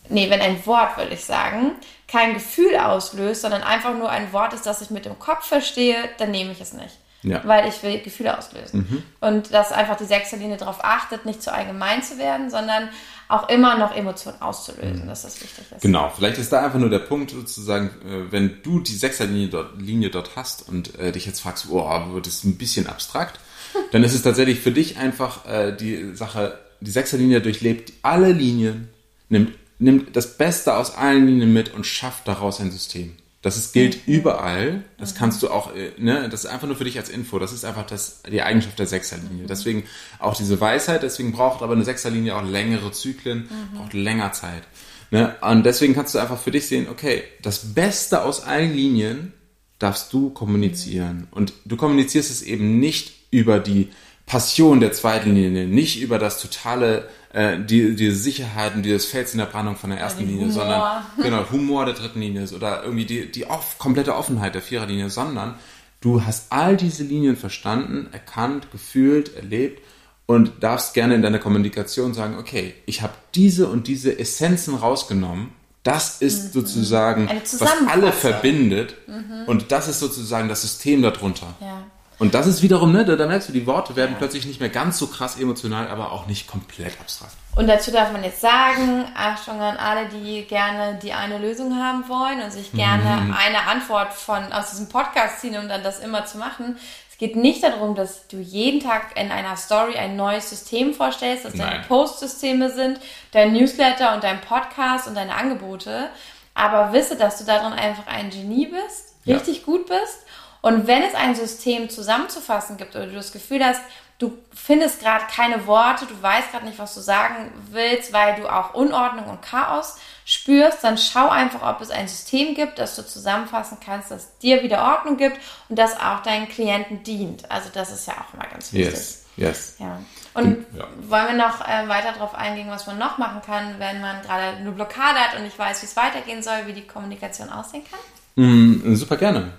nee, 0.10 0.30
wenn 0.30 0.42
ein 0.42 0.64
Wort, 0.68 0.98
würde 0.98 1.16
ich 1.16 1.26
sagen, 1.26 1.72
kein 2.08 2.36
Gefühl 2.36 2.78
auslöst, 2.78 3.42
sondern 3.42 3.64
einfach 3.64 3.96
nur 3.96 4.10
ein 4.10 4.32
Wort 4.32 4.54
ist, 4.54 4.66
das 4.66 4.82
ich 4.82 4.92
mit 4.92 5.06
dem 5.06 5.18
Kopf 5.18 5.48
verstehe, 5.48 6.10
dann 6.20 6.32
nehme 6.32 6.52
ich 6.52 6.62
es 6.62 6.74
nicht. 6.74 7.01
Ja. 7.24 7.42
Weil 7.46 7.68
ich 7.68 7.84
will 7.84 8.02
Gefühle 8.02 8.38
auslösen. 8.38 8.88
Mhm. 8.90 9.04
Und 9.20 9.54
dass 9.54 9.72
einfach 9.72 9.96
die 9.98 10.06
Sechserlinie 10.06 10.58
darauf 10.58 10.84
achtet, 10.84 11.26
nicht 11.26 11.42
zu 11.42 11.54
allgemein 11.54 12.02
zu 12.02 12.18
werden, 12.18 12.50
sondern 12.50 12.90
auch 13.28 13.48
immer 13.48 13.78
noch 13.78 13.96
Emotionen 13.96 14.42
auszulösen, 14.42 15.04
mhm. 15.04 15.08
dass 15.08 15.22
das 15.22 15.42
wichtig 15.42 15.66
ist. 15.72 15.82
Genau, 15.82 16.12
vielleicht 16.14 16.38
ist 16.38 16.52
da 16.52 16.64
einfach 16.64 16.80
nur 16.80 16.90
der 16.90 17.00
Punkt 17.00 17.32
sozusagen, 17.32 17.88
äh, 18.06 18.32
wenn 18.32 18.62
du 18.64 18.80
die 18.80 18.96
Sechserlinie 18.96 19.48
dort, 19.48 19.80
Linie 19.80 20.10
dort 20.10 20.36
hast 20.36 20.68
und 20.68 21.00
äh, 21.00 21.12
dich 21.12 21.26
jetzt 21.26 21.42
fragst, 21.42 21.68
oh, 21.70 22.14
wird 22.14 22.28
es 22.28 22.44
ein 22.44 22.58
bisschen 22.58 22.88
abstrakt, 22.88 23.40
dann 23.92 24.04
ist 24.04 24.14
es 24.14 24.24
tatsächlich 24.24 24.60
für 24.60 24.72
dich 24.72 24.98
einfach 24.98 25.46
äh, 25.46 25.72
die 25.76 26.16
Sache, 26.16 26.58
die 26.82 26.92
Sechserlinie 26.92 27.40
durchlebt 27.42 27.94
alle 28.02 28.32
Linien, 28.32 28.90
nimmt, 29.30 29.54
nimmt 29.80 30.16
das 30.16 30.38
Beste 30.38 30.76
aus 30.76 30.96
allen 30.96 31.28
Linien 31.28 31.54
mit 31.54 31.74
und 31.74 31.86
schafft 31.86 32.28
daraus 32.28 32.60
ein 32.60 32.72
System. 32.72 33.16
Das 33.42 33.58
ist, 33.58 33.74
gilt 33.74 34.08
mhm. 34.08 34.14
überall. 34.14 34.84
Das 34.98 35.14
mhm. 35.14 35.18
kannst 35.18 35.42
du 35.42 35.50
auch, 35.50 35.76
äh, 35.76 35.92
ne, 35.98 36.30
das 36.30 36.44
ist 36.44 36.50
einfach 36.50 36.68
nur 36.68 36.76
für 36.76 36.84
dich 36.84 36.98
als 36.98 37.10
Info. 37.10 37.40
Das 37.40 37.52
ist 37.52 37.66
einfach 37.66 37.86
das, 37.86 38.22
die 38.32 38.42
Eigenschaft 38.42 38.78
der 38.78 38.88
Sechserlinie. 38.88 39.44
Mhm. 39.44 39.48
Deswegen 39.48 39.84
auch 40.20 40.36
diese 40.36 40.62
Weisheit, 40.62 41.04
deswegen 41.04 41.32
braucht 41.32 41.64
aber 41.64 41.74
eine 41.74 41.84
Sechserlinie 41.84 42.36
auch 42.36 42.44
längere 42.44 42.92
Zyklen, 42.92 43.50
mhm. 43.50 43.78
braucht 43.78 43.94
länger 43.94 44.32
Zeit. 44.32 44.64
Ne? 45.10 45.36
Und 45.42 45.66
deswegen 45.66 45.94
kannst 45.94 46.14
du 46.14 46.20
einfach 46.20 46.40
für 46.40 46.52
dich 46.52 46.68
sehen, 46.68 46.88
okay, 46.90 47.24
das 47.42 47.74
Beste 47.74 48.24
aus 48.24 48.44
allen 48.44 48.74
Linien 48.74 49.34
darfst 49.80 50.14
du 50.14 50.30
kommunizieren. 50.30 51.28
Und 51.32 51.54
du 51.66 51.76
kommunizierst 51.76 52.30
es 52.30 52.44
eben 52.44 52.80
nicht 52.80 53.12
über 53.32 53.60
die 53.60 53.90
Passion 54.28 54.80
der 54.80 54.94
zweiten 54.94 55.34
Linie, 55.36 55.66
nicht 55.66 56.00
über 56.00 56.20
das 56.20 56.40
totale 56.40 57.10
äh, 57.34 57.60
die, 57.60 57.96
die 57.96 58.12
Sicherheit 58.12 58.76
und 58.76 58.84
dieses 58.84 59.06
Fels 59.06 59.32
in 59.32 59.40
der 59.40 59.46
Brandung 59.46 59.78
von 59.78 59.90
der 59.90 60.00
ersten 60.00 60.26
Linie, 60.26 60.48
Humor. 60.48 60.54
sondern 60.54 61.04
genau, 61.22 61.52
Humor 61.52 61.86
der 61.86 61.94
dritten 61.94 62.20
Linie 62.20 62.48
oder 62.54 62.84
irgendwie 62.84 63.06
die, 63.06 63.32
die 63.32 63.46
off, 63.46 63.78
komplette 63.78 64.16
Offenheit 64.16 64.56
der 64.56 64.62
Viererlinie, 64.62 65.10
sondern 65.10 65.56
du 66.02 66.26
hast 66.26 66.52
all 66.52 66.76
diese 66.76 67.04
Linien 67.04 67.38
verstanden, 67.38 68.10
erkannt, 68.12 68.72
gefühlt, 68.72 69.36
erlebt 69.36 69.82
und 70.26 70.62
darfst 70.62 70.94
gerne 70.94 71.16
in 71.16 71.22
deiner 71.22 71.40
Kommunikation 71.40 72.14
sagen, 72.14 72.38
okay, 72.38 72.74
ich 72.86 73.02
habe 73.02 73.14
diese 73.36 73.68
und 73.68 73.88
diese 73.88 74.18
Essenzen 74.18 74.76
rausgenommen. 74.76 75.52
Das 75.84 76.22
ist 76.22 76.48
mhm. 76.48 76.62
sozusagen, 76.62 77.28
was 77.28 77.88
alle 77.88 78.12
verbindet. 78.12 78.96
Mhm. 79.08 79.46
Und 79.48 79.72
das 79.72 79.88
ist 79.88 80.00
sozusagen 80.00 80.48
das 80.48 80.62
System 80.62 81.02
darunter. 81.02 81.56
Ja. 81.60 81.84
Und 82.22 82.36
das 82.36 82.46
ist 82.46 82.62
wiederum, 82.62 82.92
ne, 82.92 83.04
da, 83.04 83.16
da 83.16 83.26
merkst 83.26 83.50
du, 83.50 83.52
die 83.52 83.66
Worte 83.66 83.96
werden 83.96 84.12
ja. 84.12 84.18
plötzlich 84.20 84.46
nicht 84.46 84.60
mehr 84.60 84.70
ganz 84.70 85.00
so 85.00 85.08
krass 85.08 85.40
emotional, 85.40 85.88
aber 85.88 86.12
auch 86.12 86.28
nicht 86.28 86.48
komplett 86.48 86.94
abstrakt. 87.02 87.34
Und 87.56 87.66
dazu 87.66 87.90
darf 87.90 88.12
man 88.12 88.24
jetzt 88.24 88.42
sagen, 88.42 89.08
Achtung 89.16 89.60
an 89.60 89.76
alle, 89.78 90.08
die 90.08 90.44
gerne 90.44 91.00
die 91.02 91.14
eine 91.14 91.40
Lösung 91.40 91.76
haben 91.76 92.08
wollen 92.08 92.40
und 92.44 92.54
sich 92.54 92.74
gerne 92.74 93.24
mhm. 93.24 93.34
eine 93.36 93.68
Antwort 93.68 94.14
von 94.14 94.54
aus 94.54 94.70
diesem 94.70 94.88
Podcast 94.88 95.42
ziehen, 95.42 95.58
um 95.58 95.68
dann 95.68 95.82
das 95.82 95.98
immer 95.98 96.24
zu 96.28 96.38
machen. 96.38 96.78
Es 97.10 97.18
geht 97.18 97.36
nicht 97.36 97.64
darum, 97.64 97.96
dass 97.96 98.28
du 98.28 98.38
jeden 98.38 98.82
Tag 98.82 99.20
in 99.20 99.32
einer 99.32 99.58
Story 99.58 99.96
ein 99.96 100.16
neues 100.16 100.48
System 100.48 100.94
vorstellst, 100.94 101.46
dass 101.46 101.54
deine 101.54 101.84
Post-Systeme 101.88 102.70
sind, 102.72 103.00
dein 103.32 103.52
Newsletter 103.52 104.14
und 104.14 104.24
dein 104.24 104.42
Podcast 104.42 105.08
und 105.08 105.16
deine 105.16 105.34
Angebote. 105.34 106.10
Aber 106.54 106.94
wisse, 106.94 107.16
dass 107.16 107.40
du 107.40 107.46
darin 107.46 107.74
einfach 107.74 108.06
ein 108.06 108.30
Genie 108.30 108.68
bist, 108.68 109.16
richtig 109.26 109.58
ja. 109.58 109.66
gut 109.66 109.88
bist 109.88 110.20
Und 110.62 110.88
wenn 110.88 111.04
es 111.04 111.16
ein 111.16 111.36
System 111.36 111.90
zusammenzufassen 111.90 112.78
gibt 112.78 112.96
oder 112.96 113.08
du 113.08 113.16
das 113.16 113.32
Gefühl 113.32 113.66
hast, 113.66 113.82
du 114.22 114.38
findest 114.54 115.02
gerade 115.02 115.26
keine 115.34 115.66
Worte, 115.66 116.06
du 116.06 116.22
weißt 116.22 116.52
gerade 116.52 116.66
nicht, 116.66 116.78
was 116.78 116.94
du 116.94 117.02
sagen 117.02 117.52
willst, 117.72 118.14
weil 118.14 118.36
du 118.36 118.48
auch 118.48 118.76
Unordnung 118.76 119.26
und 119.26 119.42
Chaos 119.42 119.98
spürst, 120.26 120.84
dann 120.84 120.98
schau 120.98 121.30
einfach, 121.30 121.68
ob 121.68 121.82
es 121.82 121.90
ein 121.90 122.08
System 122.08 122.54
gibt, 122.54 122.78
das 122.78 122.96
du 122.96 123.06
zusammenfassen 123.06 123.80
kannst, 123.84 124.12
das 124.12 124.38
dir 124.38 124.62
wieder 124.62 124.84
Ordnung 124.84 125.18
gibt 125.18 125.40
und 125.70 125.80
das 125.80 126.00
auch 126.00 126.22
deinen 126.22 126.48
Klienten 126.48 127.02
dient. 127.04 127.50
Also 127.50 127.70
das 127.74 127.92
ist 127.92 128.08
ja 128.08 128.14
auch 128.14 128.34
immer 128.36 128.46
ganz 128.46 128.72
wichtig. 128.72 128.94
Yes, 128.94 129.26
yes. 129.38 129.76
Ja. 129.80 130.00
Und 130.36 130.66
ja. 130.78 130.86
wollen 131.02 131.28
wir 131.28 131.46
noch 131.46 131.68
äh, 131.68 131.90
weiter 131.90 132.14
darauf 132.14 132.36
eingehen, 132.36 132.70
was 132.70 132.86
man 132.86 133.00
noch 133.00 133.18
machen 133.18 133.42
kann, 133.44 133.80
wenn 133.80 134.00
man 134.00 134.22
gerade 134.22 134.58
eine 134.58 134.72
Blockade 134.72 135.20
hat 135.20 135.36
und 135.36 135.44
nicht 135.44 135.58
weiß, 135.58 135.82
wie 135.82 135.88
es 135.88 135.96
weitergehen 135.98 136.44
soll, 136.44 136.68
wie 136.68 136.74
die 136.74 136.88
Kommunikation 136.88 137.50
aussehen 137.50 137.84
kann? 137.90 138.00
Mm, 138.36 138.96
super 138.96 139.18
gerne. 139.18 139.52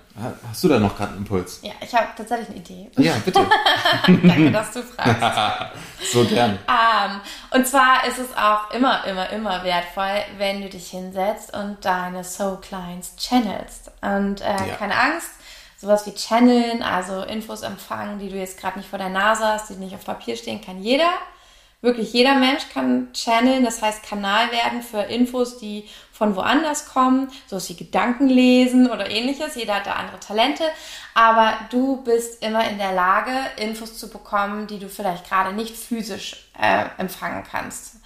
Hast 0.47 0.63
du 0.63 0.67
da 0.67 0.77
noch 0.79 0.95
gerade 0.95 1.11
einen 1.11 1.19
Impuls? 1.19 1.59
Ja, 1.63 1.71
ich 1.81 1.93
habe 1.93 2.07
tatsächlich 2.15 2.49
eine 2.49 2.57
Idee. 2.57 2.91
Ja, 2.97 3.13
bitte. 3.25 3.45
Danke, 4.07 4.51
dass 4.51 4.71
du 4.71 4.83
fragst. 4.83 5.73
so 6.13 6.23
gern. 6.25 6.59
Um, 6.67 7.21
und 7.57 7.65
zwar 7.65 8.05
ist 8.07 8.19
es 8.19 8.37
auch 8.37 8.69
immer, 8.71 9.03
immer, 9.05 9.29
immer 9.31 9.63
wertvoll, 9.63 10.21
wenn 10.37 10.61
du 10.61 10.69
dich 10.69 10.91
hinsetzt 10.91 11.55
und 11.55 11.77
deine 11.81 12.23
Soul 12.23 12.59
Clients 12.61 13.15
channelst. 13.17 13.91
Und 14.01 14.41
äh, 14.41 14.67
ja. 14.67 14.75
keine 14.77 14.95
Angst, 14.95 15.31
sowas 15.77 16.05
wie 16.05 16.13
channeln, 16.13 16.83
also 16.83 17.23
Infos 17.23 17.63
empfangen, 17.63 18.19
die 18.19 18.29
du 18.29 18.35
jetzt 18.35 18.59
gerade 18.59 18.77
nicht 18.77 18.89
vor 18.89 18.99
der 18.99 19.09
Nase 19.09 19.45
hast, 19.45 19.71
die 19.71 19.75
nicht 19.75 19.95
auf 19.95 20.05
Papier 20.05 20.35
stehen, 20.35 20.61
kann 20.61 20.79
jeder. 20.79 21.09
Wirklich 21.83 22.13
jeder 22.13 22.35
Mensch 22.35 22.69
kann 22.73 23.09
channeln, 23.11 23.65
das 23.65 23.81
heißt 23.81 24.03
Kanal 24.03 24.49
werden 24.53 24.81
für 24.81 25.01
Infos, 25.01 25.57
die 25.57 25.89
von 26.13 26.33
woanders 26.37 26.87
kommen, 26.87 27.29
so 27.45 27.59
wie 27.67 27.75
Gedanken 27.75 28.29
lesen 28.29 28.89
oder 28.89 29.09
ähnliches. 29.09 29.55
Jeder 29.55 29.75
hat 29.75 29.85
da 29.85 29.91
andere 29.91 30.17
Talente, 30.21 30.63
aber 31.13 31.57
du 31.71 32.01
bist 32.01 32.41
immer 32.41 32.65
in 32.69 32.77
der 32.77 32.93
Lage, 32.93 33.31
Infos 33.57 33.97
zu 33.97 34.09
bekommen, 34.09 34.65
die 34.67 34.79
du 34.79 34.87
vielleicht 34.87 35.27
gerade 35.27 35.51
nicht 35.51 35.75
physisch 35.75 36.49
äh, 36.57 36.85
empfangen 36.97 37.43
kannst. 37.43 37.97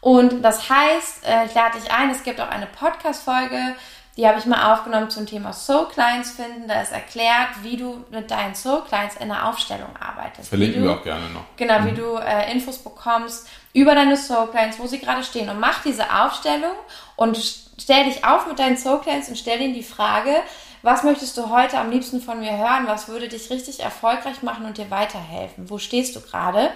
Und 0.00 0.42
das 0.42 0.68
heißt, 0.68 1.24
äh, 1.24 1.44
ich 1.46 1.54
lade 1.54 1.78
dich 1.78 1.88
ein, 1.92 2.10
es 2.10 2.24
gibt 2.24 2.40
auch 2.40 2.48
eine 2.48 2.66
Podcast-Folge, 2.66 3.76
die 4.16 4.26
habe 4.26 4.38
ich 4.38 4.46
mal 4.46 4.72
aufgenommen 4.72 5.08
zum 5.08 5.26
Thema 5.26 5.52
Soul 5.52 5.88
Clients 5.88 6.32
finden. 6.32 6.68
Da 6.68 6.82
ist 6.82 6.92
erklärt, 6.92 7.48
wie 7.62 7.76
du 7.76 8.04
mit 8.10 8.30
deinen 8.30 8.54
Soul 8.54 8.82
Clients 8.86 9.16
in 9.16 9.28
der 9.28 9.48
Aufstellung 9.48 9.90
arbeitest. 9.98 10.48
Verlinken 10.48 10.82
wir 10.82 10.92
auch 10.92 11.02
gerne 11.02 11.28
noch. 11.30 11.44
Genau, 11.56 11.80
mhm. 11.80 11.86
wie 11.86 11.94
du 11.94 12.16
äh, 12.16 12.52
Infos 12.52 12.78
bekommst 12.78 13.48
über 13.72 13.94
deine 13.94 14.16
Soul 14.16 14.48
Clients, 14.48 14.78
wo 14.78 14.86
sie 14.86 14.98
gerade 14.98 15.22
stehen. 15.22 15.48
Und 15.48 15.60
mach 15.60 15.82
diese 15.82 16.04
Aufstellung 16.12 16.72
und 17.16 17.38
stell 17.78 18.04
dich 18.04 18.24
auf 18.24 18.46
mit 18.46 18.58
deinen 18.58 18.76
Soul 18.76 19.00
Clients 19.00 19.28
und 19.28 19.38
stell 19.38 19.60
ihnen 19.60 19.74
die 19.74 19.82
Frage, 19.82 20.34
was 20.82 21.02
möchtest 21.02 21.36
du 21.36 21.50
heute 21.50 21.78
am 21.78 21.90
liebsten 21.90 22.20
von 22.20 22.40
mir 22.40 22.56
hören? 22.56 22.86
Was 22.86 23.08
würde 23.08 23.28
dich 23.28 23.50
richtig 23.50 23.80
erfolgreich 23.80 24.42
machen 24.42 24.64
und 24.64 24.78
dir 24.78 24.90
weiterhelfen? 24.90 25.68
Wo 25.68 25.78
stehst 25.78 26.16
du 26.16 26.20
gerade? 26.20 26.70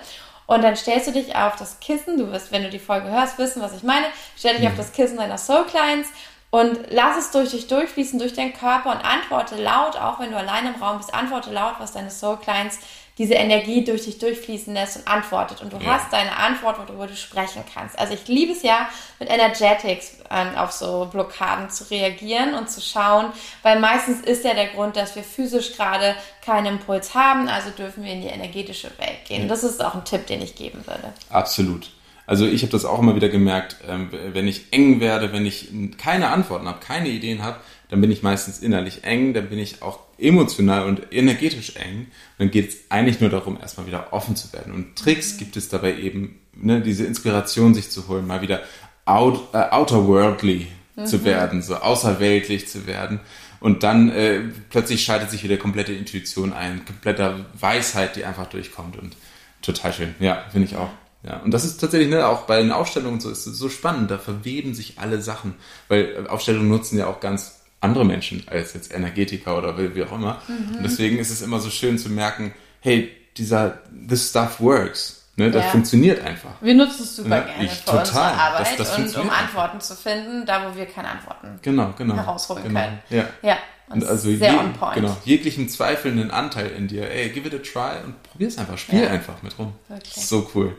Und 0.47 0.63
dann 0.63 0.77
stellst 0.77 1.09
du 1.09 1.13
dich 1.13 1.35
auf 1.35 1.57
das 1.57 1.81
Kissen, 1.81 2.19
du 2.19 2.31
wirst, 2.31 2.53
wenn 2.53 2.63
du 2.63 2.69
die 2.69 2.79
Folge 2.79 3.09
hörst, 3.09 3.39
wissen, 3.39 3.63
was 3.63 3.75
ich 3.75 3.83
meine, 3.83 4.05
stell 4.37 4.53
dich 4.53 4.63
mhm. 4.63 4.69
auf 4.69 4.77
das 4.77 4.93
Kissen 4.93 5.17
deiner 5.17 5.39
Soul 5.39 5.65
Clients 5.65 6.11
und 6.55 6.79
lass 6.91 7.19
es 7.19 7.33
durch 7.33 7.51
dich 7.51 7.67
durchfließen, 7.67 8.17
durch 8.17 8.33
deinen 8.33 8.53
Körper 8.53 8.93
und 8.93 9.05
antworte 9.05 9.61
laut, 9.61 9.97
auch 9.97 10.21
wenn 10.21 10.31
du 10.31 10.37
allein 10.37 10.73
im 10.73 10.81
Raum 10.81 10.99
bist, 10.99 11.13
antworte 11.13 11.51
laut, 11.51 11.75
was 11.81 11.95
deine 11.95 12.13
Soul 12.13 12.37
Clients 12.37 12.79
diese 13.19 13.35
Energie 13.35 13.83
durch 13.83 14.05
dich 14.05 14.21
durchfließen 14.21 14.73
lässt 14.73 14.99
und 14.99 15.09
antwortet. 15.09 15.63
Und 15.63 15.73
du 15.73 15.79
ja. 15.79 15.95
hast 15.95 16.13
deine 16.13 16.37
Antwort, 16.37 16.79
worüber 16.79 17.09
du 17.09 17.17
sprechen 17.17 17.65
kannst. 17.75 17.99
Also 17.99 18.15
ich 18.15 18.29
liebe 18.29 18.53
es 18.53 18.63
ja, 18.63 18.89
mit 19.19 19.31
Energetics 19.31 20.19
ähm, 20.31 20.57
auf 20.57 20.71
so 20.71 21.09
Blockaden 21.11 21.71
zu 21.71 21.91
reagieren 21.91 22.55
und 22.55 22.71
zu 22.71 22.81
schauen, 22.81 23.33
weil 23.65 23.81
meistens 23.81 24.21
ist 24.21 24.45
ja 24.45 24.55
der 24.55 24.69
Grund, 24.69 24.95
dass 24.95 25.17
wir 25.17 25.25
physisch 25.25 25.75
gerade 25.77 26.15
keinen 26.45 26.67
Impuls 26.67 27.17
haben, 27.17 27.49
also 27.49 27.71
dürfen 27.71 28.05
wir 28.05 28.13
in 28.13 28.23
die 28.23 28.29
energetische 28.29 28.97
Welt 28.99 29.25
gehen. 29.27 29.43
Ja. 29.43 29.49
Das 29.49 29.65
ist 29.65 29.85
auch 29.85 29.97
ein 29.97 30.05
Tipp, 30.05 30.29
den 30.29 30.41
ich 30.41 30.55
geben 30.55 30.87
würde. 30.87 31.13
Absolut. 31.31 31.91
Also 32.27 32.47
ich 32.47 32.63
habe 32.63 32.73
das 32.73 32.85
auch 32.85 33.01
immer 33.01 33.17
wieder 33.17 33.29
gemerkt, 33.29 33.77
ähm, 33.89 34.09
wenn 34.33 34.49
ich 34.49 34.67
eng 34.73 35.01
werde, 35.01 35.33
wenn 35.33 35.45
ich 35.45 35.69
keine 35.99 36.29
Antworten 36.29 36.67
habe, 36.67 36.81
keine 36.81 37.09
Ideen 37.09 37.43
habe, 37.43 37.59
dann 37.91 38.01
bin 38.01 38.11
ich 38.11 38.23
meistens 38.23 38.61
innerlich 38.61 39.05
eng, 39.05 39.35
dann 39.35 39.49
bin 39.49 39.59
ich 39.59 39.83
auch 39.83 40.01
emotional 40.19 40.87
und 40.87 41.13
energetisch 41.13 41.77
eng. 41.77 41.99
Und 41.99 42.09
dann 42.39 42.51
geht 42.51 42.71
es 42.71 42.77
eigentlich 42.89 43.21
nur 43.21 43.31
darum, 43.31 43.59
erstmal 43.61 43.87
wieder 43.87 44.13
offen 44.13 44.37
zu 44.37 44.53
werden. 44.53 44.73
Und 44.73 44.97
Tricks 44.97 45.37
gibt 45.37 45.57
es 45.57 45.69
dabei 45.69 45.97
eben, 45.97 46.41
ne, 46.55 46.81
diese 46.81 47.05
Inspiration 47.05 47.75
sich 47.75 47.91
zu 47.91 48.09
holen, 48.09 48.27
mal 48.27 48.41
wieder 48.41 48.63
out, 49.05 49.49
äh, 49.53 49.69
outerworldly 49.71 50.67
mhm. 50.97 51.07
zu 51.07 51.25
werden, 51.25 51.63
so 51.63 51.77
außerweltlich 51.77 52.69
zu 52.69 52.87
werden. 52.87 53.21
Und 53.61 53.83
dann 53.83 54.11
äh, 54.11 54.41
plötzlich 54.71 55.05
schaltet 55.05 55.31
sich 55.31 55.45
wieder 55.45 55.57
komplette 55.57 55.93
Intuition 55.93 56.53
ein, 56.53 56.85
kompletter 56.85 57.47
Weisheit, 57.59 58.17
die 58.17 58.25
einfach 58.25 58.47
durchkommt. 58.47 58.97
Und 58.97 59.17
total 59.63 59.93
schön. 59.93 60.15
Ja, 60.21 60.45
finde 60.51 60.67
ich 60.67 60.77
auch. 60.77 60.91
Ja, 61.27 61.39
und 61.39 61.53
das 61.53 61.65
ist 61.65 61.79
tatsächlich, 61.79 62.11
ne, 62.11 62.27
auch 62.27 62.43
bei 62.43 62.61
den 62.61 62.71
Aufstellungen 62.71 63.19
so, 63.19 63.31
ist 63.31 63.45
so 63.45 63.69
spannend, 63.71 64.11
da 64.11 64.19
verweben 64.19 64.75
sich 64.75 64.99
alle 64.99 65.23
Sachen, 65.23 65.55
weil 65.89 66.27
Aufstellungen 66.29 66.69
nutzen 66.69 66.99
ja 66.99 67.07
auch 67.07 67.21
ganz 67.21 67.61
andere 67.81 68.05
Menschen 68.05 68.43
als 68.47 68.75
jetzt 68.75 68.93
Energetiker 68.93 69.57
oder 69.57 69.77
wie 69.79 70.03
auch 70.03 70.13
immer. 70.13 70.43
Mhm. 70.49 70.77
Und 70.77 70.83
deswegen 70.83 71.19
ist 71.19 71.31
es 71.31 71.41
immer 71.41 71.61
so 71.61 71.71
schön 71.71 71.99
zu 71.99 72.11
merken, 72.11 72.53
hey, 72.81 73.11
dieser, 73.37 73.79
this 74.09 74.29
stuff 74.29 74.61
works. 74.61 75.23
Ne, 75.37 75.51
das 75.51 75.65
ja. 75.65 75.71
funktioniert 75.71 76.25
einfach. 76.25 76.51
Wir 76.61 76.75
nutzen 76.75 77.03
es 77.03 77.17
super 77.17 77.29
ne? 77.29 77.45
gerne 77.45 77.65
ich, 77.65 77.73
für 77.73 77.87
total. 77.87 78.01
unsere 78.03 78.21
Arbeit 78.21 78.79
das, 78.79 78.97
das 78.97 79.17
und 79.17 79.25
um 79.25 79.31
Antworten 79.31 79.81
zu 79.81 79.97
finden, 79.97 80.47
da 80.47 80.71
wo 80.71 80.77
wir 80.77 80.87
keine 80.87 81.09
Antworten 81.09 81.59
genau, 81.61 81.93
genau, 81.99 82.15
herausholen 82.15 82.63
genau. 82.63 82.81
können. 82.81 82.99
Ja. 83.11 83.25
ja. 83.43 83.59
Und 83.89 84.05
also 84.05 84.29
sehr 84.29 84.53
je, 84.53 84.59
on 84.59 84.73
point. 84.75 84.95
Genau, 84.95 85.17
jeglichen 85.25 85.69
zweifelnden 85.69 86.31
Anteil 86.31 86.71
in 86.71 86.87
dir, 86.87 87.11
ey, 87.11 87.31
give 87.31 87.49
it 87.49 87.55
a 87.55 87.59
try 87.59 88.05
und 88.05 88.23
probier 88.23 88.47
es 88.47 88.59
einfach, 88.59 88.79
spiel 88.79 89.03
ja. 89.03 89.11
einfach 89.11 89.43
mit 89.43 89.59
rum. 89.59 89.73
Wirklich. 89.89 90.25
So 90.25 90.49
cool. 90.55 90.77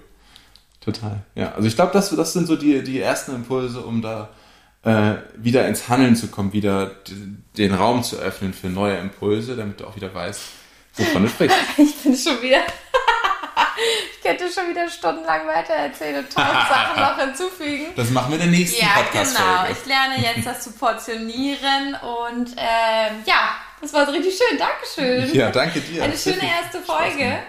Total. 0.86 1.18
Ja, 1.34 1.54
also 1.54 1.68
ich 1.68 1.76
glaube, 1.76 1.92
das, 1.94 2.16
das 2.16 2.34
sind 2.34 2.46
so 2.46 2.56
die, 2.56 2.84
die 2.84 3.02
ersten 3.02 3.34
Impulse, 3.34 3.82
um 3.82 4.04
da 4.04 4.30
äh, 4.84 5.16
wieder 5.36 5.68
ins 5.68 5.90
Handeln 5.90 6.16
zu 6.16 6.28
kommen, 6.28 6.54
wieder 6.54 6.92
den 7.58 7.74
Raum 7.74 8.04
zu 8.04 8.18
öffnen 8.18 8.54
für 8.54 8.68
neue 8.68 8.98
Impulse, 8.98 9.56
damit 9.56 9.80
du 9.80 9.88
auch 9.88 9.96
wieder 9.96 10.14
weißt, 10.14 10.42
wovon 10.96 11.24
du 11.24 11.30
sprichst. 11.30 11.58
ich 11.78 11.96
bin 11.96 12.16
schon 12.16 12.40
wieder. 12.40 12.60
ich 14.16 14.22
könnte 14.22 14.44
schon 14.48 14.70
wieder 14.70 14.88
stundenlang 14.88 15.48
weiter 15.48 15.74
erzählen 15.74 16.24
und 16.24 16.32
tausend 16.32 16.52
Sachen 16.70 17.02
noch 17.02 17.20
hinzufügen. 17.20 17.86
Das 17.96 18.12
machen 18.12 18.30
wir 18.30 18.36
in 18.36 18.52
der 18.52 18.60
nächsten 18.60 18.86
ja, 18.86 18.92
podcast 18.94 19.36
genau. 19.36 19.66
Ich 19.72 19.86
lerne 19.88 20.22
jetzt 20.22 20.46
das 20.46 20.62
zu 20.62 20.72
portionieren 20.72 21.96
und 21.96 22.52
ähm, 22.52 23.24
ja, 23.26 23.56
das 23.82 23.92
war 23.92 24.06
so 24.06 24.12
richtig 24.12 24.38
schön. 24.38 24.60
Dankeschön. 24.60 25.34
Ja, 25.34 25.50
danke 25.50 25.82
dir. 25.82 26.04
Eine 26.04 26.16
schöne 26.16 26.44
erste 26.44 26.80
Folge. 26.82 27.40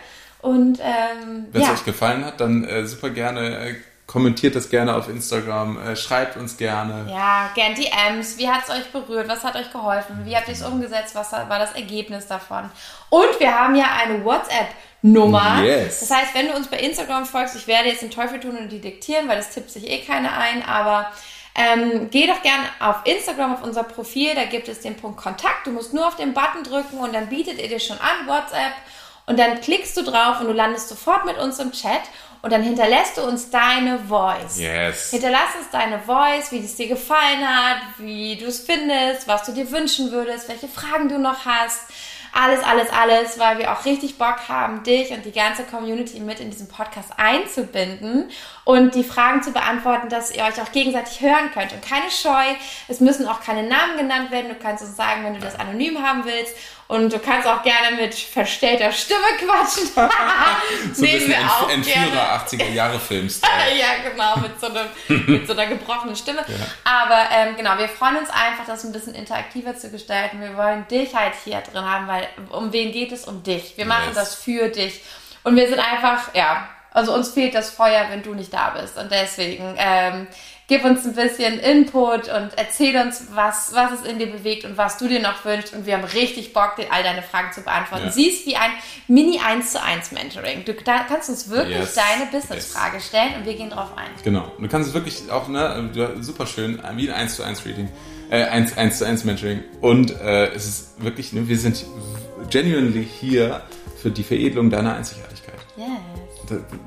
Und 0.47 0.79
ähm, 0.79 1.49
wenn 1.51 1.61
es 1.61 1.67
ja. 1.67 1.75
euch 1.75 1.85
gefallen 1.85 2.25
hat, 2.25 2.41
dann 2.41 2.63
äh, 2.63 2.87
super 2.87 3.11
gerne. 3.11 3.59
Äh, 3.59 3.75
kommentiert 4.07 4.55
das 4.55 4.71
gerne 4.71 4.95
auf 4.95 5.09
Instagram, 5.09 5.81
äh, 5.81 5.97
schreibt 5.97 6.37
uns 6.37 6.57
gerne. 6.57 7.11
Ja, 7.11 7.51
gern 7.57 7.75
DMs. 7.75 8.39
Wie 8.39 8.49
hat 8.49 8.63
es 8.63 8.71
euch 8.71 8.93
berührt? 8.93 9.29
Was 9.29 9.43
hat 9.43 9.57
euch 9.57 9.73
geholfen? 9.73 10.21
Wie 10.25 10.37
habt 10.37 10.47
ihr 10.47 10.55
es 10.55 10.63
umgesetzt? 10.63 11.17
Was 11.17 11.33
war 11.33 11.59
das 11.59 11.73
Ergebnis 11.73 12.29
davon? 12.29 12.71
Und 13.11 13.41
wir 13.41 13.53
haben 13.53 13.75
ja 13.75 13.87
eine 14.05 14.25
WhatsApp-Nummer. 14.25 15.65
Yes. 15.65 15.99
Das 15.99 16.11
heißt, 16.13 16.35
wenn 16.37 16.47
du 16.47 16.55
uns 16.55 16.69
bei 16.69 16.79
Instagram 16.79 17.27
folgst, 17.27 17.57
ich 17.57 17.67
werde 17.67 17.89
jetzt 17.89 18.03
den 18.03 18.13
Teufel 18.13 18.39
tun 18.39 18.57
und 18.57 18.71
die 18.71 18.81
diktieren, 18.81 19.27
weil 19.27 19.39
das 19.39 19.51
tippt 19.51 19.73
sich 19.73 19.91
eh 19.91 19.99
keiner 20.03 20.39
ein, 20.39 20.65
aber 20.65 21.11
ähm, 21.57 22.09
geh 22.13 22.29
doch 22.29 22.43
gern 22.43 22.61
auf 22.79 22.99
Instagram, 23.05 23.55
auf 23.55 23.65
unser 23.65 23.83
Profil, 23.83 24.37
da 24.37 24.45
gibt 24.45 24.69
es 24.69 24.83
den 24.83 24.95
Punkt 24.95 25.21
Kontakt. 25.21 25.67
Du 25.67 25.73
musst 25.73 25.93
nur 25.93 26.07
auf 26.07 26.15
den 26.15 26.33
Button 26.33 26.63
drücken 26.63 26.99
und 26.99 27.13
dann 27.13 27.29
bietet 27.29 27.61
ihr 27.61 27.69
dir 27.69 27.81
schon 27.81 27.99
an, 27.99 28.29
WhatsApp. 28.29 28.73
Und 29.27 29.39
dann 29.39 29.61
klickst 29.61 29.97
du 29.97 30.03
drauf 30.03 30.41
und 30.41 30.47
du 30.47 30.53
landest 30.53 30.89
sofort 30.89 31.25
mit 31.25 31.37
uns 31.37 31.59
im 31.59 31.73
Chat 31.73 32.03
und 32.43 32.53
dann 32.53 32.63
hinterlässt 32.63 33.17
du 33.17 33.23
uns 33.23 33.51
deine 33.51 33.99
Voice. 33.99 34.59
Yes. 34.59 35.11
Hinterlass 35.11 35.57
uns 35.59 35.69
deine 35.73 35.99
Voice, 35.99 36.53
wie 36.53 36.65
es 36.65 36.77
dir 36.77 36.87
gefallen 36.87 37.45
hat, 37.45 37.79
wie 37.99 38.37
du 38.37 38.47
es 38.47 38.61
findest, 38.61 39.27
was 39.27 39.43
du 39.45 39.53
dir 39.53 39.69
wünschen 39.73 40.13
würdest, 40.13 40.49
welche 40.49 40.69
Fragen 40.69 41.09
du 41.09 41.19
noch 41.19 41.45
hast. 41.45 41.81
Alles, 42.33 42.63
alles, 42.63 42.91
alles, 42.91 43.39
weil 43.39 43.59
wir 43.59 43.73
auch 43.73 43.87
richtig 43.87 44.19
Bock 44.19 44.49
haben, 44.49 44.83
dich 44.83 45.11
und 45.11 45.25
die 45.25 45.33
ganze 45.33 45.65
Community 45.65 46.21
mit 46.21 46.39
in 46.39 46.51
diesen 46.51 46.69
Podcast 46.69 47.09
einzubinden 47.17 48.31
und 48.65 48.95
die 48.95 49.05
Fragen 49.05 49.43
zu 49.43 49.53
beantworten, 49.53 50.11
dass 50.11 50.31
ihr 50.31 50.45
euch 50.45 50.61
auch 50.61 50.71
gegenseitig 50.71 51.23
hören 51.23 51.51
könnt. 51.55 51.73
Und 51.73 51.81
keine 51.81 52.11
Scheu, 52.11 52.45
es 52.89 53.01
müssen 53.01 53.27
auch 53.27 53.41
keine 53.41 53.63
Namen 53.63 53.97
genannt 53.97 54.31
werden. 54.31 54.51
Du 54.51 54.55
kannst 54.55 54.85
uns 54.85 54.97
sagen, 54.97 55.25
wenn 55.25 55.35
du 55.35 55.41
das 55.41 55.59
anonym 55.59 56.03
haben 56.07 56.27
willst. 56.27 56.55
Und 56.89 57.13
du 57.13 57.19
kannst 57.19 57.49
auch 57.49 57.63
gerne 57.63 57.97
mit 57.97 58.15
verstellter 58.15 58.93
Stimme 58.93 59.27
quatschen. 59.39 59.87
so 59.95 59.99
ein 59.99 60.11
bisschen 60.95 61.29
wir 61.31 61.71
Entführer 61.75 62.47
80er 62.47 62.71
Jahre 62.71 63.01
Films. 63.01 63.41
ja, 63.79 64.09
genau, 64.09 64.37
mit 64.37 64.61
so, 64.61 64.69
einem, 64.69 64.87
mit 65.27 65.47
so 65.47 65.53
einer 65.53 65.67
gebrochenen 65.67 66.15
Stimme. 66.15 66.45
Ja. 66.47 66.55
Aber 66.85 67.29
ähm, 67.33 67.57
genau, 67.57 67.77
wir 67.77 67.89
freuen 67.89 68.19
uns 68.19 68.31
einfach, 68.31 68.67
das 68.67 68.85
ein 68.85 68.93
bisschen 68.93 69.15
interaktiver 69.15 69.77
zu 69.77 69.91
gestalten. 69.91 70.41
Wir 70.41 70.57
wollen 70.57 70.87
dich 70.89 71.15
halt 71.15 71.35
hier 71.45 71.61
drin 71.61 71.85
haben, 71.85 72.07
weil 72.07 72.29
um 72.51 72.73
wen 72.73 72.93
geht 72.93 73.11
es? 73.11 73.25
Um 73.25 73.43
dich. 73.43 73.77
Wir 73.77 73.87
machen 73.87 74.09
yes. 74.09 74.15
das 74.15 74.35
für 74.37 74.69
dich. 74.69 75.03
Und 75.43 75.57
wir 75.57 75.69
sind 75.69 75.81
einfach, 75.81 76.35
ja, 76.35 76.69
Also 76.97 77.15
uns 77.15 77.29
fehlt 77.29 77.55
das 77.55 77.69
Feuer, 77.69 78.07
wenn 78.09 78.23
du 78.23 78.33
nicht 78.33 78.55
da 78.55 78.71
bist. 78.71 78.97
Und 78.97 79.11
deswegen 79.11 79.75
ähm, 79.77 80.27
gib 80.67 80.83
uns 80.83 81.05
ein 81.05 81.15
bisschen 81.15 81.61
Input 81.61 82.29
und 82.29 82.53
erzähl 82.57 82.97
uns, 82.97 83.27
was, 83.35 83.73
was 83.75 84.01
es 84.01 84.07
in 84.11 84.19
dir 84.19 84.29
bewegt 84.29 84.65
und 84.65 84.79
was 84.79 84.97
du 84.97 85.07
dir 85.07 85.21
noch 85.21 85.45
wünschst. 85.45 85.75
Und 85.75 85.85
wir 85.85 85.93
haben 85.93 86.05
richtig 86.05 86.55
Bock, 86.55 86.77
dir 86.77 86.91
all 86.91 87.03
deine 87.03 87.21
Fragen 87.21 87.53
zu 87.53 87.61
beantworten. 87.61 88.07
Ja. 88.07 88.13
Siehst 88.13 88.47
wie 88.47 88.57
ein 88.57 88.71
Mini 89.09 89.39
1 89.47 89.73
zu 89.73 89.83
1 89.83 90.13
Mentoring. 90.13 90.65
Du 90.65 90.73
kannst 90.73 91.29
uns 91.29 91.51
wirklich 91.51 91.77
yes. 91.77 91.97
deine 91.97 92.31
Business-Frage 92.31 92.97
yes. 92.97 93.07
stellen 93.09 93.35
und 93.41 93.45
wir 93.45 93.55
gehen 93.57 93.69
drauf 93.69 93.91
ein. 93.95 94.09
Genau. 94.25 94.51
Du 94.59 94.67
kannst 94.67 94.89
es 94.89 94.95
wirklich 94.95 95.31
auch, 95.31 95.49
ne, 95.49 95.91
super 96.21 96.47
schön, 96.47 96.83
wie 96.95 97.11
ein 97.11 97.15
1 97.15 97.37
zu 97.37 97.43
1 97.43 97.67
Reading. 97.67 97.91
Äh, 98.31 98.45
1, 98.45 98.79
1 98.79 98.99
zu 98.99 99.07
1 99.07 99.25
Mentoring. 99.25 99.63
Und 99.83 100.19
äh, 100.19 100.47
es 100.47 100.65
ist 100.65 101.05
wirklich, 101.05 101.35
ne, 101.35 101.47
wir 101.47 101.59
sind 101.59 101.85
genuinely 102.49 103.07
hier 103.21 103.61
für 104.01 104.11
die 104.11 104.25
Veredelung 104.25 104.71
deiner 104.71 104.95
Einzigartigkeit. 104.95 105.61
Yes. 105.77 106.16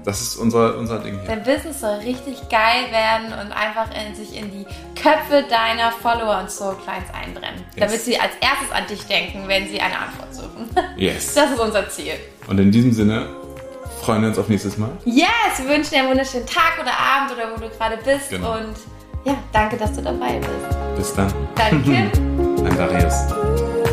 Das 0.04 0.22
ist 0.22 0.36
unser, 0.36 0.78
unser 0.78 1.00
Ding 1.00 1.20
hier. 1.20 1.28
Dein 1.28 1.44
Business 1.44 1.82
soll 1.82 1.96
richtig 2.00 2.50
geil 2.50 2.92
werden 2.92 3.28
und 3.28 3.52
einfach 3.52 3.88
in, 3.94 4.16
sich 4.16 4.36
in 4.36 4.52
die 4.52 4.66
Köpfe 5.00 5.44
deiner 5.50 5.92
Follower 5.92 6.40
und 6.40 6.52
Soul 6.52 6.76
Clients 6.84 7.10
einbrennen. 7.14 7.64
Yes. 7.76 7.86
Damit 7.86 8.02
sie 8.02 8.20
als 8.20 8.32
erstes 8.42 8.72
an 8.72 8.88
dich 8.88 9.06
denken, 9.06 9.44
wenn 9.48 9.68
sie 9.68 9.80
eine 9.80 9.98
Antwort 9.98 10.34
suchen. 10.34 10.70
Yes. 10.98 11.34
Das 11.34 11.52
ist 11.52 11.60
unser 11.60 11.88
Ziel. 11.90 12.14
Und 12.48 12.60
in 12.60 12.72
diesem 12.72 12.92
Sinne 12.92 13.30
freuen 14.02 14.22
wir 14.22 14.30
uns 14.30 14.38
auf 14.38 14.50
nächstes 14.50 14.78
Mal. 14.78 14.92
Yes, 15.06 15.28
wir 15.58 15.70
wünschen 15.70 15.92
dir 15.92 16.00
einen 16.00 16.10
wunderschönen 16.10 16.46
Tag 16.46 16.78
oder 16.82 16.92
Abend 16.92 17.32
oder 17.32 17.52
wo 17.56 17.60
du 17.60 17.70
gerade 17.70 17.98
bist. 18.04 18.30
Genau. 18.30 18.58
Und 18.58 18.76
ja, 19.26 19.36
danke, 19.54 19.78
dass 19.78 19.94
du 19.94 20.02
dabei 20.02 20.40
bist. 20.40 20.98
Bis 20.98 21.14
dann. 21.14 21.34
Danke. 21.56 22.12
Dein 22.64 22.78
Darius. 22.78 23.86